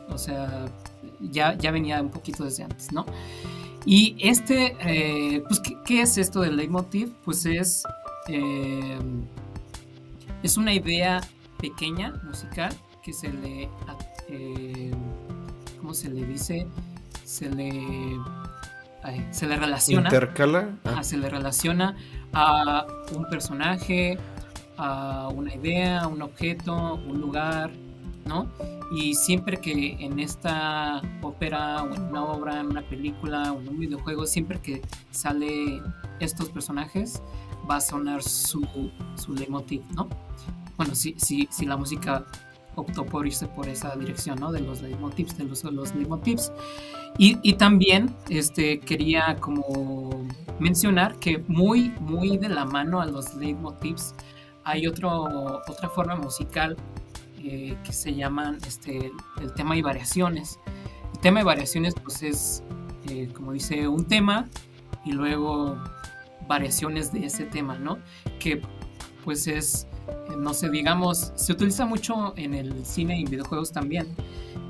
o 0.08 0.18
sea, 0.18 0.64
ya, 1.20 1.54
ya 1.56 1.70
venía 1.70 2.00
un 2.00 2.10
poquito 2.10 2.44
desde 2.44 2.64
antes, 2.64 2.90
¿no? 2.92 3.04
Y 3.86 4.16
este, 4.18 4.76
eh, 4.80 5.42
pues, 5.46 5.60
¿qué, 5.84 6.02
es 6.02 6.16
esto 6.16 6.40
del 6.40 6.56
leitmotiv? 6.56 7.12
Pues 7.24 7.44
es, 7.44 7.84
eh, 8.28 8.98
es 10.42 10.56
una 10.56 10.72
idea 10.72 11.20
pequeña, 11.60 12.14
musical, 12.24 12.74
que 13.02 13.12
se 13.12 13.30
le, 13.30 13.68
eh, 14.28 14.90
¿cómo 15.78 15.92
se 15.92 16.08
le 16.08 16.24
dice? 16.24 16.66
Se 17.24 17.50
le, 17.50 18.18
se 19.30 19.46
le 19.46 19.56
relaciona. 19.56 20.08
¿Intercala? 20.08 20.70
Ah. 20.84 21.02
se 21.02 21.18
le 21.18 21.28
relaciona 21.28 21.94
a 22.32 22.86
un 23.14 23.28
personaje, 23.28 24.18
a 24.78 25.28
una 25.28 25.54
idea, 25.54 26.06
un 26.08 26.22
objeto, 26.22 26.94
un 26.94 27.20
lugar, 27.20 27.70
¿no? 28.26 28.48
Y 28.92 29.14
siempre 29.14 29.58
que 29.58 29.96
en 30.00 30.18
esta 30.18 31.02
ópera 31.22 31.82
o 31.82 31.94
una 32.08 32.24
obra, 32.24 32.62
una 32.62 32.82
película 32.82 33.52
o 33.52 33.56
un 33.56 33.78
videojuego, 33.78 34.26
siempre 34.26 34.60
que 34.60 34.82
sale 35.10 35.82
estos 36.20 36.48
personajes, 36.48 37.22
va 37.68 37.76
a 37.76 37.80
sonar 37.80 38.22
su, 38.22 38.66
su 39.16 39.34
leitmotiv, 39.34 39.82
¿no? 39.94 40.08
Bueno, 40.76 40.94
si, 40.94 41.14
si, 41.18 41.48
si 41.50 41.66
la 41.66 41.76
música 41.76 42.24
optó 42.76 43.06
por 43.06 43.26
irse 43.26 43.46
por 43.46 43.68
esa 43.68 43.94
dirección, 43.96 44.38
¿no? 44.40 44.52
De 44.52 44.60
los 44.60 44.82
leitmotivs, 44.82 45.36
de 45.38 45.44
los, 45.44 45.64
los 45.64 45.94
leitmotivs. 45.94 46.52
Y, 47.16 47.38
y, 47.42 47.54
también 47.54 48.14
este, 48.28 48.80
quería 48.80 49.36
como 49.36 50.26
mencionar 50.58 51.16
que 51.20 51.38
muy, 51.46 51.90
muy 52.00 52.38
de 52.38 52.48
la 52.48 52.64
mano 52.64 53.00
a 53.00 53.06
los 53.06 53.34
leitmotivs 53.36 54.14
hay 54.64 54.86
otro, 54.86 55.62
otra 55.68 55.88
forma 55.90 56.16
musical 56.16 56.76
eh, 57.46 57.76
que 57.84 57.92
se 57.92 58.14
llaman 58.14 58.58
este, 58.66 59.12
el 59.40 59.52
tema 59.54 59.76
y 59.76 59.82
variaciones. 59.82 60.58
El 61.12 61.20
tema 61.20 61.40
y 61.40 61.44
variaciones 61.44 61.94
pues 61.94 62.22
es, 62.22 62.62
eh, 63.08 63.28
como 63.34 63.52
dice, 63.52 63.86
un 63.88 64.06
tema 64.06 64.48
y 65.04 65.12
luego 65.12 65.78
variaciones 66.48 67.12
de 67.12 67.26
ese 67.26 67.44
tema, 67.44 67.78
¿no? 67.78 67.98
Que 68.38 68.62
pues 69.24 69.46
es, 69.46 69.86
eh, 70.30 70.36
no 70.38 70.54
sé, 70.54 70.70
digamos, 70.70 71.32
se 71.36 71.52
utiliza 71.52 71.86
mucho 71.86 72.34
en 72.36 72.54
el 72.54 72.84
cine 72.84 73.18
y 73.20 73.24
videojuegos 73.24 73.72
también, 73.72 74.06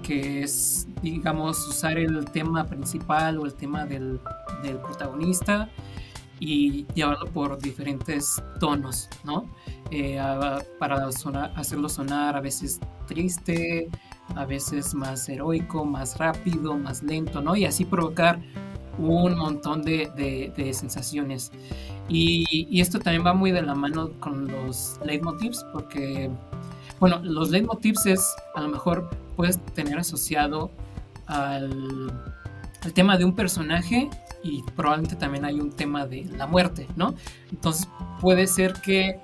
que 0.03 0.43
es, 0.43 0.89
digamos, 1.03 1.67
usar 1.69 1.99
el 1.99 2.25
tema 2.27 2.67
principal 2.67 3.39
o 3.39 3.47
el 3.47 3.55
tema 3.55 3.87
del, 3.87 4.21
del 4.63 4.79
protagonista 4.79 5.71
y 6.41 6.87
llevarlo 6.95 7.27
por 7.27 7.59
diferentes 7.59 8.43
tonos, 8.61 9.09
¿no? 9.25 9.49
Eh, 9.91 10.19
para 10.79 11.07
hacerlo 11.57 11.89
sonar 11.89 12.37
a 12.37 12.41
veces 12.41 12.81
triste, 13.07 13.89
a 14.35 14.45
veces 14.45 14.95
más 14.95 15.29
heroico, 15.29 15.85
más 15.85 16.19
rápido, 16.19 16.77
más 16.77 17.03
lento, 17.03 17.41
¿no? 17.41 17.55
Y 17.57 17.65
así 17.65 17.85
provocar 17.85 18.41
un 18.99 19.37
montón 19.37 19.83
de, 19.83 20.73
sensaciones. 20.73 21.53
Y, 22.09 22.81
esto 22.81 22.99
también 22.99 23.25
va 23.25 23.35
muy 23.35 23.51
de 23.51 23.63
la 23.63 23.75
mano 23.75 24.11
con 24.21 24.47
los 24.51 24.99
leitmotivs, 25.05 25.65
porque, 25.73 26.31
bueno, 27.01 27.21
los 27.23 27.51
leitmotivs 27.51 28.07
es, 28.07 28.35
a 28.55 28.61
lo 28.61 28.69
mejor 28.69 29.11
puedes 29.37 29.59
tener 29.75 29.99
asociado 29.99 30.71
al, 31.27 32.13
al 32.83 32.93
tema 32.93 33.17
de 33.17 33.25
un 33.25 33.35
personaje 33.35 34.11
y 34.45 34.63
probablemente 34.77 35.17
también 35.17 35.45
hay 35.45 35.59
un 35.59 35.73
tema 35.73 36.07
de 36.07 36.27
la 36.37 36.47
muerte, 36.47 36.87
¿no? 36.97 37.15
Entonces 37.51 37.89
puede 38.21 38.47
ser 38.47 38.75
que 38.75 39.19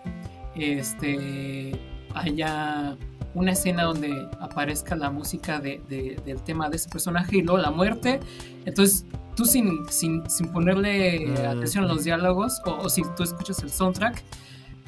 este, 0.56 1.78
haya 2.14 2.96
una 3.34 3.52
escena 3.52 3.84
donde 3.84 4.28
aparezca 4.40 4.96
la 4.96 5.10
música 5.10 5.60
de, 5.60 5.80
del 6.24 6.42
tema 6.42 6.68
de 6.68 6.76
ese 6.76 6.88
personaje 6.88 7.36
y 7.36 7.42
luego 7.42 7.58
la 7.58 7.70
muerte. 7.70 8.18
Entonces, 8.64 9.06
tú 9.36 9.44
sin, 9.44 9.88
sin, 9.88 10.24
ponerle 10.52 11.26
mm. 11.26 11.46
atención 11.46 11.84
a 11.84 11.88
los 11.88 12.04
diálogos, 12.04 12.60
o, 12.64 12.88
si 12.88 13.02
tú 13.16 13.22
escuchas 13.22 13.62
el 13.62 13.70
soundtrack, 13.70 14.22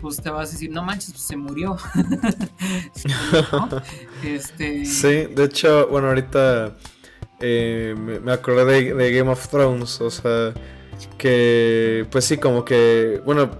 pues 0.01 0.17
te 0.17 0.31
vas 0.31 0.49
a 0.49 0.53
decir, 0.53 0.71
no 0.71 0.83
manches, 0.83 1.13
pues 1.13 1.23
se 1.23 1.37
murió. 1.37 1.77
este... 4.25 4.85
Sí, 4.85 5.27
de 5.27 5.45
hecho, 5.45 5.87
bueno, 5.89 6.09
ahorita 6.09 6.75
eh, 7.43 7.95
me, 7.97 8.33
acordé 8.33 8.95
de, 8.95 9.13
Game 9.13 9.31
of 9.31 9.49
Thrones, 9.49 10.01
o 10.01 10.11
sea, 10.11 10.55
que, 11.19 12.07
pues 12.11 12.25
sí, 12.25 12.39
como 12.39 12.65
que, 12.65 13.21
bueno, 13.25 13.51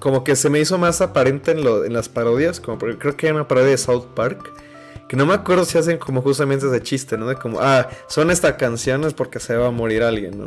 como 0.00 0.24
que 0.24 0.34
se 0.34 0.50
me 0.50 0.58
hizo 0.58 0.78
más 0.78 1.00
aparente 1.00 1.52
en, 1.52 1.62
lo, 1.62 1.84
en 1.84 1.92
las 1.92 2.08
parodias, 2.08 2.60
como 2.60 2.78
creo 2.78 3.16
que 3.16 3.26
hay 3.26 3.32
una 3.32 3.46
parodia 3.46 3.70
de 3.70 3.78
South 3.78 4.06
Park, 4.14 4.52
que 5.08 5.16
no 5.16 5.26
me 5.26 5.34
acuerdo 5.34 5.64
si 5.64 5.78
hacen 5.78 5.98
como 5.98 6.22
justamente 6.22 6.66
ese 6.66 6.82
chiste, 6.82 7.16
¿no? 7.16 7.26
De 7.26 7.36
como, 7.36 7.60
ah, 7.60 7.88
son 8.08 8.30
estas 8.30 8.54
canciones 8.54 9.14
porque 9.14 9.40
se 9.40 9.56
va 9.56 9.68
a 9.68 9.70
morir 9.70 10.02
alguien, 10.02 10.38
¿no? 10.38 10.46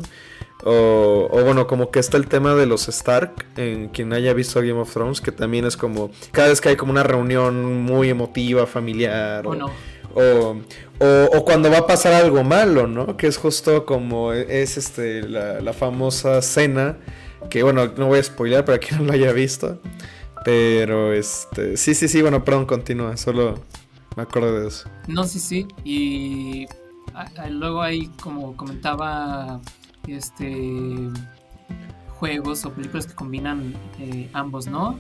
O, 0.66 1.28
o, 1.30 1.44
bueno, 1.44 1.68
como 1.68 1.92
que 1.92 2.00
está 2.00 2.16
el 2.16 2.28
tema 2.28 2.56
de 2.56 2.66
los 2.66 2.88
Stark, 2.88 3.46
en 3.58 3.90
quien 3.90 4.14
haya 4.14 4.34
visto 4.34 4.62
Game 4.62 4.80
of 4.80 4.94
Thrones, 4.94 5.20
que 5.20 5.34
también 5.34 5.66
es 5.66 5.76
como, 5.76 6.12
cada 6.32 6.48
vez 6.48 6.62
que 6.62 6.70
hay 6.70 6.78
como 6.78 6.94
una 6.94 7.04
reunión 7.04 7.84
muy 7.84 8.10
emotiva, 8.10 8.66
familiar, 8.66 9.46
o, 9.46 9.70
o, 10.16 10.58
o, 11.00 11.46
cuando 11.46 11.70
va 11.72 11.80
a 11.80 11.88
pasar 11.88 12.14
algo 12.14 12.44
malo, 12.44 12.88
¿no? 12.88 13.18
Que 13.18 13.28
es 13.28 13.38
justo 13.38 13.86
como 13.86 14.34
es 14.34 14.78
este 14.78 15.24
la, 15.24 15.62
la 15.62 15.74
famosa 15.74 16.42
cena 16.42 16.98
que 17.50 17.64
bueno, 17.64 17.88
no 17.98 18.08
voy 18.08 18.20
a 18.20 18.24
spoiler 18.24 18.66
para 18.66 18.80
quien 18.80 19.00
no 19.00 19.06
lo 19.06 19.14
haya 19.14 19.32
visto. 19.32 19.80
Pero 20.44 21.14
este. 21.14 21.78
Sí, 21.78 21.96
sí, 21.96 22.08
sí, 22.08 22.22
bueno, 22.22 22.44
perdón, 22.44 22.66
continúa. 22.66 23.16
Solo 23.18 23.62
me 24.16 24.24
acuerdo 24.24 24.60
de 24.60 24.68
eso. 24.68 24.90
No, 25.08 25.24
sí, 25.24 25.40
sí. 25.40 25.68
Y 25.84 26.68
luego 27.50 27.82
ahí, 27.82 28.08
como 28.22 28.56
comentaba, 28.58 29.62
este 30.08 31.10
juegos 32.20 32.64
o 32.64 32.72
películas 32.72 33.08
que 33.08 33.16
combinan 33.16 33.74
eh, 34.00 34.30
ambos, 34.34 34.68
¿no? 34.68 35.00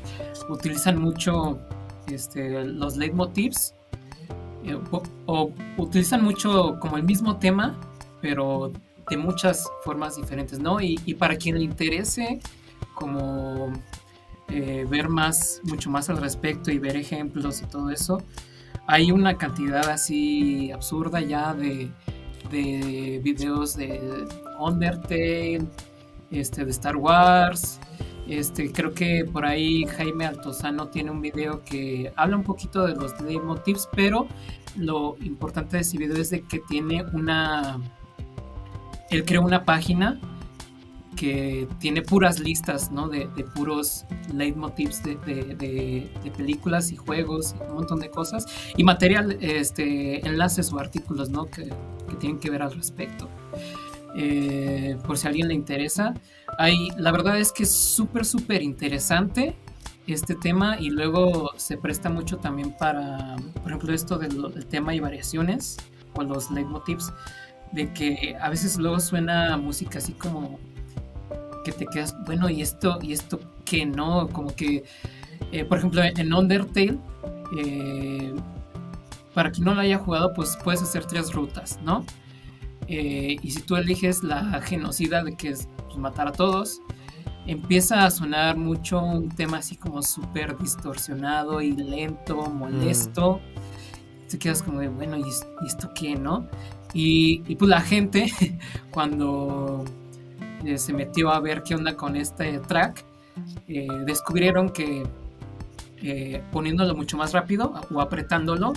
Utilizan 0.49 0.99
mucho 0.99 1.57
este, 2.07 2.65
los 2.65 2.97
leitmotivs 2.97 3.75
eh, 4.63 4.77
utilizan 5.77 6.23
mucho 6.23 6.77
como 6.79 6.97
el 6.97 7.03
mismo 7.03 7.37
tema, 7.37 7.79
pero 8.21 8.71
de 9.09 9.17
muchas 9.17 9.67
formas 9.83 10.15
diferentes, 10.15 10.59
¿no? 10.59 10.79
Y, 10.79 10.97
para 11.15 11.35
quien 11.35 11.57
le 11.57 11.63
interese 11.63 12.39
como 12.95 13.73
eh, 14.49 14.85
ver 14.89 15.09
más, 15.09 15.61
mucho 15.63 15.89
más 15.89 16.09
al 16.09 16.17
respecto 16.17 16.71
y 16.71 16.79
ver 16.79 16.95
ejemplos 16.95 17.61
y 17.61 17.65
todo 17.65 17.89
eso, 17.89 18.21
hay 18.87 19.11
una 19.11 19.37
cantidad 19.37 19.89
así 19.89 20.71
absurda 20.71 21.21
ya 21.21 21.53
de, 21.53 21.91
de 22.49 23.19
videos 23.23 23.75
de 23.75 24.27
Undertale, 24.59 25.65
este, 26.31 26.65
de 26.65 26.71
Star 26.71 26.95
Wars. 26.95 27.79
Este, 28.27 28.71
creo 28.71 28.93
que 28.93 29.25
por 29.25 29.45
ahí 29.45 29.85
Jaime 29.85 30.25
Altozano 30.25 30.87
tiene 30.87 31.11
un 31.11 31.21
video 31.21 31.63
que 31.63 32.11
habla 32.15 32.37
un 32.37 32.43
poquito 32.43 32.85
de 32.85 32.95
los 32.95 33.19
leitmotivs, 33.21 33.89
pero 33.95 34.27
lo 34.77 35.17
importante 35.21 35.77
de 35.77 35.81
ese 35.81 35.97
video 35.97 36.17
es 36.17 36.29
de 36.29 36.41
que 36.41 36.59
tiene 36.59 37.03
una 37.13 37.79
él 39.09 39.25
creó 39.25 39.43
una 39.43 39.63
página 39.63 40.19
que 41.15 41.67
tiene 41.79 42.01
puras 42.01 42.39
listas, 42.39 42.91
¿no? 42.91 43.07
De, 43.07 43.27
puros 43.55 44.05
leitmotivs 44.33 45.03
de, 45.03 45.15
de, 45.15 46.31
películas 46.35 46.91
y 46.91 46.95
juegos 46.95 47.55
y 47.57 47.63
un 47.69 47.75
montón 47.75 47.99
de 47.99 48.09
cosas. 48.09 48.45
Y 48.75 48.83
material, 48.83 49.37
este, 49.39 50.27
enlaces 50.27 50.73
o 50.73 50.79
artículos, 50.79 51.29
¿no? 51.29 51.45
Que, 51.45 51.69
tienen 52.19 52.39
que 52.39 52.51
ver 52.51 52.61
al 52.61 52.71
respecto. 52.73 53.27
Eh, 54.15 54.97
por 55.05 55.17
si 55.17 55.27
a 55.27 55.29
alguien 55.29 55.47
le 55.47 55.53
interesa. 55.53 56.13
Hay, 56.57 56.89
la 56.97 57.11
verdad 57.11 57.39
es 57.39 57.51
que 57.51 57.63
es 57.63 57.71
súper, 57.71 58.25
súper 58.25 58.61
interesante. 58.61 59.55
este 60.05 60.35
tema 60.35 60.77
y 60.79 60.89
luego 60.89 61.51
se 61.55 61.77
presta 61.77 62.09
mucho 62.09 62.37
también 62.37 62.75
para, 62.77 63.37
por 63.61 63.67
ejemplo, 63.67 63.93
esto 63.93 64.17
del, 64.17 64.65
tema 64.67 64.93
y 64.93 64.99
variaciones 64.99 65.77
o 66.15 66.23
los 66.23 66.51
leitmotivs, 66.51 67.11
de 67.71 67.91
que 67.93 68.35
a 68.39 68.49
veces 68.49 68.77
luego 68.77 68.99
suena 68.99 69.55
música 69.57 69.99
así 69.99 70.11
como 70.13 70.59
que 71.63 71.71
te 71.71 71.85
quedas, 71.85 72.15
bueno, 72.25 72.49
y 72.49 72.61
esto, 72.61 72.99
y 73.01 73.13
esto 73.13 73.39
que 73.63 73.85
no, 73.85 74.27
como 74.27 74.53
que, 74.53 74.83
eh, 75.53 75.63
por 75.63 75.77
ejemplo, 75.77 76.01
en 76.03 76.33
Undertale, 76.33 76.99
eh, 77.57 78.33
para 79.33 79.51
quien 79.51 79.65
no 79.65 79.73
lo 79.73 79.81
haya 79.81 79.97
jugado, 79.97 80.33
pues 80.33 80.57
puedes 80.63 80.81
hacer 80.81 81.05
tres 81.05 81.31
rutas, 81.31 81.79
¿no? 81.81 82.05
Eh, 82.95 83.37
y 83.41 83.49
si 83.49 83.59
tú 83.61 83.75
eliges 83.75 84.21
la 84.21 84.61
genocida 84.61 85.23
de 85.23 85.35
que 85.35 85.49
es 85.49 85.67
pues, 85.87 85.97
matar 85.97 86.27
a 86.27 86.31
todos, 86.31 86.79
empieza 87.47 88.05
a 88.05 88.11
sonar 88.11 88.55
mucho 88.55 89.03
un 89.03 89.29
tema 89.29 89.57
así 89.57 89.75
como 89.75 90.03
súper 90.03 90.55
distorsionado 90.59 91.59
y 91.59 91.71
lento, 91.71 92.35
molesto. 92.51 93.37
Mm. 93.37 94.29
Te 94.29 94.37
quedas 94.37 94.61
como 94.61 94.79
de, 94.79 94.89
bueno, 94.89 95.17
¿y, 95.17 95.23
esto 95.65 95.89
qué, 95.95 96.15
no? 96.15 96.47
Y, 96.93 97.39
pues 97.55 97.67
la 97.67 97.81
gente, 97.81 98.31
cuando 98.91 99.85
eh, 100.63 100.77
se 100.77 100.93
metió 100.93 101.31
a 101.31 101.39
ver 101.39 101.63
qué 101.63 101.73
onda 101.73 101.97
con 101.97 102.15
este 102.15 102.59
track, 102.59 103.03
eh, 103.67 103.87
descubrieron 104.05 104.69
que 104.69 105.03
eh, 106.03 106.43
poniéndolo 106.51 106.93
mucho 106.93 107.17
más 107.17 107.33
rápido 107.33 107.73
o 107.91 108.01
apretándolo, 108.01 108.73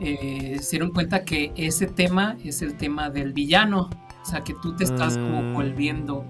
se 0.00 0.70
dieron 0.70 0.92
cuenta 0.92 1.24
que 1.24 1.52
ese 1.56 1.86
tema 1.86 2.36
es 2.44 2.62
el 2.62 2.76
tema 2.76 3.10
del 3.10 3.32
villano. 3.32 3.90
O 4.22 4.30
sea, 4.30 4.42
que 4.42 4.54
tú 4.54 4.76
te 4.76 4.84
estás 4.84 5.16
como 5.16 5.42
mm. 5.42 5.54
volviendo 5.54 6.24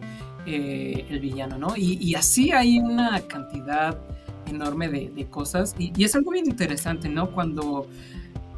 eh, 0.50 1.04
el 1.10 1.20
villano, 1.20 1.58
¿no? 1.58 1.76
Y, 1.76 2.14
así 2.14 2.52
hay 2.52 2.78
una 2.78 3.20
cantidad 3.20 3.98
enorme 4.46 4.88
de, 4.88 5.26
cosas 5.26 5.74
y, 5.78 5.92
es 6.02 6.14
algo 6.14 6.30
bien 6.30 6.46
interesante, 6.46 7.08
¿no? 7.10 7.32
Cuando 7.32 7.86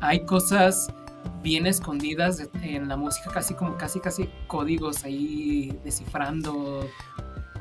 hay 0.01 0.25
cosas 0.25 0.93
bien 1.43 1.67
escondidas 1.67 2.49
en 2.63 2.87
la 2.89 2.97
música, 2.97 3.31
casi 3.33 3.55
como 3.55 3.77
casi 3.77 3.99
casi 3.99 4.29
códigos 4.47 5.05
ahí 5.05 5.77
descifrando. 5.83 6.87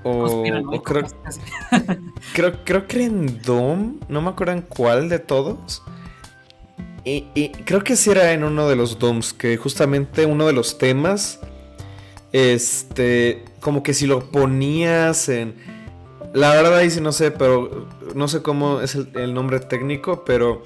O, 0.03 0.43
creo, 0.83 1.05
creo, 2.33 2.63
creo, 2.63 2.87
que 2.87 3.03
en 3.03 3.41
Doom, 3.41 3.99
no 4.09 4.21
me 4.21 4.29
acuerdo 4.29 4.53
en 4.53 4.61
cuál 4.61 5.09
de 5.09 5.17
todos. 5.17 5.81
Y, 7.03 7.25
y, 7.33 7.49
creo 7.49 7.83
que 7.83 7.95
sí 7.95 8.11
era 8.11 8.33
en 8.33 8.43
uno 8.43 8.67
de 8.67 8.75
los 8.75 8.99
Dooms, 8.99 9.33
que 9.33 9.57
justamente 9.57 10.25
uno 10.25 10.45
de 10.45 10.53
los 10.53 10.77
temas 10.77 11.39
este, 12.31 13.43
como 13.59 13.83
que 13.83 13.93
si 13.93 14.05
lo 14.07 14.31
ponías 14.31 15.29
en... 15.29 15.55
La 16.33 16.51
verdad 16.51 16.77
ahí 16.77 16.91
sí 16.91 17.01
no 17.01 17.11
sé, 17.11 17.31
pero 17.31 17.87
no 18.13 18.27
sé 18.27 18.43
cómo 18.43 18.81
es 18.81 18.95
el, 18.95 19.33
nombre 19.33 19.59
técnico, 19.59 20.23
pero 20.25 20.63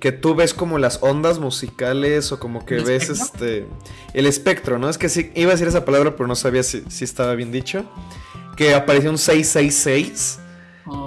que 0.00 0.10
tú 0.10 0.34
ves 0.34 0.52
como 0.52 0.78
las 0.78 1.00
ondas 1.00 1.38
musicales 1.38 2.32
o 2.32 2.40
como 2.40 2.66
que 2.66 2.80
ves 2.80 3.08
este 3.08 3.66
el 4.14 4.26
espectro, 4.26 4.78
¿no? 4.78 4.88
Es 4.88 4.98
que 4.98 5.08
sí, 5.08 5.30
iba 5.36 5.52
a 5.52 5.54
decir 5.54 5.68
esa 5.68 5.84
palabra, 5.84 6.16
pero 6.16 6.26
no 6.26 6.34
sabía 6.34 6.64
si, 6.64 6.82
estaba 7.00 7.36
bien 7.36 7.52
dicho. 7.52 7.84
Que 8.56 8.74
apareció 8.74 9.10
un 9.10 9.18
666. 9.18 10.40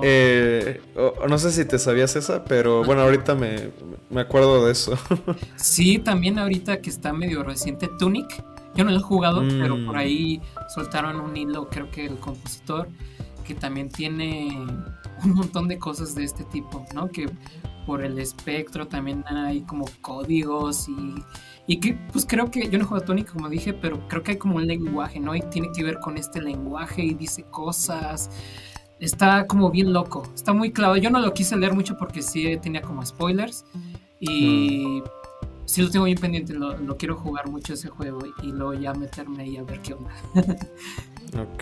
Eh, 0.04 0.82
no 1.28 1.38
sé 1.38 1.52
si 1.52 1.66
te 1.66 1.80
sabías 1.80 2.16
esa, 2.16 2.44
pero 2.44 2.84
bueno, 2.84 3.02
ahorita 3.02 3.36
me, 3.36 3.70
me 4.10 4.22
acuerdo 4.22 4.66
de 4.66 4.72
eso. 4.72 4.98
sí, 5.56 6.00
también 6.00 6.38
ahorita 6.40 6.82
que 6.82 6.90
está 6.90 7.14
medio 7.14 7.44
reciente 7.44 7.90
Tunic 7.98 8.44
yo 8.76 8.84
no 8.84 8.92
lo 8.92 8.98
he 8.98 9.02
jugado, 9.02 9.42
pero 9.42 9.76
por 9.86 9.96
mm. 9.96 9.98
ahí 9.98 10.42
soltaron 10.74 11.20
un 11.20 11.36
hilo, 11.36 11.70
creo 11.70 11.90
que 11.90 12.06
el 12.06 12.18
compositor, 12.18 12.88
que 13.46 13.56
también 13.56 13.90
tiene 13.90 14.50
un 15.24 15.34
montón 15.34 15.68
de 15.68 15.78
cosas 15.78 16.16
de 16.16 16.24
este 16.24 16.44
tipo, 16.46 16.86
¿no? 16.94 17.10
Que 17.10 17.30
por 17.86 18.04
el 18.04 18.20
espectro 18.20 18.88
también 18.88 19.26
hay 19.28 19.62
como 19.62 19.86
códigos 20.02 20.88
y, 20.88 21.16
y 21.66 21.80
que 21.80 21.94
pues 22.12 22.26
creo 22.26 22.52
que 22.52 22.70
yo 22.70 22.78
no 22.78 22.86
juego 22.86 23.04
a 23.04 23.06
Tony 23.06 23.24
como 23.24 23.50
dije, 23.50 23.74
pero 23.74 24.08
creo 24.08 24.22
que 24.22 24.32
hay 24.32 24.38
como 24.38 24.58
un 24.58 24.68
lenguaje, 24.68 25.20
¿no? 25.20 25.36
Y 25.36 25.42
tiene 25.42 25.70
que 25.76 25.84
ver 25.84 26.00
con 26.00 26.18
este 26.18 26.42
lenguaje 26.42 27.04
y 27.04 27.16
dice 27.16 27.44
cosas. 27.44 28.30
Está 29.00 29.47
como 29.47 29.72
bien 29.72 29.93
loco, 29.93 30.24
está 30.36 30.54
muy 30.54 30.72
claro. 30.72 30.97
Yo 30.97 31.10
no 31.10 31.20
lo 31.20 31.34
quise 31.34 31.56
leer 31.56 31.74
mucho 31.74 31.97
porque 31.97 32.22
sí 32.22 32.58
tenía 32.62 32.82
como 32.82 33.06
spoilers 33.06 33.66
y... 34.20 34.86
Mm 34.86 35.04
sí 35.70 35.84
lo 35.84 35.89
tengo 35.91 36.06
bien 36.06 36.18
pendiente, 36.18 36.54
lo, 36.54 36.97
quiero 36.97 37.16
jugar 37.16 37.47
mucho 37.47 37.76
ese 37.76 37.89
juego 37.89 38.20
y 38.41 38.47
luego 38.47 38.74
ya 38.74 38.91
meterme 38.93 39.43
ahí 39.43 39.58
a 39.58 39.64
ver 39.64 39.80
qué 39.82 39.93
onda. 39.93 40.12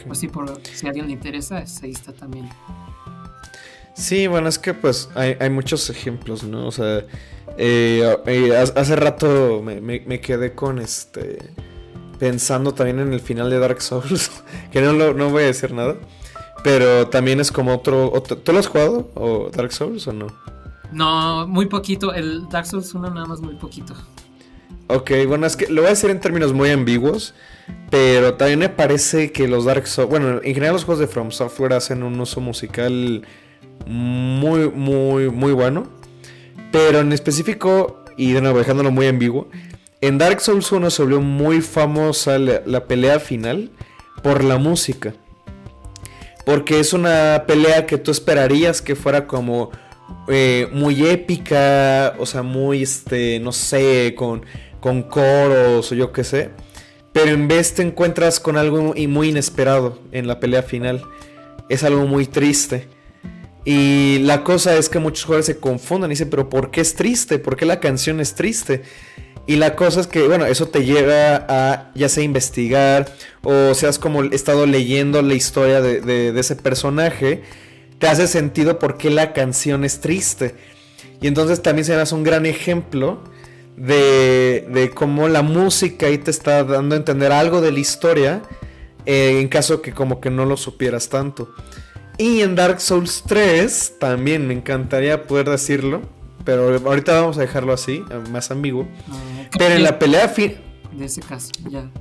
Pues 0.06 0.20
sí, 0.20 0.30
por, 0.30 0.62
si 0.64 0.86
a 0.86 0.92
alguien 0.92 1.08
le 1.08 1.12
interesa, 1.12 1.58
ahí 1.58 1.92
está 1.92 2.14
también. 2.14 2.48
Sí, 3.94 4.26
bueno, 4.28 4.48
es 4.48 4.58
que 4.58 4.74
pues 4.74 5.10
hay, 5.14 5.50
muchos 5.50 5.90
ejemplos, 5.90 6.46
¿no? 6.46 6.68
O 6.68 6.72
sea, 6.72 7.04
eh, 7.58 8.18
eh, 8.28 8.56
hace 8.56 8.96
rato 8.96 9.62
me, 9.62 10.22
quedé 10.22 10.54
con 10.54 10.80
este. 10.80 11.40
Pensando 12.18 12.74
también 12.74 13.00
en 13.00 13.12
el 13.12 13.20
final 13.20 13.50
de 13.50 13.60
Dark 13.60 13.82
Souls, 13.82 14.32
que 14.72 14.80
no, 14.80 14.94
no 14.94 15.30
voy 15.32 15.44
a 15.44 15.48
decir 15.48 15.74
nada, 15.74 15.98
pero 16.68 17.08
también 17.08 17.40
es 17.40 17.50
como 17.50 17.74
otro, 17.74 18.12
otro. 18.12 18.38
¿Tú 18.40 18.52
lo 18.52 18.60
has 18.60 18.68
jugado? 18.68 19.10
¿O 19.16 19.50
Dark 19.56 19.72
Souls 19.72 20.06
o 20.06 20.12
no? 20.12 20.28
No, 20.92 21.48
muy 21.48 21.68
poquito. 21.68 22.14
El 22.14 22.50
Dark 22.50 22.66
Souls 22.66 22.94
1 22.94 23.10
nada 23.10 23.26
más 23.26 23.40
muy 23.40 23.56
poquito. 23.56 23.94
Ok, 24.88 25.12
bueno, 25.30 25.48
es 25.48 25.56
que 25.56 25.68
lo 25.68 25.76
voy 25.80 25.88
a 25.88 25.92
decir 25.92 26.10
en 26.10 26.20
términos 26.20 26.52
muy 26.52 26.70
ambiguos, 26.72 27.34
pero 27.90 28.34
también 28.34 28.60
me 28.60 28.68
parece 28.68 29.32
que 29.32 29.48
los 29.48 29.64
Dark 29.64 29.88
Souls, 29.88 30.10
bueno, 30.10 30.42
en 30.44 30.54
general 30.54 30.74
los 30.74 30.84
juegos 30.84 31.00
de 31.00 31.08
From 31.08 31.32
Software 31.32 31.72
hacen 31.72 32.04
un 32.04 32.20
uso 32.20 32.42
musical 32.42 33.26
muy, 33.86 34.70
muy, 34.70 35.30
muy 35.30 35.54
bueno, 35.54 35.88
pero 36.74 37.00
en 37.00 37.14
específico, 37.14 38.04
y 38.18 38.34
de 38.34 38.42
nuevo 38.42 38.58
dejándolo 38.58 38.92
muy 38.92 39.08
ambiguo, 39.08 39.48
en 40.02 40.18
Dark 40.18 40.42
Souls 40.42 40.70
1 40.70 40.90
se 40.90 41.02
volvió 41.02 41.22
muy 41.22 41.62
famosa 41.62 42.38
la 42.38 42.84
pelea 42.88 43.22
final 43.22 43.72
por 44.22 44.44
la 44.44 44.58
música, 44.58 45.14
porque 46.48 46.80
es 46.80 46.94
una 46.94 47.44
pelea 47.46 47.86
que 47.86 47.98
tú 47.98 48.10
esperarías 48.10 48.82
que 48.82 48.96
fuera 48.96 49.28
como 49.28 49.70
eh, 50.30 50.70
muy 50.72 51.06
épica, 51.06 52.16
o 52.20 52.26
sea, 52.26 52.42
muy, 52.42 52.84
este, 52.84 53.42
no 53.42 53.52
sé, 53.52 54.16
con, 54.16 54.46
con 54.80 55.04
coros 55.04 55.92
o 55.92 55.94
yo 55.94 56.14
qué 56.14 56.24
sé. 56.24 56.52
Pero 57.12 57.32
en 57.32 57.50
vez 57.50 57.74
te 57.74 57.82
encuentras 57.82 58.40
con 58.40 58.56
algo 58.56 58.94
muy 59.10 59.28
inesperado 59.28 60.00
en 60.14 60.26
la 60.26 60.40
pelea 60.40 60.64
final. 60.64 61.04
Es 61.68 61.84
algo 61.84 62.08
muy 62.08 62.28
triste. 62.28 62.88
Y 63.66 64.20
la 64.20 64.46
cosa 64.46 64.78
es 64.78 64.88
que 64.88 65.00
muchos 65.00 65.26
jugadores 65.26 65.48
se 65.48 65.58
confunden 65.58 66.12
y 66.12 66.14
dicen, 66.14 66.30
pero 66.30 66.48
¿por 66.48 66.72
qué 66.72 66.80
es 66.80 66.96
triste? 66.96 67.40
¿Por 67.40 67.58
qué 67.58 67.66
la 67.66 67.82
canción 67.82 68.22
es 68.22 68.36
triste? 68.36 68.84
Y 69.48 69.56
la 69.56 69.78
cosa 69.78 70.02
es 70.02 70.08
que, 70.08 70.28
bueno, 70.28 70.46
eso 70.46 70.68
te 70.68 70.84
lleva 70.84 71.46
a 71.48 71.92
ya 71.96 72.10
sea 72.10 72.24
investigar 72.24 73.08
o 73.44 73.74
seas 73.74 73.98
como 73.98 74.24
estado 74.24 74.66
leyendo 74.66 75.22
la 75.22 75.36
historia 75.36 75.82
de, 75.82 76.38
ese 76.38 76.58
personaje 76.58 77.44
te 77.98 78.08
hace 78.08 78.28
sentido 78.28 78.78
por 78.78 78.98
qué 78.98 79.10
la 79.10 79.32
canción 79.32 79.86
es 79.86 80.02
triste. 80.02 80.54
Y 81.22 81.28
entonces 81.28 81.64
también 81.64 81.86
serás 81.86 82.12
un 82.12 82.24
gran 82.24 82.46
ejemplo 82.46 83.24
de, 83.78 84.68
de 84.70 84.90
cómo 84.92 85.30
la 85.30 85.42
música 85.42 86.08
ahí 86.08 86.18
te 86.18 86.30
está 86.30 86.66
dando 86.66 86.96
a 86.96 86.98
entender 86.98 87.32
algo 87.32 87.62
de 87.62 87.72
la 87.72 87.80
historia, 87.80 88.42
eh, 89.06 89.40
en 89.40 89.48
caso 89.48 89.82
que 89.82 89.94
como 89.94 90.20
que 90.20 90.30
no 90.30 90.46
lo 90.46 90.58
supieras 90.58 91.08
tanto. 91.08 91.50
Y 92.18 92.42
en 92.42 92.56
Dark 92.56 92.82
Souls 92.82 93.24
3 93.26 93.94
también 94.00 94.46
me 94.46 94.54
encantaría 94.54 95.26
poder 95.26 95.50
decirlo, 95.50 96.02
pero 96.48 96.78
ahorita 96.78 97.20
vamos 97.20 97.38
a 97.38 97.42
dejarlo 97.42 97.74
así, 97.74 98.06
más 98.32 98.52
ambiguo. 98.52 98.88
Ah, 99.10 99.50
pero 99.58 99.76
en 99.76 99.84
la 99.84 100.00
pelea 100.00 100.30
fin... 100.30 100.56
De 100.94 101.04
ese 101.04 101.20
caso, 101.20 101.52
ya. 101.70 101.92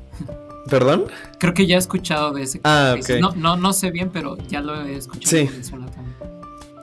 ¿Perdón? 0.70 1.06
Creo 1.40 1.52
que 1.52 1.66
ya 1.66 1.74
he 1.74 1.78
escuchado 1.80 2.32
de 2.32 2.44
ese. 2.44 2.60
Ah, 2.62 2.94
ok. 2.96 3.18
No, 3.20 3.32
no, 3.34 3.56
no 3.56 3.72
sé 3.72 3.90
bien, 3.90 4.10
pero 4.12 4.38
ya 4.46 4.60
lo 4.60 4.86
he 4.86 4.96
escuchado. 4.96 5.28
Sí. 5.28 5.50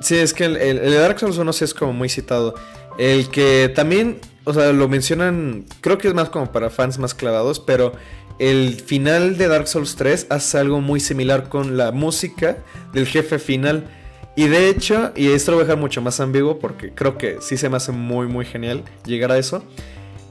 Sí, 0.01 0.16
es 0.18 0.34
que 0.34 0.43
el, 0.43 0.57
el, 0.57 0.93
Dark 0.93 1.18
Souls 1.22 1.38
1 1.38 1.53
sí 1.53 1.64
es 1.64 1.74
como 1.74 1.93
muy 1.93 2.09
citado. 2.09 2.53
El 2.97 3.30
que 3.30 3.72
también, 3.74 4.20
o 4.43 4.53
sea, 4.53 4.74
lo 4.74 4.89
mencionan, 4.89 5.64
creo 5.80 5.97
que 5.97 6.09
es 6.09 6.14
más 6.14 6.28
como 6.28 6.51
para 6.51 6.70
fans 6.70 6.99
más 6.99 7.14
clavados, 7.14 7.61
pero 7.61 7.93
el 8.39 8.74
final 8.74 9.38
de 9.38 9.47
Dark 9.47 9.70
Souls 9.70 9.95
3 9.95 10.28
hace 10.32 10.57
algo 10.57 10.82
muy 10.82 10.99
similar 10.99 11.47
con 11.47 11.78
la 11.78 11.93
música 11.93 12.57
del 12.91 13.07
jefe 13.07 13.39
final. 13.39 13.88
Y 14.36 14.48
de 14.48 14.70
hecho, 14.70 15.12
y 15.16 15.32
esto 15.32 15.52
lo 15.52 15.58
voy 15.58 15.64
a 15.64 15.68
dejar 15.68 15.80
mucho 15.80 16.02
más 16.02 16.20
ambiguo 16.20 16.60
porque 16.60 16.92
creo 16.92 17.18
que 17.18 17.38
sí 17.42 17.58
se 17.58 17.70
me 17.70 17.78
hace 17.78 17.92
muy, 17.92 18.28
muy 18.28 18.46
genial 18.46 18.84
llegar 19.06 19.32
a 19.32 19.38
eso. 19.38 19.64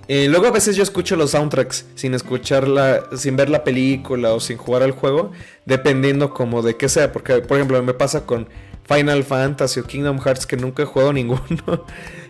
Eh, 0.08 0.26
luego 0.28 0.46
a 0.46 0.50
veces 0.50 0.74
yo 0.74 0.82
escucho 0.82 1.14
los 1.14 1.30
soundtracks 1.30 1.86
sin 1.94 2.12
escucharla, 2.14 3.04
sin 3.16 3.36
ver 3.36 3.48
la 3.48 3.62
película 3.62 4.32
o 4.32 4.40
sin 4.40 4.56
jugar 4.56 4.82
al 4.82 4.90
juego, 4.90 5.30
dependiendo 5.64 6.34
como 6.34 6.62
de 6.62 6.76
qué 6.76 6.88
sea, 6.88 7.12
porque 7.12 7.38
por 7.38 7.56
ejemplo 7.56 7.80
me 7.82 7.94
pasa 7.94 8.26
con 8.26 8.48
Final 8.84 9.22
Fantasy 9.22 9.80
o 9.80 9.84
Kingdom 9.84 10.18
Hearts 10.18 10.46
que 10.46 10.56
nunca 10.56 10.82
he 10.82 10.86
jugado 10.86 11.12
ninguno, 11.14 11.86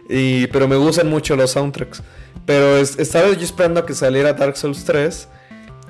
y, 0.08 0.46
pero 0.48 0.68
me 0.68 0.76
gustan 0.76 1.08
mucho 1.08 1.34
los 1.36 1.52
soundtracks. 1.52 2.02
Pero 2.44 2.76
estaba 2.78 3.28
yo 3.32 3.44
esperando 3.44 3.80
a 3.80 3.86
que 3.86 3.94
saliera 3.94 4.32
Dark 4.32 4.56
Souls 4.56 4.84
3, 4.84 5.28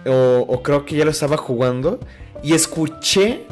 o, 0.07 0.61
creo 0.63 0.85
que 0.85 0.97
ya 0.97 1.05
lo 1.05 1.11
estaba 1.11 1.37
jugando, 1.37 1.99
y 2.43 2.55
escuché 2.55 3.47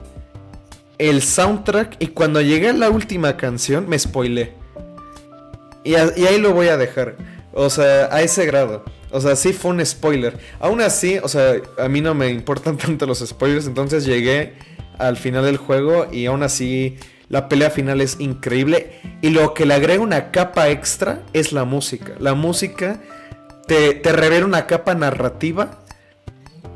el 1.01 1.22
soundtrack 1.22 1.96
y 1.98 2.09
cuando 2.09 2.42
llegué 2.42 2.68
a 2.68 2.72
la 2.74 2.90
última 2.90 3.38
canción 3.38 3.88
me 3.88 3.98
spoilé. 3.98 4.53
Y, 5.82 5.94
ahí 5.94 6.38
lo 6.38 6.53
voy 6.53 6.68
a 6.68 6.76
dejar. 6.76 7.16
O 7.53 7.70
sea, 7.70 8.14
a 8.14 8.20
ese 8.20 8.44
grado. 8.44 8.84
O 9.11 9.18
sea, 9.18 9.34
sí 9.34 9.55
fue 9.55 9.70
un 9.70 9.84
spoiler. 9.84 10.38
Aún 10.61 10.82
así, 10.82 11.18
o 11.22 11.26
sea, 11.26 11.55
a 11.78 11.88
mí 11.88 12.03
no 12.03 12.14
me 12.14 12.28
importan 12.28 12.76
tanto 12.76 13.07
los 13.07 13.20
spoilers. 13.20 13.66
Entonces 13.66 14.05
llegué 14.05 14.53
al 14.98 15.16
final 15.16 15.46
del 15.46 15.57
juego 15.57 16.07
y 16.12 16.26
aún 16.26 16.42
así 16.42 16.98
la 17.30 17.48
pelea 17.48 17.70
final 17.70 18.03
es 18.03 18.20
increíble. 18.20 19.01
Y 19.22 19.30
lo 19.30 19.55
que 19.55 19.64
le 19.64 19.72
agrega 19.72 20.03
una 20.03 20.30
capa 20.30 20.68
extra 20.68 21.22
es 21.32 21.53
la 21.53 21.64
música. 21.64 22.12
La 22.18 22.34
música 22.34 23.01
te, 23.66 23.94
te 23.94 24.12
revela 24.12 24.44
una 24.44 24.66
capa 24.66 24.94
narrativa 24.94 25.78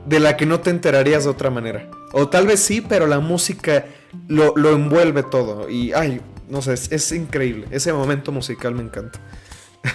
de 0.07 0.18
la 0.18 0.39
que 0.39 0.47
no 0.47 0.61
te 0.61 0.70
enterarías 0.70 1.25
de 1.25 1.31
otra 1.31 1.51
manera. 1.51 1.91
O 2.12 2.31
tal 2.31 2.47
vez 2.47 2.61
sí, 2.61 2.81
pero 2.81 3.07
la 3.07 3.20
música 3.20 3.85
lo, 4.29 4.55
envuelve 4.71 5.23
todo. 5.23 5.69
Y, 5.69 5.93
ay, 5.93 6.21
no 6.49 6.62
sé, 6.62 6.75
es, 6.75 7.12
increíble. 7.12 7.67
Ese 7.71 7.93
momento 7.93 8.33
musical 8.33 8.75
me 8.75 8.83
encanta. 8.83 9.21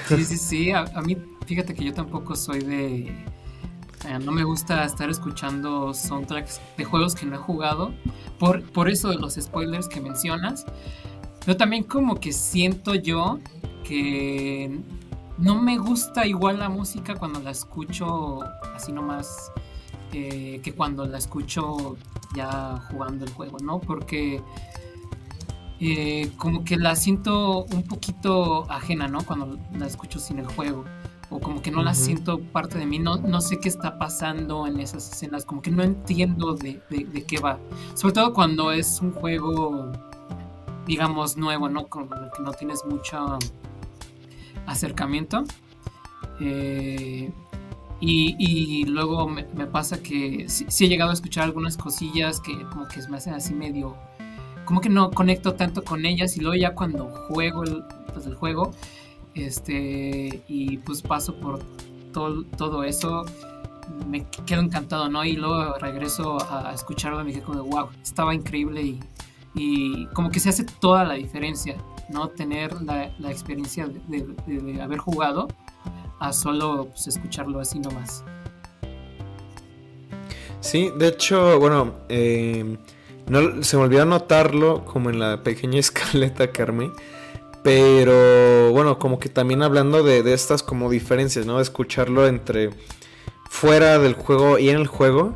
Sí, 0.08 0.24
sí, 0.24 0.38
sí. 0.38 0.72
A, 0.72 0.86
mí, 1.02 1.18
fíjate 1.46 1.74
que 1.74 1.84
yo 1.84 1.94
tampoco 1.94 2.36
soy 2.36 2.60
de... 2.60 3.26
no 4.24 4.32
me 4.32 4.44
gusta 4.44 4.86
estar 4.86 5.10
escuchando 5.10 5.94
soundtracks 5.94 6.62
de 6.78 6.86
juegos 6.86 7.16
que 7.16 7.26
no 7.26 7.36
he 7.36 7.40
jugado. 7.40 7.94
Por, 8.38 8.64
por 8.72 8.90
eso 8.90 9.10
de 9.10 9.16
los 9.16 9.36
spoilers 9.36 9.88
que 9.88 10.02
mencionas. 10.02 10.66
Pero 11.46 11.58
también 11.58 11.84
como 11.84 12.20
que 12.20 12.34
siento 12.34 12.96
yo 12.96 13.40
que 13.84 14.80
no 15.40 15.62
me 15.62 15.78
gusta 15.78 16.28
igual 16.28 16.60
la 16.60 16.70
música 16.70 17.16
cuando 17.16 17.40
la 17.40 17.52
escucho 17.52 18.42
así 18.76 18.92
nomás 18.92 19.52
eh, 20.12 20.60
que 20.64 20.74
cuando 20.74 21.06
la 21.06 21.18
escucho 21.18 21.98
ya 22.36 22.78
jugando 22.92 23.26
el 23.26 23.32
juego, 23.32 23.58
¿no? 23.60 23.80
Porque 23.80 24.42
eh, 25.80 26.32
como 26.38 26.64
que 26.66 26.78
la 26.78 26.96
siento 26.96 27.64
un 27.66 27.84
poquito 27.84 28.70
ajena, 28.70 29.08
¿no? 29.08 29.24
Cuando 29.24 29.58
la 29.78 29.86
escucho 29.86 30.20
sin 30.20 30.40
el 30.40 30.48
juego. 30.48 30.84
O 31.30 31.40
como 31.40 31.62
que 31.62 31.70
no 31.70 31.84
la 31.84 31.94
siento 31.94 32.40
parte 32.40 32.80
de 32.80 32.86
mí. 32.86 32.98
No, 32.98 33.18
no 33.18 33.40
sé 33.40 33.60
qué 33.60 33.70
está 33.70 34.00
pasando 34.00 34.66
en 34.66 34.80
esas 34.80 35.12
escenas. 35.12 35.46
Como 35.46 35.62
que 35.62 35.70
no 35.70 35.84
entiendo 35.84 36.56
de, 36.56 36.82
qué 37.28 37.40
va. 37.40 37.60
Sobre 37.94 38.14
todo 38.14 38.34
cuando 38.34 38.72
es 38.72 39.00
un 39.00 39.14
juego, 39.14 39.92
digamos, 40.88 41.38
nuevo, 41.38 41.70
¿no? 41.70 41.88
Con 41.88 42.04
el 42.04 42.32
que 42.36 42.42
no 42.44 42.52
tienes 42.52 42.84
mucho 42.84 43.38
acercamiento. 44.66 45.44
Eh, 46.42 47.32
y, 48.02 48.86
luego 48.86 49.28
me, 49.28 49.44
pasa 49.44 50.02
que 50.02 50.48
sí, 50.48 50.66
he 50.86 50.88
llegado 50.88 51.12
a 51.12 51.14
escuchar 51.14 51.44
algunas 51.44 51.76
cosillas 51.78 52.40
que 52.40 52.54
como 52.70 52.88
que 52.88 53.02
me 53.10 53.18
hacen 53.18 53.34
así 53.34 53.54
medio... 53.54 53.96
Como 54.66 54.82
que 54.82 54.90
no 54.90 55.10
conecto 55.10 55.56
tanto 55.56 55.84
con 55.84 56.06
ellas 56.06 56.38
y 56.38 56.42
luego 56.42 56.56
ya 56.56 56.76
cuando 56.76 57.08
juego 57.08 57.64
el, 57.64 57.84
pues 58.14 58.28
el 58.28 58.36
juego 58.36 58.72
este 59.34 60.44
y 60.48 60.78
pues 60.78 61.02
paso 61.02 61.36
por 61.40 61.60
todo, 62.14 62.44
todo 62.56 62.84
eso 62.84 63.26
me 64.08 64.28
quedo 64.46 64.62
encantado, 64.62 65.10
¿no? 65.10 65.26
Y 65.26 65.34
luego 65.34 65.74
regreso 65.80 66.38
a 66.52 66.72
escucharlo 66.72 67.22
y 67.22 67.24
me 67.26 67.34
quedo 67.34 67.46
como 67.46 67.64
de 67.64 67.70
wow, 67.70 67.90
estaba 68.04 68.36
increíble 68.36 68.84
y, 68.84 69.00
y, 69.56 70.06
como 70.08 70.30
que 70.30 70.40
se 70.40 70.50
hace 70.50 70.64
toda 70.64 71.04
la 71.04 71.16
diferencia, 71.16 71.76
¿no? 72.10 72.28
Tener 72.28 72.80
la, 72.84 73.12
experiencia 73.32 73.88
de 73.88 74.82
haber 74.84 75.00
jugado 75.00 75.48
a 76.20 76.34
solo 76.34 76.88
pues, 76.92 77.08
escucharlo 77.08 77.60
así 77.60 77.80
nomás. 77.80 78.24
Sí, 80.62 80.92
de 80.98 81.08
hecho, 81.08 81.60
bueno, 81.60 81.94
eh, 82.10 82.78
no, 83.28 83.64
se 83.64 83.78
me 83.78 83.84
olvidó 83.84 84.02
anotarlo 84.02 84.84
como 84.86 85.10
en 85.10 85.20
la 85.20 85.42
pequeña 85.44 85.80
escaleta 85.80 86.52
Carmen. 86.52 86.92
Pero 87.64 88.72
bueno, 88.72 89.00
como 89.00 89.20
que 89.20 89.28
también 89.28 89.64
hablando 89.64 90.02
de, 90.02 90.34
estas 90.34 90.64
como 90.64 90.90
diferencias, 90.90 91.46
¿no? 91.46 91.58
De 91.58 91.64
escucharlo 91.64 92.26
entre 92.26 92.70
fuera 93.50 94.00
del 94.00 94.14
juego 94.14 94.58
y 94.60 94.70
en 94.70 94.78
el 94.78 94.88
juego. 94.88 95.36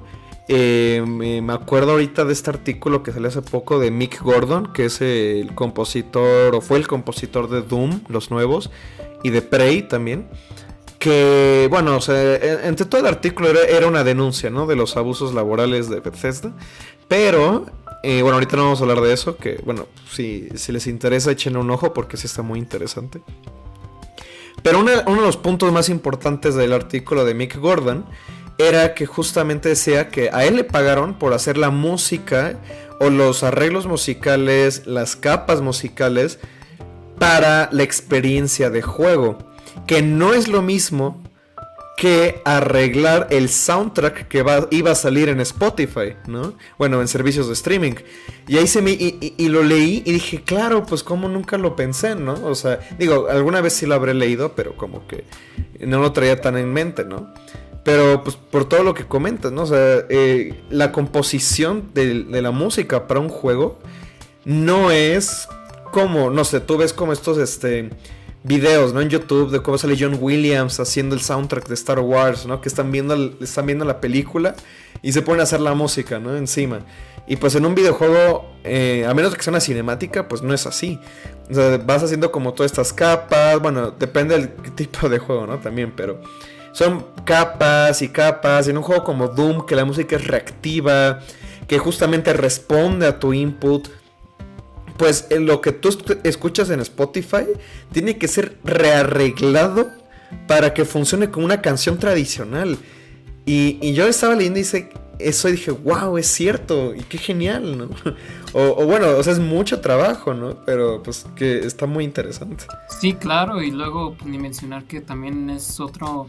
Eh, 0.49 1.03
me 1.05 1.53
acuerdo 1.53 1.91
ahorita 1.91 2.25
de 2.25 2.33
este 2.33 2.49
artículo 2.49 3.01
que 3.01 3.11
salió 3.11 3.27
hace 3.27 3.41
poco 3.41 3.79
de 3.79 3.91
Mick 3.91 4.21
Gordon, 4.21 4.71
que 4.73 4.85
es 4.85 5.01
el 5.01 5.53
compositor, 5.53 6.55
o 6.55 6.61
fue 6.61 6.77
el 6.77 6.87
compositor 6.87 7.49
de 7.49 7.61
Doom, 7.61 8.01
los 8.07 8.29
nuevos, 8.29 8.69
y 9.23 9.29
de 9.29 9.41
Prey 9.41 9.83
también 9.83 10.27
que, 11.03 11.67
bueno, 11.69 11.97
o 11.97 12.01
sea, 12.01 12.15
e, 12.15 12.65
entre 12.65 12.85
todo 12.85 13.01
el 13.01 13.07
artículo 13.07 13.49
era, 13.49 13.87
una 13.87 14.05
denuncia, 14.05 14.49
¿no? 14.49 14.65
De 14.65 14.77
los 14.77 14.95
abusos 14.95 15.33
laborales 15.33 15.89
de 15.89 15.99
Bethesda. 15.99 16.53
Pero, 17.09 17.65
eh, 18.03 18.21
bueno, 18.21 18.35
ahorita 18.35 18.55
no 18.55 18.63
vamos 18.63 18.79
a 18.79 18.83
hablar 18.83 19.01
de 19.01 19.11
eso, 19.11 19.35
que, 19.35 19.61
bueno, 19.65 19.87
si, 20.09 20.47
si 20.55 20.71
les 20.71 20.87
interesa, 20.87 21.31
echen 21.31 21.57
un 21.57 21.69
ojo 21.71 21.93
porque 21.93 22.15
sí 22.15 22.25
está 22.25 22.41
muy 22.41 22.57
interesante. 22.57 23.21
Pero 24.61 24.79
uno 24.79 24.91
de 24.91 25.21
los 25.21 25.35
puntos 25.35 25.73
más 25.73 25.89
importantes 25.89 26.55
del 26.55 26.71
artículo 26.71 27.25
de 27.25 27.33
Mick 27.33 27.57
Gordon 27.57 28.05
era 28.57 28.93
que 28.93 29.05
justamente 29.05 29.67
decía 29.67 30.07
que 30.07 30.29
a 30.31 30.45
él 30.45 30.55
le 30.55 30.63
pagaron 30.63 31.19
por 31.19 31.33
hacer 31.33 31.57
la 31.57 31.69
música 31.69 32.61
o 33.01 33.09
los 33.09 33.43
arreglos 33.43 33.87
musicales, 33.87 34.87
las 34.87 35.17
capas 35.17 35.59
musicales 35.59 36.39
para 37.19 37.67
la 37.73 37.83
experiencia 37.83 38.69
de 38.69 38.81
juego 38.81 39.52
que 39.87 40.01
no 40.01 40.33
es 40.33 40.47
lo 40.47 40.61
mismo 40.61 41.21
que 41.95 42.41
arreglar 42.43 43.27
el 43.29 43.49
soundtrack 43.49 44.27
que 44.27 44.43
iba 44.71 44.91
a 44.91 44.95
salir 44.95 45.29
en 45.29 45.39
Spotify, 45.41 46.15
¿no? 46.27 46.53
Bueno, 46.77 46.99
en 47.01 47.07
servicios 47.07 47.47
de 47.47 47.53
streaming. 47.53 47.93
Y 48.47 48.57
ahí 48.57 48.67
se 48.67 48.81
me. 48.81 48.91
Y, 48.91 49.47
lo 49.47 49.63
leí 49.63 50.01
y 50.05 50.13
dije, 50.13 50.43
claro, 50.43 50.85
pues 50.85 51.03
como 51.03 51.29
nunca 51.29 51.57
lo 51.57 51.75
pensé, 51.75 52.15
¿no? 52.15 52.33
O 52.45 52.55
sea, 52.55 52.79
digo, 52.97 53.27
alguna 53.29 53.61
vez 53.61 53.73
sí 53.73 53.85
lo 53.85 53.95
habré 53.95 54.13
leído, 54.13 54.53
pero 54.55 54.75
como 54.75 55.07
que 55.07 55.23
no 55.79 55.99
lo 55.99 56.11
traía 56.11 56.41
tan 56.41 56.57
en 56.57 56.73
mente, 56.73 57.05
¿no? 57.05 57.33
Pero 57.83 58.23
pues 58.23 58.37
por 58.37 58.67
todo 58.67 58.83
lo 58.83 58.93
que 58.93 59.05
comentas, 59.05 59.51
¿no? 59.51 59.63
O 59.63 59.67
sea, 59.67 60.05
eh, 60.09 60.63
la 60.69 60.91
composición 60.91 61.91
de, 61.93 62.23
de 62.23 62.41
la 62.41 62.51
música 62.51 63.07
para 63.07 63.19
un 63.19 63.29
juego 63.29 63.79
no 64.45 64.89
es 64.89 65.47
como, 65.91 66.29
no 66.31 66.43
sé, 66.43 66.59
tú 66.59 66.77
ves 66.77 66.91
como 66.91 67.13
estos, 67.13 67.37
este 67.37 67.91
videos, 68.43 68.93
¿no? 68.93 69.01
En 69.01 69.09
YouTube 69.09 69.51
de 69.51 69.61
cómo 69.61 69.77
sale 69.77 69.95
John 69.97 70.17
Williams 70.19 70.79
haciendo 70.79 71.15
el 71.15 71.21
soundtrack 71.21 71.67
de 71.67 71.73
Star 71.73 71.99
Wars, 71.99 72.45
¿no? 72.45 72.61
Que 72.61 72.69
están 72.69 72.91
viendo, 72.91 73.15
están 73.41 73.65
viendo 73.65 73.85
la 73.85 74.01
película 74.01 74.55
y 75.01 75.13
se 75.13 75.21
ponen 75.21 75.41
a 75.41 75.43
hacer 75.43 75.61
la 75.61 75.73
música, 75.73 76.19
¿no? 76.19 76.35
Encima. 76.35 76.81
Y 77.25 77.37
pues 77.37 77.55
en 77.55 77.65
un 77.65 77.73
videojuego, 77.73 78.53
eh, 78.63 79.05
a 79.07 79.13
menos 79.13 79.33
que 79.35 79.41
sea 79.41 79.51
una 79.51 79.61
cinemática, 79.61 80.27
pues 80.27 80.41
no 80.41 80.53
es 80.53 80.67
así. 80.67 80.99
Vas 81.85 82.03
haciendo 82.03 82.31
como 82.31 82.53
todas 82.53 82.71
estas 82.71 82.91
capas, 82.91 83.61
bueno, 83.61 83.91
depende 83.91 84.35
del 84.35 84.49
tipo 84.75 85.07
de 85.07 85.19
juego, 85.19 85.47
¿no? 85.47 85.59
También, 85.59 85.93
pero 85.95 86.21
son 86.73 87.05
capas 87.23 88.01
y 88.01 88.09
capas. 88.09 88.67
En 88.67 88.77
un 88.77 88.83
juego 88.83 89.05
como 89.05 89.29
Doom, 89.29 89.65
que 89.65 89.75
la 89.75 89.85
música 89.85 90.17
es 90.17 90.27
reactiva, 90.27 91.19
que 91.67 91.79
justamente 91.79 92.33
responde 92.33 93.07
a 93.07 93.19
tu 93.19 93.31
input 93.31 93.87
pues 94.97 95.27
lo 95.31 95.61
que 95.61 95.71
tú 95.71 95.89
escuchas 96.23 96.69
en 96.69 96.79
Spotify 96.79 97.45
tiene 97.91 98.17
que 98.17 98.27
ser 98.27 98.57
rearreglado 98.63 99.91
para 100.47 100.73
que 100.73 100.85
funcione 100.85 101.29
como 101.29 101.45
una 101.45 101.61
canción 101.61 101.97
tradicional. 101.97 102.77
Y, 103.45 103.93
yo 103.93 104.07
estaba 104.07 104.35
leyendo 104.35 104.59
y 104.59 104.63
dice 104.63 104.89
eso 105.19 105.49
y 105.49 105.53
dije, 105.53 105.71
wow, 105.71 106.17
es 106.17 106.27
cierto, 106.27 106.95
y 106.95 107.01
qué 107.01 107.17
genial, 107.17 107.77
¿no? 107.77 107.89
O, 108.55 108.85
bueno, 108.85 109.07
o 109.17 109.23
sea, 109.23 109.33
es 109.33 109.39
mucho 109.39 109.81
trabajo, 109.81 110.35
¿no? 110.35 110.63
Pero 110.63 111.01
pues 111.01 111.25
que 111.35 111.65
está 111.65 111.87
muy 111.87 112.03
interesante. 112.03 112.65
Sí, 113.01 113.13
claro, 113.13 113.63
y 113.63 113.71
luego 113.71 114.15
ni 114.25 114.37
mencionar 114.37 114.83
que 114.83 115.01
también 115.01 115.49
es 115.49 115.79
otro, 115.79 116.27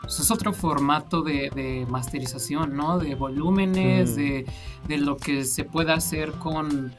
pues, 0.00 0.18
es 0.18 0.30
otro 0.30 0.54
formato 0.54 1.20
de, 1.20 1.86
masterización, 1.90 2.74
¿no? 2.74 2.98
De 2.98 3.14
volúmenes, 3.14 4.12
mm. 4.12 4.14
de, 4.14 4.46
de 4.88 4.96
lo 4.96 5.18
que 5.18 5.44
se 5.44 5.64
puede 5.64 5.92
hacer 5.92 6.32
con 6.32 6.94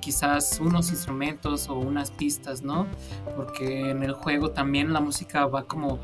quizás 0.00 0.60
unos 0.60 0.90
instrumentos 0.90 1.68
o 1.68 1.74
unas 1.74 2.10
pistas, 2.10 2.62
¿no? 2.62 2.86
Porque 3.36 3.90
en 3.90 4.02
el 4.02 4.12
juego 4.12 4.50
también 4.50 4.92
la 4.92 5.00
música 5.00 5.46
va 5.46 5.64
como 5.64 5.98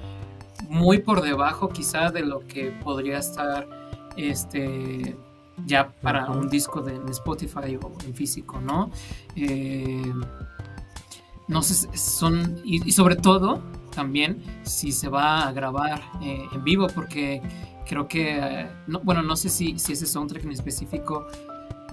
muy 0.68 0.98
por 0.98 1.20
debajo 1.20 1.68
quizás 1.68 2.12
de 2.12 2.22
lo 2.22 2.40
que 2.46 2.70
podría 2.82 3.18
estar 3.18 3.68
este 4.16 5.16
ya 5.66 5.92
para 6.02 6.30
un 6.30 6.48
disco 6.48 6.80
de 6.80 6.98
Spotify 7.10 7.78
o 7.80 7.92
en 8.04 8.14
físico, 8.14 8.60
¿no? 8.60 8.90
Eh, 9.36 10.12
no 11.46 11.62
sé, 11.62 11.96
son, 11.96 12.60
y, 12.64 12.90
sobre 12.92 13.16
todo 13.16 13.62
también 13.94 14.42
si 14.62 14.90
se 14.92 15.08
va 15.08 15.46
a 15.46 15.52
grabar 15.52 16.02
eh, 16.22 16.44
en 16.52 16.64
vivo, 16.64 16.86
porque 16.92 17.40
creo 17.86 18.08
que, 18.08 18.38
eh, 18.38 18.70
no, 18.86 19.00
bueno, 19.00 19.22
no 19.22 19.36
sé 19.36 19.48
si, 19.48 19.78
si 19.78 19.92
ese 19.92 20.06
soundtrack 20.06 20.44
en 20.44 20.52
específico 20.52 21.26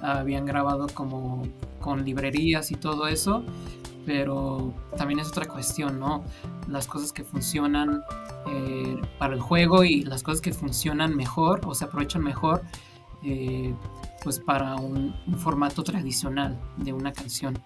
habían 0.01 0.45
grabado 0.45 0.87
como 0.93 1.43
con 1.79 2.05
librerías 2.05 2.71
y 2.71 2.75
todo 2.75 3.07
eso, 3.07 3.43
pero 4.05 4.73
también 4.97 5.19
es 5.19 5.27
otra 5.27 5.45
cuestión, 5.45 5.99
¿no? 5.99 6.23
Las 6.67 6.87
cosas 6.87 7.11
que 7.11 7.23
funcionan 7.23 8.03
eh, 8.47 8.99
para 9.19 9.33
el 9.33 9.41
juego 9.41 9.83
y 9.83 10.01
las 10.01 10.23
cosas 10.23 10.41
que 10.41 10.53
funcionan 10.53 11.15
mejor 11.15 11.61
o 11.65 11.75
se 11.75 11.85
aprovechan 11.85 12.23
mejor, 12.23 12.61
eh, 13.23 13.73
pues 14.23 14.39
para 14.39 14.75
un, 14.75 15.13
formato 15.37 15.83
tradicional 15.83 16.59
de 16.77 16.93
una 16.93 17.13
canción. 17.13 17.57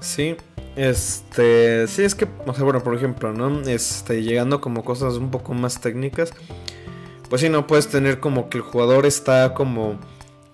Sí, 0.00 0.36
este, 0.76 1.86
sí 1.86 2.02
es 2.02 2.14
que, 2.14 2.26
o 2.46 2.54
sea, 2.54 2.64
bueno, 2.64 2.82
por 2.82 2.94
ejemplo, 2.94 3.32
¿no? 3.32 3.60
Este, 3.62 4.22
llegando 4.22 4.60
como 4.60 4.82
cosas 4.84 5.14
un 5.14 5.30
poco 5.30 5.54
más 5.54 5.80
técnicas, 5.80 6.32
pues 7.30 7.40
sí, 7.40 7.48
no 7.48 7.66
puedes 7.66 7.88
tener 7.88 8.20
como 8.20 8.50
que 8.50 8.58
el 8.58 8.62
jugador 8.62 9.06
está 9.06 9.54
como 9.54 9.98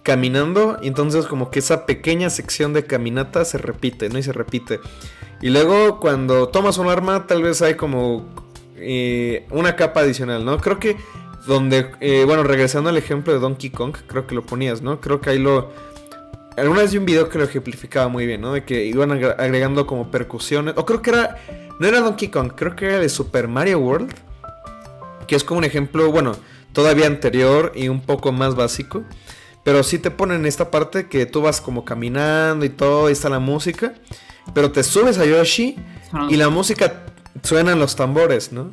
caminando 0.02 0.78
y 0.82 0.86
entonces 0.86 1.26
como 1.26 1.50
que 1.50 1.58
esa 1.58 1.86
pequeña 1.86 2.30
sección 2.30 2.72
de 2.72 2.86
caminata 2.86 3.44
se 3.44 3.58
repite, 3.58 4.08
¿no? 4.08 4.18
Y 4.18 4.22
se 4.22 4.32
repite. 4.32 4.78
Y 5.42 5.48
luego 5.50 5.98
cuando 5.98 6.48
tomas 6.48 6.78
un 6.78 6.88
arma 6.88 7.26
tal 7.26 7.42
vez 7.42 7.60
hay 7.62 7.74
como 7.74 8.24
eh, 8.76 9.46
una 9.50 9.74
capa 9.74 10.00
adicional, 10.00 10.44
¿no? 10.44 10.58
Creo 10.58 10.78
que 10.78 10.96
donde, 11.46 11.92
eh, 12.00 12.24
bueno, 12.26 12.42
regresando 12.42 12.90
al 12.90 12.96
ejemplo 12.96 13.32
de 13.32 13.38
Donkey 13.38 13.70
Kong, 13.70 13.96
creo 14.06 14.26
que 14.26 14.34
lo 14.34 14.44
ponías, 14.44 14.82
¿no? 14.82 15.00
Creo 15.00 15.20
que 15.20 15.30
ahí 15.30 15.38
lo... 15.38 15.72
Alguna 16.56 16.82
vez 16.82 16.92
vi 16.92 16.98
un 16.98 17.06
video 17.06 17.28
que 17.28 17.38
lo 17.38 17.44
ejemplificaba 17.44 18.08
muy 18.08 18.26
bien, 18.26 18.40
¿no? 18.40 18.52
De 18.52 18.64
que 18.64 18.84
iban 18.84 19.12
agregando 19.12 19.86
como 19.86 20.10
percusiones. 20.10 20.74
O 20.76 20.84
creo 20.84 21.02
que 21.02 21.10
era... 21.10 21.36
No 21.78 21.86
era 21.86 22.00
Donkey 22.00 22.28
Kong, 22.28 22.52
creo 22.54 22.74
que 22.74 22.86
era 22.86 22.98
de 22.98 23.08
Super 23.08 23.48
Mario 23.48 23.78
World. 23.78 24.14
Que 25.26 25.36
es 25.36 25.44
como 25.44 25.58
un 25.58 25.64
ejemplo, 25.64 26.10
bueno, 26.10 26.36
todavía 26.76 27.06
anterior 27.06 27.72
y 27.74 27.88
un 27.88 28.02
poco 28.02 28.32
más 28.32 28.54
básico. 28.54 29.02
Pero 29.64 29.82
sí 29.82 29.98
te 29.98 30.10
ponen 30.10 30.44
esta 30.44 30.70
parte 30.70 31.08
que 31.08 31.24
tú 31.24 31.40
vas 31.40 31.62
como 31.62 31.86
caminando 31.86 32.66
y 32.66 32.68
todo, 32.68 33.08
y 33.08 33.12
está 33.12 33.30
la 33.30 33.38
música. 33.38 33.94
Pero 34.52 34.70
te 34.70 34.84
subes 34.84 35.16
a 35.16 35.24
Yoshi 35.24 35.76
y 36.28 36.36
la 36.36 36.50
música 36.50 37.06
suena 37.42 37.72
en 37.72 37.78
los 37.78 37.96
tambores, 37.96 38.52
¿no? 38.52 38.70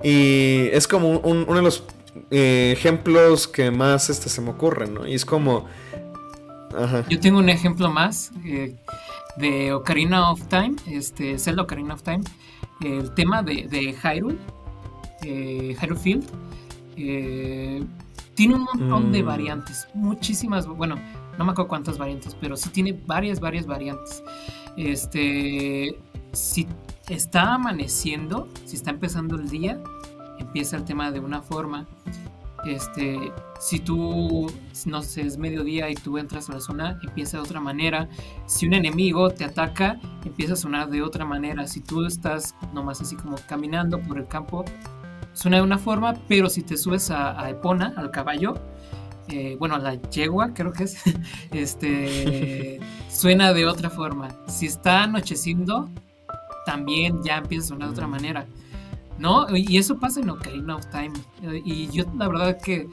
Y 0.00 0.68
es 0.72 0.86
como 0.86 1.18
uno 1.18 1.56
de 1.56 1.62
los 1.62 1.82
eh, 2.30 2.70
ejemplos 2.72 3.48
que 3.48 3.72
más 3.72 4.10
este, 4.10 4.28
se 4.28 4.40
me 4.40 4.50
ocurren, 4.50 4.94
¿no? 4.94 5.06
Y 5.08 5.14
es 5.14 5.24
como... 5.24 5.66
Yo 7.08 7.18
tengo 7.18 7.40
un 7.40 7.48
ejemplo 7.48 7.90
más 7.90 8.30
eh, 8.46 8.76
de 9.38 9.72
Ocarina 9.72 10.30
of 10.30 10.46
Time, 10.46 10.76
este, 10.86 11.36
Zelda 11.36 11.62
Ocarina 11.62 11.94
of 11.94 12.02
Time, 12.04 12.22
el 12.80 13.12
tema 13.14 13.42
de, 13.42 13.66
de 13.68 13.92
Hyrule, 13.92 14.38
eh, 15.24 15.76
Hyrule 15.80 16.00
Field, 16.00 16.24
eh, 17.08 17.84
tiene 18.34 18.54
un 18.54 18.62
montón 18.62 19.12
de 19.12 19.22
mm. 19.22 19.26
variantes, 19.26 19.88
muchísimas, 19.94 20.66
bueno, 20.66 20.96
no 21.38 21.44
me 21.44 21.52
acuerdo 21.52 21.68
cuántas 21.68 21.98
variantes, 21.98 22.36
pero 22.40 22.56
sí 22.56 22.70
tiene 22.70 22.98
varias, 23.06 23.40
varias 23.40 23.66
variantes. 23.66 24.22
Este, 24.76 25.98
si 26.32 26.66
está 27.08 27.54
amaneciendo, 27.54 28.48
si 28.64 28.76
está 28.76 28.90
empezando 28.90 29.36
el 29.36 29.48
día, 29.48 29.80
empieza 30.38 30.76
el 30.76 30.84
tema 30.84 31.10
de 31.10 31.20
una 31.20 31.42
forma. 31.42 31.86
Este, 32.64 33.32
si 33.58 33.78
tú, 33.78 34.52
no 34.84 35.02
sé, 35.02 35.22
es 35.22 35.38
mediodía 35.38 35.88
y 35.90 35.94
tú 35.94 36.18
entras 36.18 36.50
a 36.50 36.54
la 36.54 36.60
zona, 36.60 37.00
empieza 37.02 37.38
de 37.38 37.42
otra 37.42 37.60
manera. 37.60 38.08
Si 38.46 38.66
un 38.66 38.74
enemigo 38.74 39.30
te 39.30 39.44
ataca, 39.44 39.98
empieza 40.24 40.54
a 40.54 40.56
sonar 40.56 40.90
de 40.90 41.02
otra 41.02 41.24
manera. 41.24 41.66
Si 41.66 41.80
tú 41.80 42.04
estás 42.04 42.54
nomás 42.74 43.00
así 43.00 43.16
como 43.16 43.36
caminando 43.48 44.00
por 44.00 44.18
el 44.18 44.26
campo, 44.26 44.64
suena 45.32 45.58
de 45.58 45.62
una 45.62 45.78
forma, 45.78 46.14
pero 46.28 46.48
si 46.48 46.62
te 46.62 46.76
subes 46.76 47.10
a, 47.10 47.48
Epona, 47.48 47.94
al 47.96 48.10
caballo, 48.10 48.54
eh, 49.28 49.56
bueno, 49.58 49.76
a 49.76 49.78
la 49.78 49.94
yegua 49.94 50.52
creo 50.54 50.72
que 50.72 50.84
es, 50.84 51.02
este, 51.52 52.80
suena 53.10 53.52
de 53.52 53.66
otra 53.66 53.90
forma. 53.90 54.28
Si 54.46 54.66
está 54.66 55.04
anocheciendo, 55.04 55.88
también 56.66 57.22
ya 57.22 57.38
empieza 57.38 57.66
a 57.66 57.68
sonar 57.68 57.88
de 57.88 57.92
otra 57.92 58.06
manera. 58.06 58.46
¿no? 59.18 59.46
Y 59.54 59.76
eso 59.76 59.98
pasa 59.98 60.20
en 60.20 60.30
Ocarina 60.30 60.76
of 60.76 60.86
Time. 60.86 61.12
Y 61.64 61.88
yo 61.90 62.04
la 62.16 62.26
verdad 62.26 62.58
que 62.60 62.88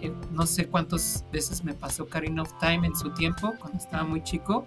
eh, 0.00 0.14
no 0.30 0.46
sé 0.46 0.68
cuántas 0.68 1.26
veces 1.32 1.64
me 1.64 1.74
pasó 1.74 2.04
Ocarina 2.04 2.42
of 2.42 2.52
Time 2.58 2.86
en 2.86 2.96
su 2.96 3.10
tiempo, 3.10 3.52
cuando 3.58 3.78
estaba 3.78 4.04
muy 4.04 4.22
chico. 4.22 4.64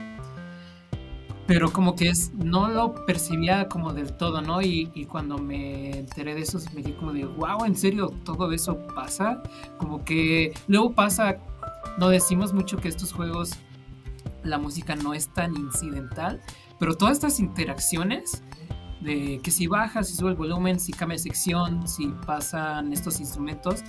Pero 1.46 1.74
como 1.74 1.96
que 1.96 2.10
es, 2.10 2.34
no 2.34 2.70
lo 2.70 3.06
percibía 3.06 3.68
como 3.68 3.94
del 3.94 4.14
todo, 4.14 4.42
¿no? 4.42 4.62
Y, 4.62 5.08
cuando 5.10 5.38
me 5.38 6.00
enteré 6.00 6.36
de 6.36 6.42
eso, 6.42 6.60
me 6.74 6.82
quedé 6.82 6.96
como 6.96 7.12
de, 7.12 7.26
wow, 7.26 7.66
¿en 7.66 7.76
serio 7.76 8.14
todo 8.24 8.52
eso 8.54 8.78
pasa? 8.96 9.44
Como 9.78 10.06
que 10.06 10.54
luego 10.68 10.94
pasa, 10.94 11.38
no 11.98 12.10
decimos 12.10 12.54
mucho 12.54 12.78
que 12.78 12.88
estos 12.88 13.12
juegos, 13.12 13.52
la 14.44 14.58
música 14.58 14.96
no 14.96 15.14
es 15.14 15.28
tan 15.34 15.56
incidental, 15.56 16.42
pero 16.80 16.96
todas 16.96 17.14
estas 17.14 17.40
interacciones 17.40 18.42
de 19.02 19.40
que 19.44 19.52
si 19.52 19.68
baja, 19.68 20.04
si 20.04 20.16
sube 20.16 20.30
el 20.32 20.38
volumen, 20.38 20.80
si 20.80 20.94
cambia 20.94 21.18
sección, 21.18 21.88
si 21.88 22.08
pasan 22.26 22.94
estos 22.94 23.20
instrumentos, 23.20 23.84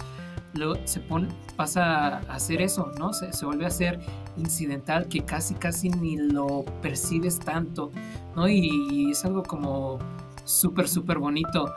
luego 0.55 0.77
se 0.85 1.01
pone, 1.01 1.29
pasa 1.57 2.19
a 2.19 2.19
hacer 2.35 2.63
eso, 2.63 2.91
¿no? 2.99 3.13
Se, 3.13 3.45
vuelve 3.45 3.67
a 3.67 3.71
ser 3.71 4.01
incidental 4.37 5.09
que 5.09 5.25
casi, 5.25 5.55
casi 5.55 5.91
ni 5.91 6.17
lo 6.17 6.65
percibes 6.83 7.39
tanto, 7.39 7.91
¿no? 8.35 8.49
Y, 8.49 9.11
es 9.11 9.25
algo 9.25 9.43
como 9.43 9.99
súper, 10.45 10.89
súper 10.89 11.19
bonito, 11.19 11.73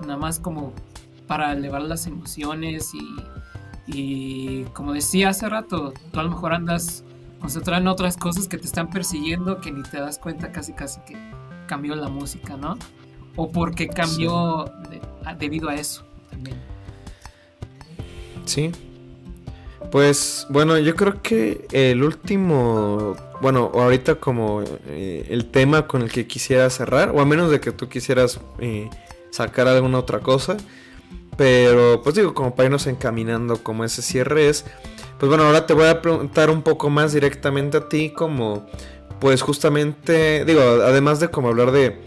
nada 0.00 0.16
más 0.16 0.38
como 0.38 0.72
para 1.26 1.52
elevar 1.52 1.82
las 1.82 2.06
emociones 2.06 2.92
y, 2.94 3.16
y 3.86 4.64
como 4.72 4.92
decía 4.92 5.30
hace 5.30 5.48
rato, 5.48 5.92
tú 6.12 6.20
a 6.20 6.22
lo 6.22 6.30
mejor 6.30 6.54
andas 6.54 7.04
concentrado 7.40 7.80
en 7.80 7.88
otras 7.88 8.16
cosas 8.16 8.48
que 8.48 8.58
te 8.58 8.66
están 8.66 8.90
persiguiendo 8.90 9.60
que 9.60 9.70
ni 9.72 9.82
te 9.82 10.00
das 10.00 10.18
cuenta 10.18 10.52
casi, 10.52 10.72
casi 10.72 11.00
que 11.00 11.16
cambió 11.66 11.94
la 11.96 12.08
música, 12.08 12.56
¿no? 12.56 12.78
O 13.36 13.50
porque 13.50 13.88
cambió 13.88 14.64
debido 15.38 15.68
a 15.68 15.74
eso 15.74 16.04
también. 16.30 16.75
Sí. 18.46 18.72
Pues 19.90 20.46
bueno, 20.50 20.78
yo 20.78 20.96
creo 20.96 21.22
que 21.22 21.66
el 21.70 22.02
último, 22.02 23.16
bueno, 23.40 23.70
ahorita 23.74 24.16
como 24.16 24.62
eh, 24.88 25.26
el 25.30 25.50
tema 25.50 25.86
con 25.86 26.02
el 26.02 26.10
que 26.10 26.26
quisiera 26.26 26.68
cerrar, 26.70 27.10
o 27.10 27.20
a 27.20 27.24
menos 27.24 27.50
de 27.50 27.60
que 27.60 27.72
tú 27.72 27.88
quisieras 27.88 28.40
eh, 28.58 28.90
sacar 29.30 29.68
alguna 29.68 29.98
otra 29.98 30.20
cosa, 30.20 30.56
pero 31.36 32.00
pues 32.02 32.16
digo, 32.16 32.34
como 32.34 32.54
para 32.54 32.66
irnos 32.66 32.86
encaminando 32.86 33.62
como 33.62 33.84
ese 33.84 34.02
cierre 34.02 34.48
es, 34.48 34.64
pues 35.18 35.28
bueno, 35.28 35.44
ahora 35.44 35.66
te 35.66 35.74
voy 35.74 35.86
a 35.86 36.02
preguntar 36.02 36.50
un 36.50 36.62
poco 36.62 36.90
más 36.90 37.12
directamente 37.12 37.76
a 37.76 37.88
ti 37.88 38.10
como 38.10 38.66
pues 39.20 39.42
justamente, 39.42 40.44
digo, 40.44 40.60
además 40.60 41.20
de 41.20 41.28
como 41.28 41.48
hablar 41.48 41.70
de... 41.72 42.00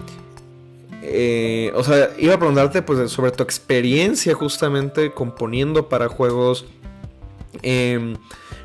Eh, 1.12 1.72
o 1.76 1.84
sea, 1.84 2.12
iba 2.18 2.36
a 2.36 2.38
preguntarte 2.38 2.82
pues 2.82 3.12
sobre 3.12 3.32
tu 3.32 3.43
experiencia 3.43 4.34
justamente 4.34 5.14
componiendo 5.14 5.89
para 5.89 6.07
juegos. 6.07 6.66
Em, 7.62 8.16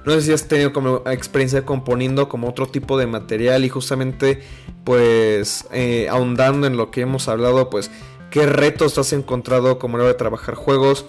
no 0.05 0.13
sé 0.13 0.23
si 0.23 0.33
has 0.33 0.47
tenido 0.47 0.73
como 0.73 1.03
experiencia 1.07 1.65
componiendo 1.65 2.29
como 2.29 2.49
otro 2.49 2.67
tipo 2.67 2.99
de 2.99 3.07
material 3.07 3.65
y 3.65 3.69
justamente 3.71 4.43
pues 4.85 5.67
eh, 5.73 6.09
ahondando 6.11 6.67
en 6.67 6.77
lo 6.77 6.91
que 6.91 7.01
hemos 7.01 7.29
hablado 7.29 7.71
pues 7.71 7.91
qué 8.31 8.45
retos 8.45 8.99
has 8.99 9.15
encontrado 9.15 9.79
como 9.79 9.97
hora 9.97 10.07
de 10.07 10.15
trabajar 10.15 10.55
juegos 10.55 11.07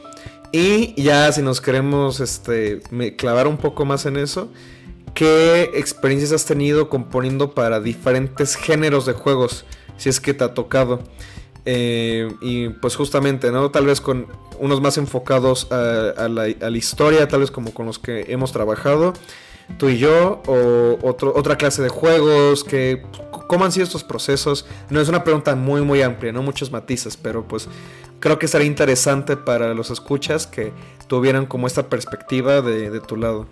y 0.54 1.00
ya 1.02 1.30
si 1.34 1.42
nos 1.42 1.60
queremos 1.60 2.22
este, 2.22 2.80
clavar 3.18 3.48
un 3.48 3.58
poco 3.58 3.84
más 3.84 4.06
en 4.06 4.16
eso 4.16 4.50
¿Qué 5.16 5.72
experiencias 5.76 6.34
has 6.34 6.46
tenido 6.46 6.90
componiendo 6.90 7.54
para 7.54 7.80
diferentes 7.80 8.58
géneros 8.58 9.06
de 9.06 9.14
juegos? 9.14 9.64
Si 9.98 10.10
es 10.10 10.20
que 10.20 10.34
te 10.34 10.44
ha 10.44 10.54
tocado. 10.54 11.02
Eh, 11.66 12.32
y 12.42 12.70
pues 12.70 12.96
justamente, 12.96 13.52
¿no? 13.52 13.72
Tal 13.72 13.86
vez 13.86 14.00
con 14.02 14.28
unos 14.60 14.82
más 14.82 14.98
enfocados 14.98 15.72
a, 15.72 16.28
la, 16.30 16.48
historia, 16.78 17.28
tal 17.28 17.40
vez 17.42 17.52
como 17.52 17.74
con 17.74 17.88
los 17.88 17.98
que 17.98 18.26
hemos 18.30 18.52
trabajado, 18.52 19.14
tú 19.80 19.90
y 19.90 19.98
yo, 19.98 20.44
o 20.46 21.00
otra 21.02 21.58
clase 21.58 21.82
de 21.82 21.90
juegos, 21.90 22.64
que, 22.64 23.04
¿cómo 23.48 23.66
han 23.66 23.72
sido 23.72 23.84
estos 23.84 24.04
procesos? 24.04 24.68
No 24.92 25.02
es 25.02 25.10
una 25.10 25.24
pregunta 25.24 25.56
muy, 25.56 25.82
muy 25.82 26.04
amplia, 26.04 26.32
no 26.32 26.44
muchos 26.44 26.72
matices, 26.72 27.18
pero 27.18 27.48
pues 27.48 27.68
creo 28.20 28.38
que 28.38 28.48
sería 28.48 28.68
interesante 28.68 29.36
para 29.36 29.74
los 29.74 29.90
escuchas 29.90 30.46
que 30.46 30.72
tuvieran 31.08 31.48
como 31.48 31.66
esta 31.66 31.90
perspectiva 31.90 32.62
de 32.62 33.00
tu 33.00 33.16
lado. 33.16 33.48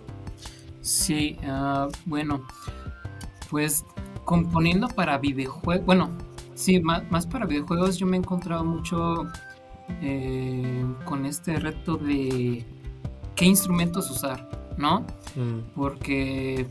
Sí, 0.84 1.38
ah, 1.46 1.88
bueno, 2.04 2.46
pues 3.48 3.86
componiendo 4.26 4.86
para 4.88 5.16
videojuegos, 5.16 5.86
bueno, 5.86 6.10
sí, 6.54 6.80
más, 6.80 7.26
para 7.26 7.46
videojuegos 7.46 7.98
yo 7.98 8.06
me 8.06 8.16
he 8.16 8.20
encontrado 8.20 8.64
mucho 8.64 9.26
eh, 10.02 10.84
con 11.04 11.26
este 11.26 11.56
reto 11.56 11.96
de 11.96 12.64
qué 13.36 13.44
instrumentos 13.44 14.10
usar, 14.10 14.48
¿no? 14.76 15.00
Mm. 15.36 15.60
Porque 15.74 16.66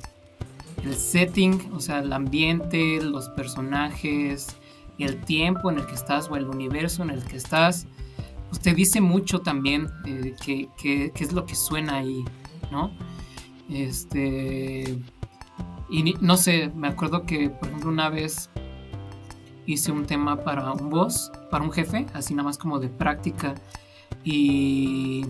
el 0.84 0.96
setting, 0.96 1.72
o 1.74 1.80
sea, 1.80 2.00
el 2.00 2.12
ambiente, 2.14 3.02
los 3.02 3.30
personajes, 3.30 4.56
el 5.00 5.20
tiempo 5.26 5.72
en 5.72 5.80
el 5.80 5.86
que 5.86 5.96
estás 5.96 6.30
o 6.30 6.36
el 6.36 6.48
universo 6.48 7.04
en 7.04 7.10
el 7.10 7.24
que 7.24 7.38
estás, 7.38 7.88
pues 8.50 8.62
te 8.62 8.74
dice 8.74 9.02
mucho 9.02 9.42
también 9.42 9.90
eh, 10.06 10.36
qué 10.44 11.12
es 11.16 11.34
lo 11.34 11.46
que 11.46 11.56
suena 11.56 11.96
ahí, 11.96 12.24
¿no? 12.72 12.92
Este. 13.70 14.98
Y 15.90 16.14
no 16.22 16.38
sé, 16.38 16.72
me 16.76 16.88
acuerdo 16.88 17.26
que, 17.26 17.50
por 17.50 17.68
ejemplo, 17.68 17.90
una 17.90 18.10
vez 18.10 18.50
hice 19.66 19.92
un 19.92 20.06
tema 20.06 20.44
para 20.44 20.72
un 20.72 20.90
boss, 20.90 21.32
para 21.50 21.64
un 21.64 21.72
jefe, 21.72 22.06
así 22.14 22.34
nada 22.34 22.48
más 22.48 22.58
como 22.58 22.80
de 22.80 22.90
práctica. 22.90 23.56
Y 24.24 25.26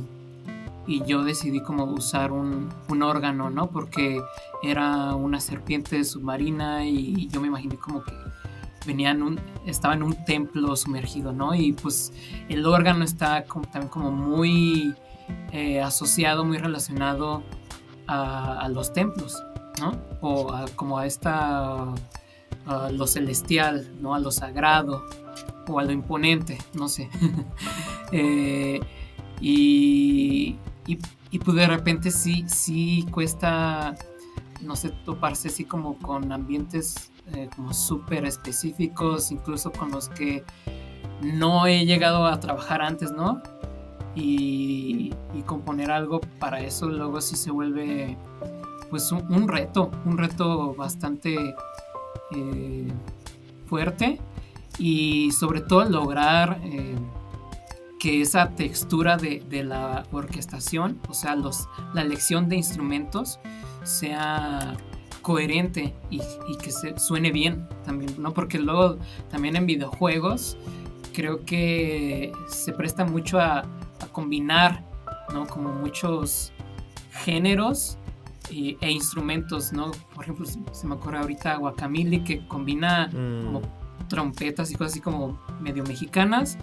y 0.86 1.04
yo 1.06 1.24
decidí 1.24 1.62
como 1.62 1.86
usar 1.86 2.32
un, 2.32 2.70
un, 2.90 3.04
órgano, 3.04 3.50
¿no? 3.50 3.70
Porque 3.70 4.22
era 4.62 5.16
una 5.16 5.40
serpiente 5.40 6.04
submarina 6.04 6.86
y, 6.86 7.28
yo 7.30 7.40
me 7.40 7.48
imaginé 7.48 7.78
como 7.78 8.04
que 8.04 8.14
venía 8.86 9.12
en 9.12 9.24
un, 9.24 9.40
estaba 9.66 9.94
en 9.94 10.04
un 10.04 10.26
templo 10.26 10.76
sumergido, 10.76 11.32
¿no? 11.32 11.56
Y 11.56 11.72
pues 11.74 12.12
el 12.50 12.66
órgano 12.66 13.06
está 13.06 13.46
también 13.46 13.88
como 13.88 14.12
muy 14.12 14.94
eh, 15.52 15.82
asociado, 15.82 16.44
muy 16.44 16.58
relacionado 16.58 17.44
a, 18.08 18.68
los 18.70 18.92
templos, 18.92 19.42
¿no? 19.80 19.98
O 20.20 20.54
como 20.76 20.98
a 20.98 21.06
esta, 21.06 21.86
a 22.66 22.90
lo 22.90 23.08
celestial, 23.08 23.92
¿no? 24.00 24.16
A 24.16 24.20
lo 24.20 24.32
sagrado 24.32 25.06
o 25.68 25.80
a 25.80 25.84
lo 25.84 25.92
imponente, 25.92 26.58
no 26.74 26.88
sé. 26.88 27.10
Eh, 28.16 28.80
y, 29.42 30.56
y, 30.86 31.40
pues 31.40 31.58
de 31.58 31.66
repente 31.66 32.12
sí, 32.12 32.46
sí 32.48 33.08
cuesta, 33.10 33.96
no 34.62 34.76
sé, 34.76 34.92
toparse 35.04 35.48
así 35.48 35.66
como 35.66 35.98
con 35.98 36.32
ambientes 36.32 37.12
eh, 37.34 37.50
como 37.56 37.74
súper 37.74 38.26
específicos, 38.26 39.32
incluso 39.32 39.72
con 39.72 39.90
los 39.92 40.10
que 40.10 40.44
no 41.22 41.66
he 41.68 41.86
llegado 41.86 42.28
a 42.28 42.40
trabajar 42.40 42.82
antes, 42.82 43.12
¿no? 43.12 43.42
Y, 44.16 45.12
componer 45.46 45.92
algo 45.92 46.22
para 46.40 46.62
eso 46.62 46.88
luego 46.88 47.20
sí 47.20 47.36
se 47.36 47.52
vuelve 47.52 48.18
pues 48.90 49.12
un, 49.12 49.48
reto, 49.50 49.92
un 50.06 50.18
reto 50.18 50.74
bastante 50.74 51.54
eh, 52.36 52.88
fuerte 53.66 54.20
y 54.78 55.32
sobre 55.32 55.62
todo 55.62 55.86
lograr 55.86 56.60
eh, 56.64 56.96
que 58.00 58.22
esa 58.22 58.50
textura 58.50 59.18
de, 59.18 59.64
la 59.64 60.04
orquestación, 60.12 61.00
o 61.08 61.14
sea, 61.14 61.36
los, 61.36 61.70
la 61.94 62.02
elección 62.02 62.50
de 62.50 62.58
instrumentos, 62.58 63.40
sea 63.84 64.76
coherente 65.22 65.94
y, 66.10 66.20
que 66.62 66.72
se 66.72 67.00
suene 67.00 67.32
bien 67.32 67.68
también, 67.86 68.14
¿no? 68.22 68.34
Porque 68.34 68.60
luego 68.60 68.98
también 69.30 69.56
en 69.56 69.66
videojuegos 69.66 70.58
creo 71.14 71.46
que 71.46 72.32
se 72.48 72.74
presta 72.74 73.06
mucho 73.06 73.40
a, 73.40 73.66
combinar, 74.12 74.84
¿no? 75.34 75.48
Como 75.48 75.72
muchos 75.72 76.52
géneros 77.24 77.98
e, 78.50 78.92
instrumentos, 78.92 79.74
¿no? 79.74 79.92
Por 80.14 80.24
ejemplo, 80.24 80.46
se 80.46 80.88
me 80.88 80.96
ocurre 80.96 81.20
ahorita 81.20 81.56
Guacamili 81.58 82.24
que 82.24 82.48
combina 82.48 83.08
mm. 83.08 83.46
como 83.46 83.62
trompetas 84.08 84.72
y 84.72 84.76
cosas 84.76 84.94
así 84.94 85.02
como 85.02 85.40
medio 85.62 85.84
mexicanas 85.84 86.58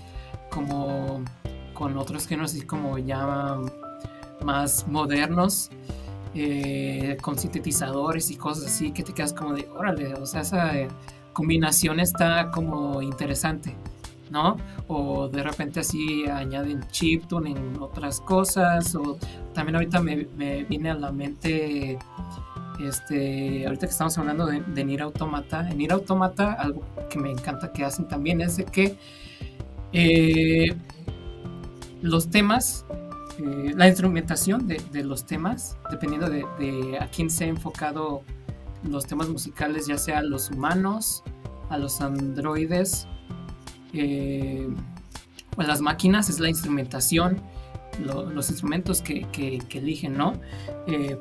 como 0.50 1.22
con 1.74 1.96
otros 1.96 2.26
géneros 2.26 2.52
así 2.52 2.62
como 2.62 2.98
ya 2.98 3.58
más 4.44 4.86
modernos, 4.88 5.70
eh, 6.34 7.16
con 7.22 7.38
sintetizadores 7.38 8.30
y 8.30 8.36
cosas 8.36 8.66
así 8.66 8.92
que 8.92 9.02
te 9.02 9.12
quedas 9.12 9.32
como 9.32 9.54
de, 9.54 9.68
órale, 9.74 10.14
o 10.14 10.26
sea, 10.26 10.42
esa 10.42 10.72
combinación 11.32 12.00
está 12.00 12.50
como 12.50 13.00
interesante, 13.02 13.74
¿no? 14.30 14.56
O 14.88 15.28
de 15.28 15.42
repente 15.42 15.80
así 15.80 16.26
añaden 16.26 16.86
chiptune 16.90 17.50
en 17.50 17.76
otras 17.80 18.20
cosas, 18.20 18.94
o 18.94 19.18
también 19.52 19.76
ahorita 19.76 20.00
me, 20.00 20.64
viene 20.64 20.90
a 20.90 20.94
la 20.94 21.12
mente 21.12 21.98
este, 22.80 23.66
ahorita 23.66 23.86
que 23.86 23.92
estamos 23.92 24.16
hablando 24.18 24.46
de, 24.46 24.60
de 24.60 25.02
Automata, 25.02 25.68
en 25.68 25.78
Nier 25.78 25.92
Automata 25.92 26.52
algo 26.54 26.82
que 27.10 27.18
me 27.18 27.30
encanta 27.30 27.72
que 27.72 27.84
hacen 27.84 28.08
también 28.08 28.40
es 28.40 28.56
de 28.56 28.64
que 28.64 28.96
eh, 29.92 30.74
los 32.00 32.30
temas, 32.30 32.86
eh, 33.38 33.72
la 33.76 33.88
instrumentación 33.88 34.66
de, 34.66 35.04
los 35.04 35.26
temas, 35.26 35.76
dependiendo 35.90 36.28
de, 36.30 36.98
a 36.98 37.08
quién 37.08 37.28
se 37.30 37.44
ha 37.44 37.48
enfocado 37.48 38.22
los 38.82 39.06
temas 39.06 39.28
musicales, 39.28 39.86
ya 39.86 39.98
sea 39.98 40.18
a 40.18 40.22
los 40.22 40.50
humanos, 40.50 41.22
a 41.68 41.76
los 41.76 42.00
androides 42.00 43.06
eh, 43.92 44.68
a 45.56 45.62
las 45.64 45.80
máquinas, 45.80 46.28
es 46.30 46.40
la 46.40 46.48
instrumentación, 46.48 47.40
los 48.04 48.48
instrumentos 48.48 49.02
que, 49.02 49.26
eligen, 49.72 50.16
¿no? 50.16 50.34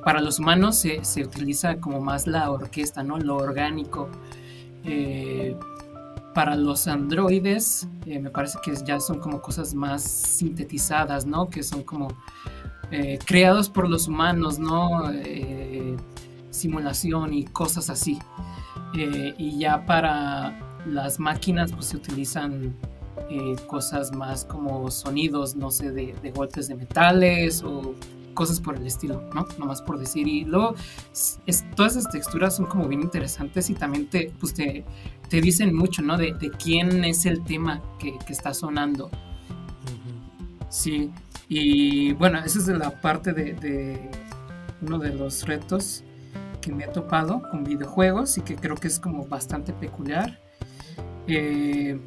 para 0.05 0.22
los 0.22 0.39
humanos 0.39 0.78
se, 0.78 1.03
se, 1.03 1.24
utiliza 1.24 1.80
como 1.82 1.99
más 1.99 2.26
la 2.26 2.49
orquesta, 2.51 3.03
¿no? 3.03 3.17
Lo 3.17 3.36
orgánico 3.36 4.09
para 6.34 6.55
los 6.55 6.88
androides 6.88 7.88
eh, 8.05 8.20
me 8.20 8.30
parece 8.30 8.59
que 8.63 8.74
ya 8.86 8.99
son 8.99 9.20
como 9.20 9.41
cosas 9.41 9.74
más 9.74 10.03
sintetizadas, 10.03 11.26
¿no? 11.26 11.49
Que 11.49 11.63
son 11.63 11.84
como 11.84 12.07
eh, 12.91 13.20
creados 13.26 13.70
por 13.70 13.89
los 13.89 14.07
humanos, 14.07 14.57
¿no? 14.59 15.11
Eh, 15.11 15.97
simulación 16.49 17.34
y 17.34 17.45
cosas 17.45 17.89
así. 17.89 18.20
y 18.93 19.59
ya 19.59 19.86
para 19.86 20.68
las 20.86 21.19
máquinas 21.19 21.71
pues 21.71 21.86
se 21.86 21.97
utilizan 21.97 22.75
cosas 23.67 24.11
más 24.11 24.45
como 24.45 24.89
sonidos, 24.89 25.55
no 25.55 25.71
sé, 25.71 25.91
de, 25.91 26.15
de 26.21 26.32
golpes 26.32 26.67
de 26.67 26.75
metales 26.75 27.63
o 27.63 27.93
cosas 28.34 28.59
por 28.59 28.77
el 28.77 28.88
estilo, 28.88 29.30
¿no? 29.34 29.47
Nomás 29.57 29.82
por 29.82 29.99
decir. 29.99 30.27
Y 30.27 30.45
luego, 30.45 30.75
es, 31.45 31.65
todas 31.75 31.95
esas 31.95 32.11
texturas 32.11 32.55
son 32.55 32.65
como 32.67 32.88
bien 32.88 33.01
interesantes 33.01 33.69
y 33.69 33.75
también 33.75 34.09
te, 34.09 34.32
pues 34.39 34.53
te, 34.53 34.86
te 35.27 35.41
dicen 35.41 35.75
mucho, 35.75 36.01
¿no? 36.01 36.17
De, 36.17 36.34
de, 36.34 36.49
quién 36.51 37.03
es 37.03 37.25
el 37.25 37.43
tema 37.43 37.82
que, 37.99 38.17
que 38.25 38.34
está 38.34 38.53
sonando. 38.53 39.11
Sí, 40.69 41.11
y 41.47 42.13
bueno, 42.13 42.39
esa 42.39 42.59
es 42.59 42.67
la 42.67 43.01
parte 43.01 43.34
de, 43.34 43.53
de, 43.53 44.09
uno 44.82 44.99
de 44.99 45.13
los 45.13 45.45
retos 45.45 46.03
que 46.61 46.71
me 46.71 46.86
he 46.86 46.88
topado 46.88 47.41
con 47.49 47.63
videojuegos 47.63 48.38
y 48.38 48.41
que 48.41 48.55
creo 48.55 48.75
que 48.75 48.88
es 48.88 48.99
como 48.99 49.25
bastante 49.25 49.73
peculiar. 49.73 50.39
Eh, 51.32 51.99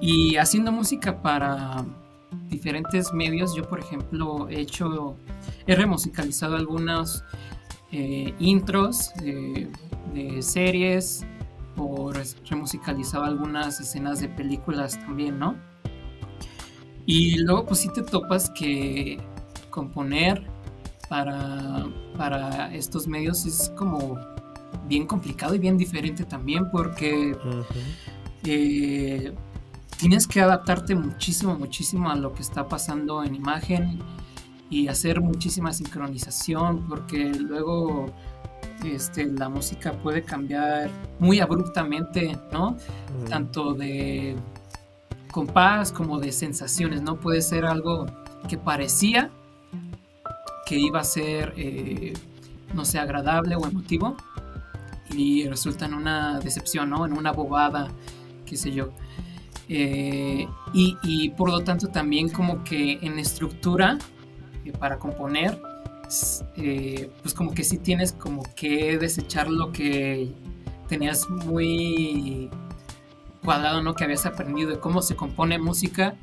y 0.00 0.36
haciendo 0.36 0.70
música 0.70 1.20
para 1.20 1.84
diferentes 2.48 3.12
medios. 3.12 3.54
Yo, 3.54 3.68
por 3.68 3.80
ejemplo, 3.80 4.48
he 4.48 4.60
hecho, 4.60 5.16
he 5.66 5.74
remusicalizado 5.74 6.54
algunos 6.54 7.24
eh, 7.90 8.32
intros 8.38 9.12
de, 9.20 9.68
series 10.40 11.24
o 11.76 12.12
remusicalizado 12.48 13.24
algunas 13.24 13.80
escenas 13.80 14.20
de 14.20 14.28
películas 14.28 14.98
también, 14.98 15.38
¿no? 15.38 15.56
Y 17.06 17.38
luego, 17.38 17.66
pues 17.66 17.80
sí 17.80 17.88
te 17.92 18.02
topas 18.02 18.50
que 18.50 19.18
componer 19.70 20.44
para, 21.08 21.86
para 22.16 22.74
estos 22.74 23.06
medios 23.06 23.46
es 23.46 23.72
como 23.76 24.18
bien 24.88 25.06
complicado 25.06 25.54
y 25.54 25.58
bien 25.58 25.78
diferente 25.78 26.24
también 26.24 26.70
porque 26.70 27.36
tienes 29.98 30.26
que 30.26 30.40
adaptarte 30.40 30.94
muchísimo, 30.94 31.58
muchísimo 31.58 32.10
a 32.10 32.16
lo 32.16 32.32
que 32.32 32.42
está 32.42 32.68
pasando 32.68 33.22
en 33.24 33.34
imagen 33.34 33.98
y 34.70 34.88
hacer 34.88 35.20
muchísima 35.20 35.72
sincronización 35.72 36.86
porque 36.88 37.30
luego 37.32 38.06
este, 38.84 39.26
la 39.26 39.48
música 39.48 39.92
puede 39.92 40.22
cambiar 40.22 40.90
muy 41.18 41.40
abruptamente, 41.40 42.38
¿no? 42.52 42.76
Tanto 43.28 43.74
de 43.74 44.36
compás 45.32 45.92
como 45.92 46.18
de 46.18 46.32
sensaciones, 46.32 47.02
¿no? 47.02 47.18
Puede 47.18 47.42
ser 47.42 47.64
algo 47.64 48.06
que 48.48 48.56
parecía 48.56 49.30
que 50.66 50.78
iba 50.78 51.00
a 51.00 51.04
ser, 51.04 51.54
eh, 51.56 52.12
no 52.74 52.84
sé, 52.84 52.98
agradable 52.98 53.56
o 53.56 53.66
emotivo 53.66 54.16
y 55.10 55.48
resulta 55.48 55.86
en 55.86 55.94
una 55.94 56.38
decepción, 56.40 56.90
¿no? 56.90 57.06
En 57.06 57.14
una 57.14 57.32
bobada, 57.32 57.88
qué 58.48 58.56
sé 58.56 58.72
yo. 58.72 58.90
Eh, 59.68 60.48
y, 60.72 61.28
por 61.30 61.50
lo 61.50 61.62
tanto 61.62 61.88
también 61.88 62.30
como 62.30 62.64
que 62.64 62.98
en 63.02 63.18
estructura 63.18 63.98
eh, 64.64 64.72
para 64.72 64.98
componer, 64.98 65.60
eh, 66.56 67.10
pues 67.20 67.34
como 67.34 67.52
que 67.52 67.64
sí 67.64 67.76
tienes 67.78 68.12
como 68.12 68.42
que 68.56 68.96
desechar 68.96 69.50
lo 69.50 69.70
que 69.72 70.32
tenías 70.88 71.28
muy 71.28 72.48
cuadrado, 73.44 73.82
¿no? 73.82 73.94
Que 73.94 74.04
habías 74.04 74.24
aprendido 74.24 74.70
de 74.70 74.78
cómo 74.78 75.02
se 75.02 75.16
compone 75.16 75.58
música, 75.58 76.14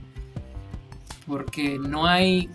porque 1.27 1.77
no 1.77 2.07
hay, 2.07 2.49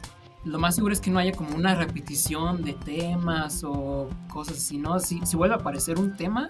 lo 0.44 0.58
más 0.58 0.74
seguro 0.74 0.92
es 0.92 1.00
que 1.00 1.10
no 1.10 1.20
haya 1.20 1.32
como 1.32 1.54
una 1.54 1.76
repetición 1.76 2.64
de 2.64 2.72
temas 2.72 3.62
o 3.62 4.08
cosas 4.28 4.56
así. 4.56 4.82
Si, 5.04 5.24
si 5.24 5.36
vuelve 5.36 5.54
a 5.54 5.58
aparecer 5.58 6.00
un 6.00 6.16
tema, 6.16 6.48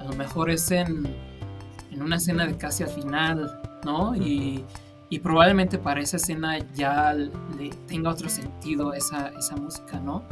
a 0.00 0.04
lo 0.04 0.14
mejor 0.14 0.48
es 0.48 0.70
en, 0.70 1.35
en 1.96 2.02
una 2.02 2.16
escena 2.16 2.46
de 2.46 2.56
casi 2.56 2.84
al 2.84 2.90
final 2.90 3.60
¿no? 3.86 4.14
Y, 4.16 4.64
probablemente 5.22 5.78
para 5.78 6.00
esa 6.00 6.18
escena 6.18 6.58
ya 6.74 7.14
le 7.14 7.70
tenga 7.86 8.10
otro 8.10 8.28
sentido 8.28 8.92
esa, 8.92 9.28
esa 9.28 9.56
música, 9.56 9.98
¿no? 9.98 10.22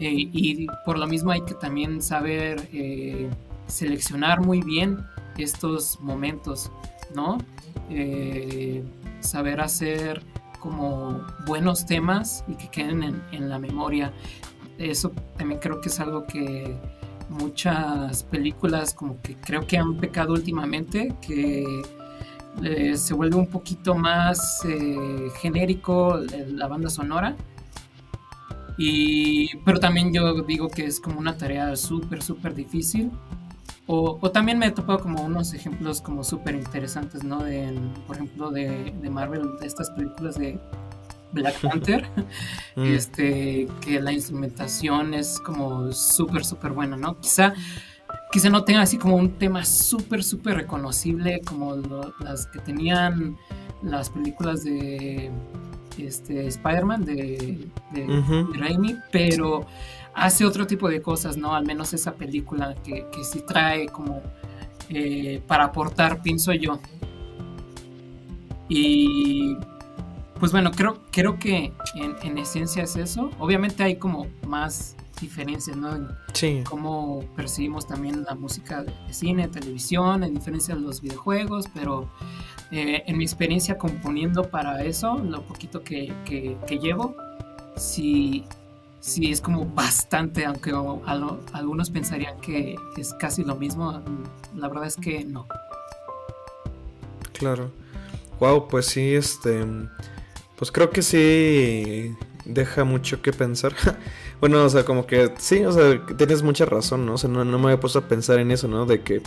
Eh, 0.00 0.10
y 0.12 0.66
por 0.84 0.98
lo 0.98 1.06
mismo 1.06 1.30
hay 1.30 1.42
que 1.42 1.54
también 1.54 2.02
saber 2.02 2.68
eh, 2.72 3.30
seleccionar 3.68 4.40
muy 4.40 4.62
bien 4.62 5.06
estos 5.38 6.00
momentos, 6.00 6.72
¿no? 7.14 7.38
Eh, 7.88 8.82
saber 9.20 9.60
hacer 9.60 10.24
como 10.58 11.24
buenos 11.46 11.86
temas 11.86 12.42
y 12.48 12.54
que 12.54 12.68
queden 12.68 13.04
en, 13.04 13.22
en 13.30 13.48
la 13.48 13.60
memoria. 13.60 14.12
Eso 14.76 15.12
también 15.36 15.60
creo 15.60 15.80
que 15.80 15.88
es 15.88 16.00
algo 16.00 16.26
que 16.26 16.76
muchas 17.30 18.24
películas 18.24 18.92
como 18.92 19.20
que 19.22 19.36
creo 19.36 19.66
que 19.66 19.78
han 19.78 19.96
pecado 19.96 20.34
últimamente, 20.34 21.14
que 21.22 21.64
eh, 22.62 22.96
se 22.96 23.14
vuelve 23.14 23.36
un 23.36 23.46
poquito 23.46 23.94
más 23.94 24.64
eh, 24.64 25.28
genérico 25.40 26.20
la 26.48 26.66
banda 26.66 26.90
sonora. 26.90 27.36
Y, 28.76 29.56
pero 29.64 29.78
también 29.78 30.12
yo 30.12 30.42
digo 30.42 30.68
que 30.68 30.86
es 30.86 31.00
como 31.00 31.18
una 31.18 31.36
tarea 31.36 31.76
súper, 31.76 32.22
súper 32.22 32.54
difícil. 32.54 33.10
O, 33.86 34.30
también 34.30 34.58
me 34.58 34.66
he 34.66 34.70
topado 34.70 35.00
como 35.00 35.22
unos 35.22 35.52
ejemplos 35.52 36.00
como 36.00 36.22
súper 36.22 36.54
interesantes, 36.54 37.24
¿no? 37.24 37.42
De, 37.42 37.76
por 38.06 38.16
ejemplo, 38.16 38.50
de, 38.50 38.92
de 38.92 39.10
Marvel, 39.10 39.42
de 39.60 39.66
estas 39.66 39.90
películas 39.90 40.38
de 40.38 40.60
Black 41.32 41.60
Panther, 41.60 42.06
mm. 42.76 42.84
este, 42.84 43.68
que 43.80 44.00
la 44.00 44.12
instrumentación 44.12 45.14
es 45.14 45.40
como 45.40 45.92
súper, 45.92 46.44
súper 46.44 46.72
buena, 46.72 46.96
¿no? 46.96 47.18
Quizá, 47.20 47.54
quizá 48.32 48.50
no 48.50 48.64
tenga 48.64 48.82
así 48.82 48.98
como 48.98 49.16
un 49.16 49.32
tema 49.38 49.64
súper, 49.64 50.24
súper 50.24 50.56
reconocible 50.56 51.40
como 51.44 51.76
las 52.20 52.46
que 52.46 52.58
tenían 52.60 53.36
las 53.82 54.10
películas 54.10 54.64
de 54.64 55.30
este, 55.98 56.46
Spider-Man 56.46 57.04
de, 57.04 57.68
de, 57.92 58.46
Raimi, 58.54 58.96
pero 59.10 59.66
hace 60.14 60.44
otro 60.44 60.66
tipo 60.66 60.88
de 60.88 61.00
cosas, 61.00 61.36
¿no? 61.36 61.54
Al 61.54 61.64
menos 61.64 61.92
esa 61.92 62.14
película 62.14 62.74
que, 62.84 63.06
que 63.12 63.24
sí 63.24 63.42
trae 63.46 63.86
como 63.86 64.22
eh, 64.88 65.40
para 65.46 65.64
aportar, 65.64 66.20
pienso 66.22 66.52
yo. 66.52 66.80
Y 68.68 69.56
pues 70.40 70.52
bueno, 70.52 70.70
creo, 70.72 70.98
creo 71.10 71.38
que 71.38 71.72
en, 71.94 72.38
esencia 72.38 72.82
es 72.82 72.96
eso. 72.96 73.30
Obviamente 73.38 73.82
hay 73.82 73.96
como 73.96 74.26
más 74.46 74.96
diferencias, 75.20 75.76
¿no? 75.76 75.94
En 75.94 76.08
sí. 76.32 76.62
cómo 76.64 77.22
percibimos 77.36 77.86
también 77.86 78.24
la 78.24 78.34
música 78.34 78.82
de 78.82 78.92
cine, 79.12 79.48
televisión, 79.48 80.24
en 80.24 80.32
diferencia 80.32 80.74
de 80.74 80.80
los 80.80 81.02
videojuegos, 81.02 81.66
pero 81.74 82.10
eh, 82.70 83.02
en 83.06 83.18
mi 83.18 83.24
experiencia 83.24 83.76
componiendo 83.76 84.44
para 84.48 84.82
eso, 84.82 85.18
lo 85.18 85.42
poquito 85.42 85.82
que, 85.82 86.14
llevo, 86.80 87.14
sí, 87.76 88.46
sí 89.00 89.30
es 89.30 89.42
como 89.42 89.66
bastante, 89.66 90.46
aunque 90.46 90.72
algunos 91.52 91.90
pensarían 91.90 92.40
que 92.40 92.76
es 92.96 93.12
casi 93.12 93.44
lo 93.44 93.56
mismo, 93.56 94.00
la 94.56 94.68
verdad 94.68 94.86
es 94.86 94.96
que 94.96 95.22
no. 95.22 95.46
Claro. 97.34 97.70
Wow, 98.38 98.68
pues 98.68 98.86
sí, 98.86 99.14
este 99.14 99.66
pues 100.60 100.70
creo 100.70 100.90
que 100.90 101.00
sí 101.00 102.14
deja 102.44 102.84
mucho 102.84 103.22
que 103.22 103.32
pensar. 103.32 103.72
bueno, 104.40 104.62
o 104.62 104.68
sea, 104.68 104.84
como 104.84 105.06
que 105.06 105.32
sí, 105.38 105.64
o 105.64 105.72
sea, 105.72 106.04
tienes 106.18 106.42
mucha 106.42 106.66
razón, 106.66 107.06
¿no? 107.06 107.14
O 107.14 107.18
sea, 107.18 107.30
no, 107.30 107.46
me 107.46 107.64
había 107.64 107.80
puesto 107.80 108.00
a 108.00 108.02
pensar 108.02 108.38
en 108.40 108.50
eso, 108.50 108.68
¿no? 108.68 108.84
De 108.84 109.00
que 109.00 109.22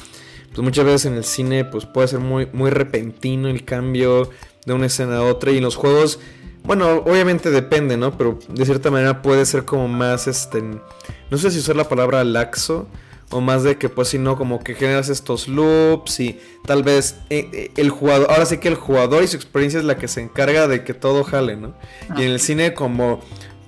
pues 0.53 0.59
muchas 0.59 0.85
veces 0.85 1.05
en 1.05 1.15
el 1.15 1.23
cine 1.23 1.65
pues 1.65 1.87
puede 1.87 2.07
ser 2.07 2.19
muy, 2.19 2.47
muy 2.53 2.69
repentino 2.69 3.47
el 3.47 3.65
cambio 3.65 4.29
de 4.67 4.73
una 4.73 4.85
escena 4.85 5.17
a 5.17 5.23
otra 5.23 5.51
y 5.51 5.57
en 5.57 5.63
los 5.63 5.75
juegos, 5.75 6.19
bueno, 6.65 6.97
obviamente 6.97 7.49
depende, 7.49 7.97
¿no? 7.97 8.15
Pero 8.15 8.37
de 8.47 8.63
cierta 8.63 8.91
manera 8.91 9.23
puede 9.23 9.47
ser 9.47 9.65
como 9.65 9.87
más, 9.87 10.27
este, 10.27 10.61
no 10.61 11.37
sé 11.39 11.49
si 11.49 11.57
usar 11.57 11.75
la 11.75 11.89
palabra 11.89 12.23
laxo, 12.23 12.87
o 13.33 13.41
más 13.41 13.63
de 13.63 13.77
que 13.77 13.89
pues 13.89 14.09
si 14.09 14.19
no 14.19 14.37
como 14.37 14.63
que 14.63 14.75
generas 14.75 15.09
estos 15.09 15.47
loops 15.47 16.19
y 16.19 16.39
tal 16.65 16.83
vez 16.83 17.15
eh, 17.29 17.49
eh, 17.51 17.71
el 17.77 17.89
jugador, 17.89 18.27
ahora 18.29 18.45
sí 18.45 18.57
que 18.59 18.67
el 18.67 18.75
jugador 18.75 19.23
y 19.23 19.27
su 19.27 19.35
experiencia 19.35 19.79
es 19.79 19.85
la 19.85 19.97
que 19.97 20.07
se 20.07 20.21
encarga 20.21 20.67
de 20.67 20.83
que 20.83 20.93
todo 20.93 21.23
jale, 21.23 21.57
¿no? 21.57 21.73
Y 22.15 22.21
en 22.21 22.31
el 22.31 22.39
cine 22.39 22.73
como 22.73 23.21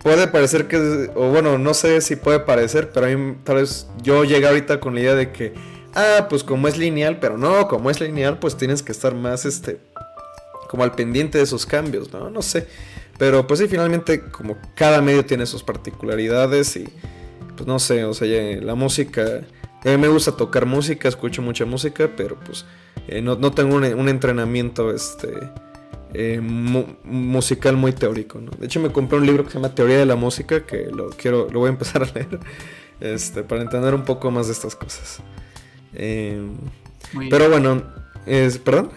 puede 0.03 0.28
parecer 0.28 0.68
que, 0.68 1.09
o 1.16 1.30
bueno, 1.30 1.57
no 1.57 1.74
sé 1.74 1.99
si 2.01 2.16
puede 2.16 2.39
parecer, 2.39 2.91
pero 2.93 3.07
a 3.07 3.09
mí 3.09 3.38
tal 3.43 3.55
vez 3.55 3.88
yo 4.03 4.24
llegué 4.24 4.47
ahorita 4.47 4.80
con 4.80 4.93
la 4.93 5.01
idea 5.01 5.16
de 5.16 5.32
que, 5.32 5.55
ah, 5.95 6.28
pues 6.30 6.43
como 6.43 6.68
es 6.68 6.78
lineal, 6.78 7.20
pero 7.20 7.38
no, 7.39 7.68
como 7.68 7.89
es 7.89 7.99
lineal 7.99 8.38
pues 8.38 8.55
tienes 8.55 8.84
que 8.84 8.91
estar 8.91 9.16
más, 9.16 9.45
este, 9.45 9.80
como 10.70 10.84
al 10.84 10.91
pendiente 10.91 11.39
de 11.39 11.43
esos 11.43 11.66
cambios, 11.66 12.13
¿no? 12.13 12.30
No 12.30 12.43
sé. 12.43 12.68
Pero 13.18 13.47
pues 13.47 13.59
sí, 13.59 13.68
finalmente 13.68 14.22
como 14.30 14.57
cada 14.76 15.01
medio 15.01 15.26
tiene 15.26 15.45
sus 15.45 15.63
particularidades 15.63 16.76
y 16.76 16.88
pues 17.55 17.67
no 17.67 17.79
sé, 17.79 18.03
o 18.05 18.13
sea, 18.13 18.27
la 18.61 18.75
música, 18.75 19.41
a 19.83 19.89
mí 19.89 19.97
me 19.97 20.07
gusta 20.07 20.31
tocar 20.33 20.65
música, 20.65 21.07
escucho 21.07 21.41
mucha 21.41 21.65
música, 21.65 22.11
pero 22.15 22.39
pues 22.39 22.65
eh, 23.07 23.21
no, 23.21 23.37
tengo 23.51 23.75
un, 23.75 24.09
entrenamiento 24.09 24.91
este, 24.91 25.33
eh, 26.13 26.39
musical 26.41 27.77
muy 27.77 27.93
teórico, 27.93 28.39
¿no? 28.39 28.51
De 28.51 28.65
hecho 28.65 28.79
me 28.79 28.91
compré 28.91 29.19
un 29.19 29.25
libro 29.25 29.43
que 29.43 29.51
se 29.51 29.57
llama 29.57 29.75
Teoría 29.75 29.97
de 29.97 30.05
la 30.05 30.15
Música, 30.15 30.65
que 30.65 30.87
lo 30.91 31.09
quiero, 31.09 31.49
lo 31.51 31.59
voy 31.59 31.67
a 31.67 31.71
empezar 31.71 32.03
a 32.03 32.05
leer, 32.05 32.39
este, 32.99 33.43
para 33.43 33.61
entender 33.61 33.93
un 33.93 34.03
poco 34.03 34.31
más 34.31 34.47
de 34.47 34.53
estas 34.53 34.75
cosas. 34.75 35.21
Em, 35.93 36.55
pero 37.29 37.49
bueno, 37.49 37.83
es, 38.25 38.57
¿perdón? 38.57 38.89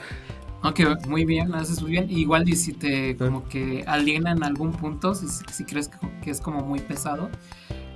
Ok, 0.62 0.80
muy 1.06 1.24
bien, 1.24 1.54
haces 1.54 1.80
muy 1.82 1.92
bien. 1.92 2.10
Igual 2.10 2.48
y 2.48 2.56
si 2.56 2.72
te 2.72 3.16
como 3.16 3.48
que 3.48 3.84
aliena 3.86 4.32
en 4.32 4.42
algún 4.42 4.72
punto, 4.72 5.14
si, 5.14 5.26
si 5.28 5.64
crees 5.64 5.88
que, 6.22 6.30
es 6.30 6.40
como 6.40 6.62
muy 6.62 6.80
pesado, 6.80 7.30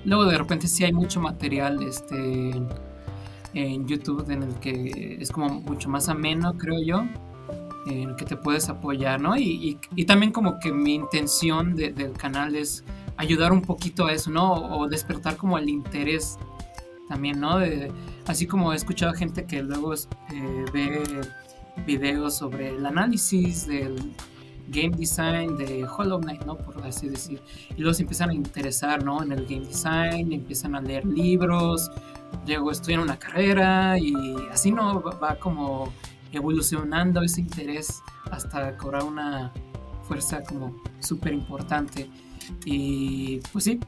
Luego 0.04 0.24
de 0.24 0.38
repente 0.38 0.68
sí 0.68 0.84
hay 0.84 0.92
mucho 0.92 1.20
material 1.20 1.82
este, 1.82 2.52
en 3.54 3.86
YouTube 3.86 4.28
en 4.30 4.42
el 4.42 4.54
que 4.54 5.18
es 5.20 5.30
como 5.30 5.60
mucho 5.60 5.88
más 5.88 6.08
ameno, 6.08 6.56
creo 6.56 6.82
yo, 6.82 7.04
en 7.86 8.10
el 8.10 8.16
que 8.16 8.24
te 8.24 8.36
puedes 8.36 8.68
apoyar, 8.68 9.20
¿no? 9.20 9.36
Y, 9.36 9.78
también 10.06 10.32
como 10.32 10.58
que 10.58 10.72
mi 10.72 10.94
intención 10.94 11.76
del 11.76 12.12
canal 12.12 12.56
es 12.56 12.84
ayudar 13.16 13.52
un 13.52 13.62
poquito 13.62 14.06
a 14.06 14.12
eso, 14.12 14.30
¿no? 14.30 14.52
O, 14.52 14.88
despertar 14.88 15.36
como 15.36 15.58
el 15.58 15.68
interés 15.68 16.38
también, 17.08 17.40
¿no? 17.40 17.58
así 18.26 18.46
como 18.46 18.72
he 18.72 18.76
escuchado 18.76 19.12
gente 19.12 19.44
que 19.44 19.62
luego 19.62 19.92
eh, 19.94 20.64
ve 20.72 21.02
videos 21.86 22.36
sobre 22.36 22.70
el 22.70 22.86
análisis 22.86 23.66
del 23.66 24.14
game 24.68 24.90
design 24.90 25.56
de 25.56 25.84
Hollow 25.84 26.20
Knight, 26.20 26.44
¿no? 26.44 26.56
Por 26.56 26.82
así 26.84 27.08
decir. 27.08 27.40
Y 27.76 27.80
luego 27.80 27.94
se 27.94 28.02
empiezan 28.02 28.30
a 28.30 28.34
interesar, 28.34 29.04
¿no? 29.04 29.22
En 29.22 29.32
el 29.32 29.44
game 29.44 29.66
design, 29.66 30.32
empiezan 30.32 30.74
a 30.74 30.80
leer 30.80 31.04
libros, 31.04 31.90
luego 32.46 32.70
estudian 32.70 33.00
una 33.00 33.18
carrera 33.18 33.98
y 33.98 34.14
así, 34.50 34.70
¿no? 34.72 35.02
Va, 35.02 35.36
como 35.36 35.92
evolucionando 36.32 37.22
ese 37.22 37.40
interés 37.40 38.02
hasta 38.30 38.76
cobrar 38.76 39.04
una 39.04 39.52
fuerza 40.08 40.42
como 40.42 40.82
súper 41.00 41.32
importante. 41.34 42.08
Y 42.64 43.40
pues 43.52 43.64
sí, 43.64 43.80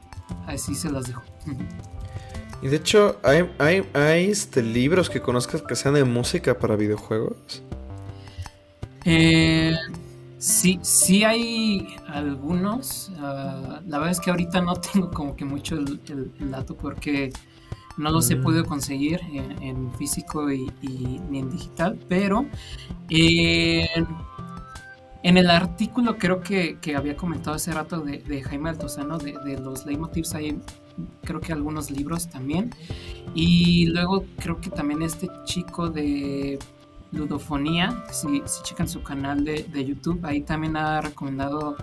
así 0.46 0.74
se 0.74 0.90
las 0.90 1.06
dejo. 1.06 1.22
Y 2.62 2.68
de 2.68 2.76
hecho, 2.76 3.18
¿hay, 3.22 3.50
hay, 3.58 3.84
hay 3.92 4.30
este, 4.30 4.62
libros 4.62 5.10
que 5.10 5.20
conozcas 5.20 5.60
que 5.60 5.76
sean 5.76 5.92
de 5.94 6.04
música 6.04 6.58
para 6.58 6.76
videojuegos? 6.76 7.62
Eh, 9.04 9.76
Sí, 10.44 10.78
sí 10.82 11.24
hay 11.24 11.96
algunos. 12.06 13.10
Ah, 13.16 13.80
la 13.86 13.96
verdad 13.96 14.12
es 14.12 14.20
que 14.20 14.30
ahorita 14.30 14.60
no 14.60 14.74
tengo 14.92 15.10
como 15.10 15.34
que 15.34 15.46
mucho 15.46 15.74
el, 15.74 15.98
dato 16.50 16.76
porque 16.76 17.32
no 17.96 18.10
los 18.10 18.30
he 18.30 18.36
mm. 18.36 18.42
podido 18.42 18.66
conseguir 18.66 19.20
en, 19.32 19.90
físico 19.94 20.52
y, 20.52 20.70
ni 21.30 21.38
en 21.38 21.50
digital, 21.50 21.98
pero 22.10 22.44
en 23.08 23.88
el 25.22 25.48
artículo 25.48 26.18
creo 26.18 26.42
que, 26.42 26.76
había 26.94 27.16
comentado 27.16 27.56
hace 27.56 27.72
rato 27.72 28.00
de, 28.00 28.42
Jaime 28.42 28.68
Altozano, 28.68 29.16
de, 29.16 29.38
de 29.46 29.58
los 29.58 29.86
leitmotivs, 29.86 30.34
hay 30.34 30.60
creo 31.22 31.40
que 31.40 31.54
algunos 31.54 31.90
libros 31.90 32.28
también. 32.28 32.70
Y 33.34 33.86
luego 33.86 34.26
creo 34.38 34.60
que 34.60 34.68
también 34.68 35.00
este 35.00 35.28
chico 35.44 35.88
de 35.88 36.58
Ludofonía, 37.14 38.04
si, 38.10 38.42
si 38.44 38.62
checan 38.62 38.88
su 38.88 39.02
canal 39.02 39.44
de, 39.44 39.84
YouTube, 39.84 40.24
ahí 40.24 40.42
también 40.42 40.76
ha 40.76 41.00
recomendado 41.00 41.76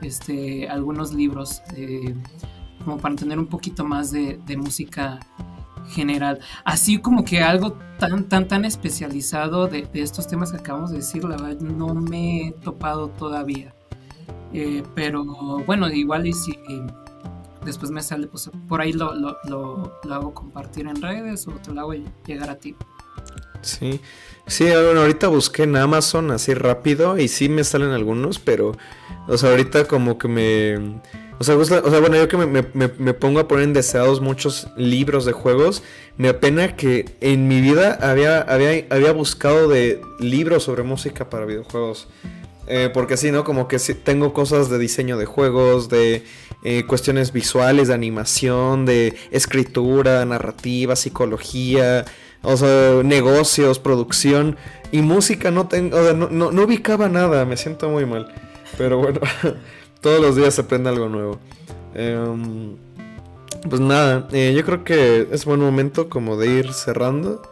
este, 0.00 0.68
algunos 0.68 1.12
libros 1.12 1.62
eh, 1.76 2.14
como 2.84 2.98
para 2.98 3.12
entender 3.12 3.38
un 3.38 3.46
poquito 3.46 3.84
más 3.84 4.10
de, 4.10 4.38
música 4.56 5.20
general. 5.88 6.40
Así 6.64 6.98
como 6.98 7.24
que 7.24 7.40
algo 7.40 7.76
tan, 7.98 8.28
tan, 8.28 8.48
tan 8.48 8.64
especializado 8.64 9.68
de, 9.68 9.88
estos 9.94 10.26
temas 10.26 10.52
que 10.52 10.58
acabamos 10.58 10.90
de 10.90 10.98
decir, 10.98 11.24
la 11.24 11.36
verdad 11.36 11.60
no 11.60 11.94
me 11.94 12.48
he 12.48 12.52
topado 12.52 13.08
todavía. 13.08 13.74
Eh, 14.52 14.82
pero 14.94 15.24
bueno, 15.66 15.88
igual 15.90 16.26
y 16.26 16.32
si 16.32 16.58
después 17.64 17.90
me 17.90 18.02
sale, 18.02 18.26
pues 18.26 18.50
por 18.68 18.80
ahí 18.80 18.92
lo, 18.92 19.14
lo, 19.14 19.38
lo 19.44 20.14
hago 20.14 20.34
compartir 20.34 20.86
en 20.86 21.00
redes 21.00 21.46
o 21.48 21.52
te 21.52 21.72
lo 21.72 21.80
hago 21.80 21.94
llegar 22.26 22.50
a 22.50 22.56
ti. 22.56 22.74
Sí, 23.62 24.00
sí, 24.46 24.70
ahorita 24.70 25.28
busqué 25.28 25.64
en 25.64 25.76
Amazon 25.76 26.30
así 26.30 26.54
rápido 26.54 27.18
y 27.18 27.28
sí 27.28 27.48
me 27.48 27.64
salen 27.64 27.90
algunos, 27.90 28.38
pero, 28.38 28.76
o 29.28 29.38
sea, 29.38 29.50
ahorita 29.50 29.86
como 29.86 30.18
que 30.18 30.28
me... 30.28 31.00
O 31.38 31.44
sea, 31.44 31.56
o 31.56 31.64
sea 31.64 31.80
bueno, 31.80 32.14
yo 32.14 32.28
que 32.28 32.36
me, 32.36 33.14
pongo 33.14 33.40
a 33.40 33.48
poner 33.48 33.64
en 33.64 33.72
deseados 33.72 34.20
muchos 34.20 34.68
libros 34.76 35.24
de 35.24 35.32
juegos, 35.32 35.82
me 36.16 36.28
apena 36.28 36.76
que 36.76 37.16
en 37.20 37.48
mi 37.48 37.60
vida 37.60 37.98
había, 38.00 38.42
había, 38.42 38.86
había 38.90 39.12
buscado 39.12 39.66
de 39.66 40.00
libros 40.20 40.62
sobre 40.62 40.84
música 40.84 41.28
para 41.28 41.44
videojuegos. 41.44 42.06
Eh, 42.68 42.90
porque 42.94 43.16
sí, 43.16 43.32
¿no? 43.32 43.44
Como 43.44 43.66
que 43.66 43.78
tengo 43.78 44.32
cosas 44.32 44.70
de 44.70 44.78
diseño 44.78 45.18
de 45.18 45.26
juegos, 45.26 45.88
de 45.88 46.24
eh, 46.64 46.84
cuestiones 46.86 47.32
visuales, 47.32 47.88
de 47.88 47.94
animación, 47.94 48.86
de 48.86 49.14
escritura, 49.32 50.24
narrativa, 50.24 50.94
psicología, 50.94 52.04
o 52.42 52.56
sea, 52.56 53.02
negocios, 53.02 53.78
producción 53.78 54.56
y 54.90 55.02
música. 55.02 55.50
No, 55.50 55.68
tengo, 55.68 55.96
o 55.96 56.04
sea, 56.04 56.12
no, 56.12 56.28
no, 56.30 56.52
no 56.52 56.62
ubicaba 56.62 57.08
nada, 57.08 57.44
me 57.44 57.56
siento 57.56 57.88
muy 57.88 58.06
mal. 58.06 58.32
Pero 58.76 58.98
bueno, 58.98 59.20
todos 60.00 60.20
los 60.20 60.36
días 60.36 60.54
se 60.54 60.62
aprende 60.62 60.90
algo 60.90 61.08
nuevo. 61.08 61.38
Em, 61.94 62.76
pues 63.68 63.80
nada, 63.80 64.28
eh, 64.32 64.54
yo 64.56 64.64
creo 64.64 64.84
que 64.84 65.28
es 65.30 65.44
buen 65.44 65.60
momento 65.60 66.08
como 66.08 66.36
de 66.36 66.48
ir 66.48 66.72
cerrando. 66.72 67.42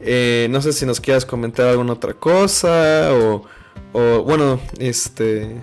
Eh, 0.00 0.48
no 0.50 0.62
sé 0.62 0.72
si 0.72 0.86
nos 0.86 1.00
quieras 1.00 1.26
comentar 1.26 1.66
alguna 1.68 1.92
otra 1.92 2.14
cosa 2.14 3.10
o, 3.12 3.44
o 3.92 4.22
bueno, 4.22 4.60
este... 4.78 5.60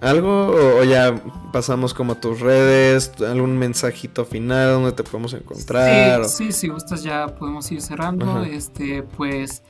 ¿Algo? 0.00 0.48
O, 0.78 0.84
ya 0.84 1.22
pasamos 1.52 1.94
como 1.94 2.12
a 2.12 2.20
tus 2.20 2.40
redes? 2.40 3.12
¿Algún 3.20 3.58
mensajito 3.58 4.24
final 4.24 4.74
donde 4.74 4.92
te 4.92 5.02
podemos 5.02 5.32
encontrar? 5.32 6.24
Sí, 6.26 6.46
sí, 6.46 6.52
si 6.52 6.68
gustas 6.68 7.02
ya 7.02 7.26
podemos 7.28 7.70
ir 7.72 7.80
cerrando. 7.80 8.42
Este, 8.42 9.02
pues... 9.02 9.62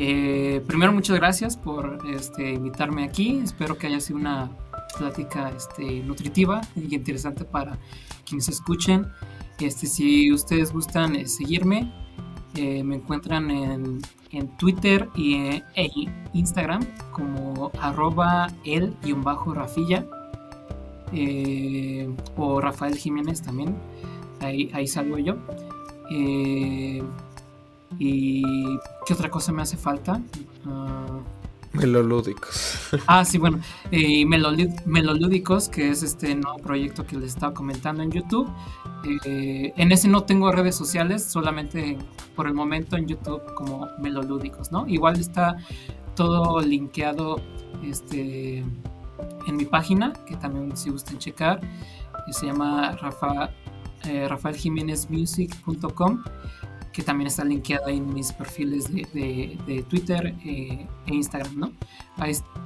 Eh, 0.00 0.62
primero 0.66 0.92
muchas 0.92 1.16
gracias 1.16 1.56
por 1.56 1.98
este, 2.08 2.52
invitarme 2.52 3.04
aquí. 3.04 3.40
Espero 3.42 3.76
que 3.76 3.88
haya 3.88 3.98
sido 3.98 4.18
una 4.18 4.50
plática 4.96 5.50
este, 5.56 6.02
nutritiva 6.02 6.60
y 6.76 6.94
interesante 6.94 7.44
para 7.44 7.78
quienes 8.24 8.48
escuchen. 8.48 9.08
Este, 9.58 9.86
si 9.86 10.32
ustedes 10.32 10.72
gustan 10.72 11.16
eh, 11.16 11.26
seguirme, 11.26 11.92
eh, 12.58 12.82
me 12.82 12.96
encuentran 12.96 13.50
en, 13.50 14.00
en 14.32 14.48
Twitter 14.56 15.08
y 15.14 15.34
en, 15.34 15.62
Instagram 16.32 16.84
como 17.12 17.70
arroba 17.80 18.48
el-rafilla 18.64 20.06
eh, 21.12 22.10
o 22.36 22.60
Rafael 22.60 22.96
Jiménez 22.96 23.42
también. 23.42 23.76
Ahí, 24.40 24.70
ahí 24.74 24.86
salgo 24.86 25.18
yo. 25.18 25.36
¿Y 27.98 28.42
qué 29.06 29.14
otra 29.14 29.30
cosa 29.30 29.52
me 29.52 29.62
hace 29.62 29.76
falta? 29.76 30.20
Uh, 30.66 31.22
Melolúdicos. 31.72 32.74
Ah, 33.06 33.24
sí, 33.24 33.38
bueno. 33.38 33.60
Eh, 33.90 34.24
Melolúdicos, 34.26 35.68
que 35.68 35.90
es 35.90 36.02
este 36.02 36.34
nuevo 36.34 36.58
proyecto 36.58 37.06
que 37.06 37.16
les 37.16 37.30
estaba 37.34 37.54
comentando 37.54 38.02
en 38.02 38.10
YouTube. 38.10 38.48
Eh, 39.04 39.72
en 39.76 39.92
ese 39.92 40.08
no 40.08 40.24
tengo 40.24 40.50
redes 40.50 40.74
sociales, 40.74 41.24
solamente 41.24 41.96
por 42.34 42.46
el 42.46 42.54
momento 42.54 42.96
en 42.96 43.06
YouTube 43.06 43.42
como 43.54 43.86
Melolúdicos, 43.98 44.72
¿no? 44.72 44.86
Igual 44.88 45.18
está 45.18 45.56
todo 46.14 46.60
linkeado 46.60 47.40
este, 47.84 48.58
en 48.58 49.56
mi 49.56 49.64
página, 49.64 50.12
que 50.26 50.36
también 50.36 50.76
si 50.76 50.90
gusten 50.90 51.18
checar. 51.18 51.60
se 52.30 52.46
llama 52.46 52.92
Rafa, 52.92 53.50
eh, 54.04 54.28
que 56.92 57.02
también 57.04 57.28
está 57.28 57.44
linkeado 57.44 57.88
en 57.88 58.12
mis 58.12 58.32
perfiles 58.32 58.92
de, 58.92 59.84
Twitter 59.88 60.34
eh, 60.44 60.86
e 61.06 61.14
Instagram, 61.14 61.56
¿no? 61.56 61.72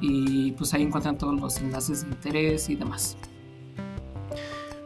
y 0.01 0.53
pues 0.53 0.73
ahí 0.73 0.83
encuentran 0.83 1.19
todos 1.19 1.39
los 1.39 1.59
enlaces 1.59 2.03
de 2.03 2.09
interés 2.09 2.71
y 2.71 2.77
demás. 2.77 3.19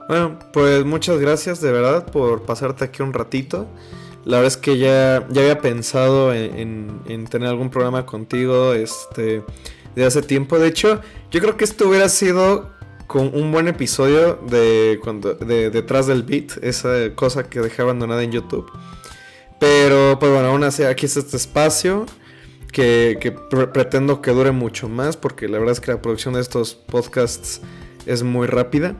Bueno, 0.08 0.38
pues 0.52 0.84
muchas 0.84 1.18
gracias 1.18 1.60
de 1.60 1.72
verdad 1.72 2.06
por 2.10 2.42
pasarte 2.42 2.84
aquí 2.84 3.02
un 3.02 3.12
ratito. 3.12 3.66
La 4.24 4.38
verdad 4.38 4.48
es 4.48 4.56
que 4.56 4.78
ya, 4.78 5.26
ya 5.30 5.42
había 5.42 5.60
pensado 5.60 6.32
en, 6.34 7.26
tener 7.30 7.48
algún 7.48 7.70
programa 7.70 8.06
contigo 8.06 8.72
este, 8.72 9.42
de 9.94 10.04
hace 10.04 10.22
tiempo. 10.22 10.58
De 10.58 10.68
hecho, 10.68 11.00
yo 11.30 11.40
creo 11.40 11.56
que 11.56 11.64
esto 11.64 11.88
hubiera 11.88 12.08
sido 12.08 12.70
con 13.06 13.30
un 13.34 13.52
buen 13.52 13.68
episodio 13.68 14.34
de, 14.48 14.98
cuando, 15.02 15.34
de 15.34 15.70
Detrás 15.70 16.06
del 16.06 16.22
Beat, 16.24 16.62
esa 16.62 17.14
cosa 17.14 17.48
que 17.48 17.60
dejé 17.60 17.82
abandonada 17.82 18.22
en 18.22 18.32
YouTube. 18.32 18.70
Pero 19.58 20.18
pues 20.18 20.30
bueno, 20.32 20.48
aún 20.48 20.64
así 20.64 20.82
aquí 20.82 21.06
está 21.06 21.20
este 21.20 21.36
espacio 21.36 22.06
que, 22.72 23.34
pretendo 23.72 24.20
que 24.20 24.32
dure 24.32 24.50
mucho 24.50 24.88
más 24.88 25.16
porque 25.16 25.48
la 25.48 25.58
verdad 25.58 25.72
es 25.72 25.80
que 25.80 25.92
la 25.92 26.02
producción 26.02 26.34
de 26.34 26.40
estos 26.40 26.74
podcasts 26.74 27.62
es 28.04 28.22
muy 28.22 28.46
rápida. 28.46 28.96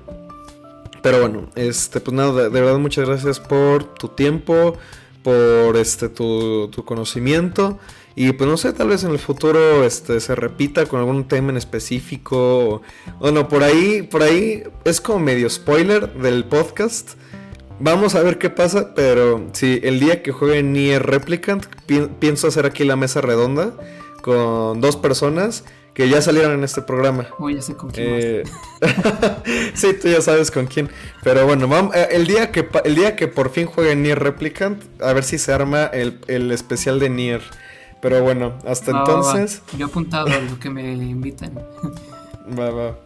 Pero 1.07 1.21
bueno, 1.21 1.49
este, 1.55 2.01
pues 2.01 2.17
nada, 2.17 2.33
de, 2.33 2.49
verdad 2.49 2.79
muchas 2.79 3.07
gracias 3.07 3.39
por 3.39 3.95
tu 3.95 4.09
tiempo, 4.09 4.77
por 5.23 5.77
este, 5.77 6.09
tu, 6.09 6.67
tu, 6.73 6.85
conocimiento. 6.85 7.79
Y 8.17 8.33
pues 8.33 8.51
no 8.51 8.57
sé, 8.57 8.73
tal 8.73 8.89
vez 8.89 9.05
en 9.05 9.13
el 9.13 9.21
futuro 9.21 9.85
este, 9.85 10.19
se 10.19 10.35
repita 10.35 10.85
con 10.87 10.99
algún 10.99 11.29
tema 11.29 11.51
en 11.51 11.59
específico. 11.59 12.83
Bueno, 13.21 13.47
por 13.47 13.63
ahí, 13.63 14.03
por 14.03 14.25
ahí 14.25 14.65
es 14.85 15.01
como 15.01 15.21
medio 15.21 15.49
spoiler 15.49 16.13
del 16.15 16.45
podcast. 16.45 17.13
Vamos 17.79 18.17
a 18.17 18.23
ver 18.25 18.39
qué 18.39 18.51
pasa, 18.51 18.93
pero 18.97 19.47
sí, 19.53 19.79
el 19.85 20.01
día 20.01 20.25
que 20.25 20.33
juegue 20.33 20.65
Nier 20.65 21.07
Replicant, 21.07 21.67
pienso 22.19 22.49
hacer 22.49 22.67
aquí 22.67 22.83
la 22.83 22.97
mesa 22.97 23.21
redonda 23.21 23.75
con 24.23 24.81
dos 24.81 24.97
personas 24.97 25.63
que 25.97 26.11
ya 26.11 26.21
salieron 26.21 26.53
en 26.53 26.63
este 26.63 26.83
programa. 26.83 27.27
Oh, 27.39 27.49
ya 27.49 27.63
sé 27.63 27.75
con 27.75 27.91
quién. 27.91 28.07
Eh... 28.11 28.43
sí, 29.75 29.95
tú 29.95 30.09
ya 30.09 30.21
sabes 30.21 30.51
con 30.51 30.67
quién. 30.67 30.91
Pero 31.23 31.47
bueno, 31.47 31.69
vamos, 31.69 31.97
eh, 31.97 32.09
el, 32.11 32.27
día 32.27 32.53
que, 32.53 32.69
el 32.85 32.95
día 32.95 33.17
que 33.17 33.29
por 33.29 33.49
fin 33.49 33.65
juegue 33.65 33.97
Nier 33.97 34.23
Replicant, 34.23 34.83
a 35.01 35.15
ver 35.15 35.25
si 35.25 35.39
se 35.39 35.55
arma 35.55 35.87
el, 35.87 36.21
el 36.27 36.53
especial 36.53 37.01
de 37.01 37.09
Nier. 37.09 37.41
Pero 38.03 38.23
bueno, 38.23 38.59
hasta 38.67 38.91
entonces. 38.91 39.63
Yo 39.79 39.87
he 39.87 39.89
apuntado 39.89 40.27
a 40.27 40.39
lo 40.39 40.61
que 40.61 40.69
me 40.69 40.93
inviten. 40.93 41.55
va, 42.59 42.71
va. 42.71 42.99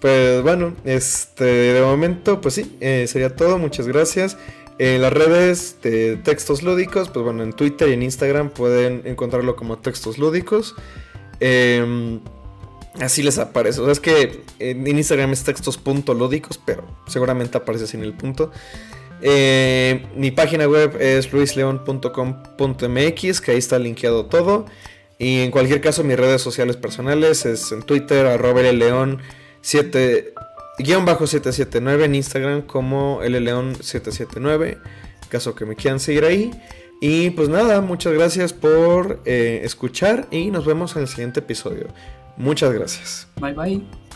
Pues 0.00 0.42
bueno, 0.42 0.74
este, 0.82 1.44
de 1.44 1.80
momento, 1.82 2.40
pues 2.40 2.54
sí, 2.54 2.76
eh, 2.80 3.06
sería 3.06 3.36
todo. 3.36 3.58
Muchas 3.58 3.86
gracias. 3.86 4.36
En 4.80 5.02
las 5.02 5.12
redes 5.12 5.76
de 5.82 6.16
textos 6.16 6.64
lúdicos, 6.64 7.10
pues 7.10 7.24
bueno, 7.24 7.44
en 7.44 7.52
Twitter 7.52 7.88
y 7.88 7.92
en 7.92 8.02
Instagram 8.02 8.50
pueden 8.50 9.02
encontrarlo 9.04 9.54
como 9.54 9.78
textos 9.78 10.18
lúdicos. 10.18 10.74
Em, 11.40 12.20
así 13.00 13.22
les 13.22 13.38
aparece. 13.38 13.80
O 13.80 13.84
sea, 13.84 13.92
es 13.92 14.00
que 14.00 14.42
en 14.58 14.86
Instagram 14.86 15.32
es 15.32 15.44
textos.lúdicos, 15.44 16.58
pero 16.64 16.84
seguramente 17.06 17.58
aparece 17.58 17.86
sin 17.86 18.02
el 18.02 18.14
punto. 18.14 18.50
Eh, 19.20 20.06
mi 20.14 20.30
página 20.30 20.68
web 20.68 20.96
es 21.00 21.32
luisleon.com.mx, 21.32 23.40
que 23.40 23.50
ahí 23.50 23.58
está 23.58 23.78
linkeado 23.78 24.26
todo. 24.26 24.66
Y 25.18 25.40
en 25.40 25.50
cualquier 25.50 25.80
caso, 25.80 26.04
mis 26.04 26.16
redes 26.16 26.42
sociales 26.42 26.76
personales 26.76 27.44
es 27.44 27.72
en 27.72 27.82
Twitter, 27.82 28.26
arroba 28.26 28.62
león 28.62 29.20
7 29.60 30.34
guion 30.78 31.04
bajo 31.04 31.26
779 31.26 32.04
en 32.04 32.14
Instagram 32.14 32.62
como 32.62 33.20
León 33.22 33.74
779 33.74 34.78
caso 35.28 35.54
que 35.54 35.66
me 35.66 35.76
quieran 35.76 36.00
seguir 36.00 36.24
ahí 36.24 36.50
y 37.00 37.30
pues 37.30 37.48
nada 37.48 37.80
muchas 37.80 38.12
gracias 38.12 38.52
por 38.52 39.20
eh, 39.24 39.60
escuchar 39.64 40.26
y 40.30 40.50
nos 40.50 40.66
vemos 40.66 40.96
en 40.96 41.02
el 41.02 41.08
siguiente 41.08 41.40
episodio. 41.40 41.88
Muchas 42.36 42.72
gracias. 42.72 43.28
Bye 43.40 43.52
bye 43.52 44.07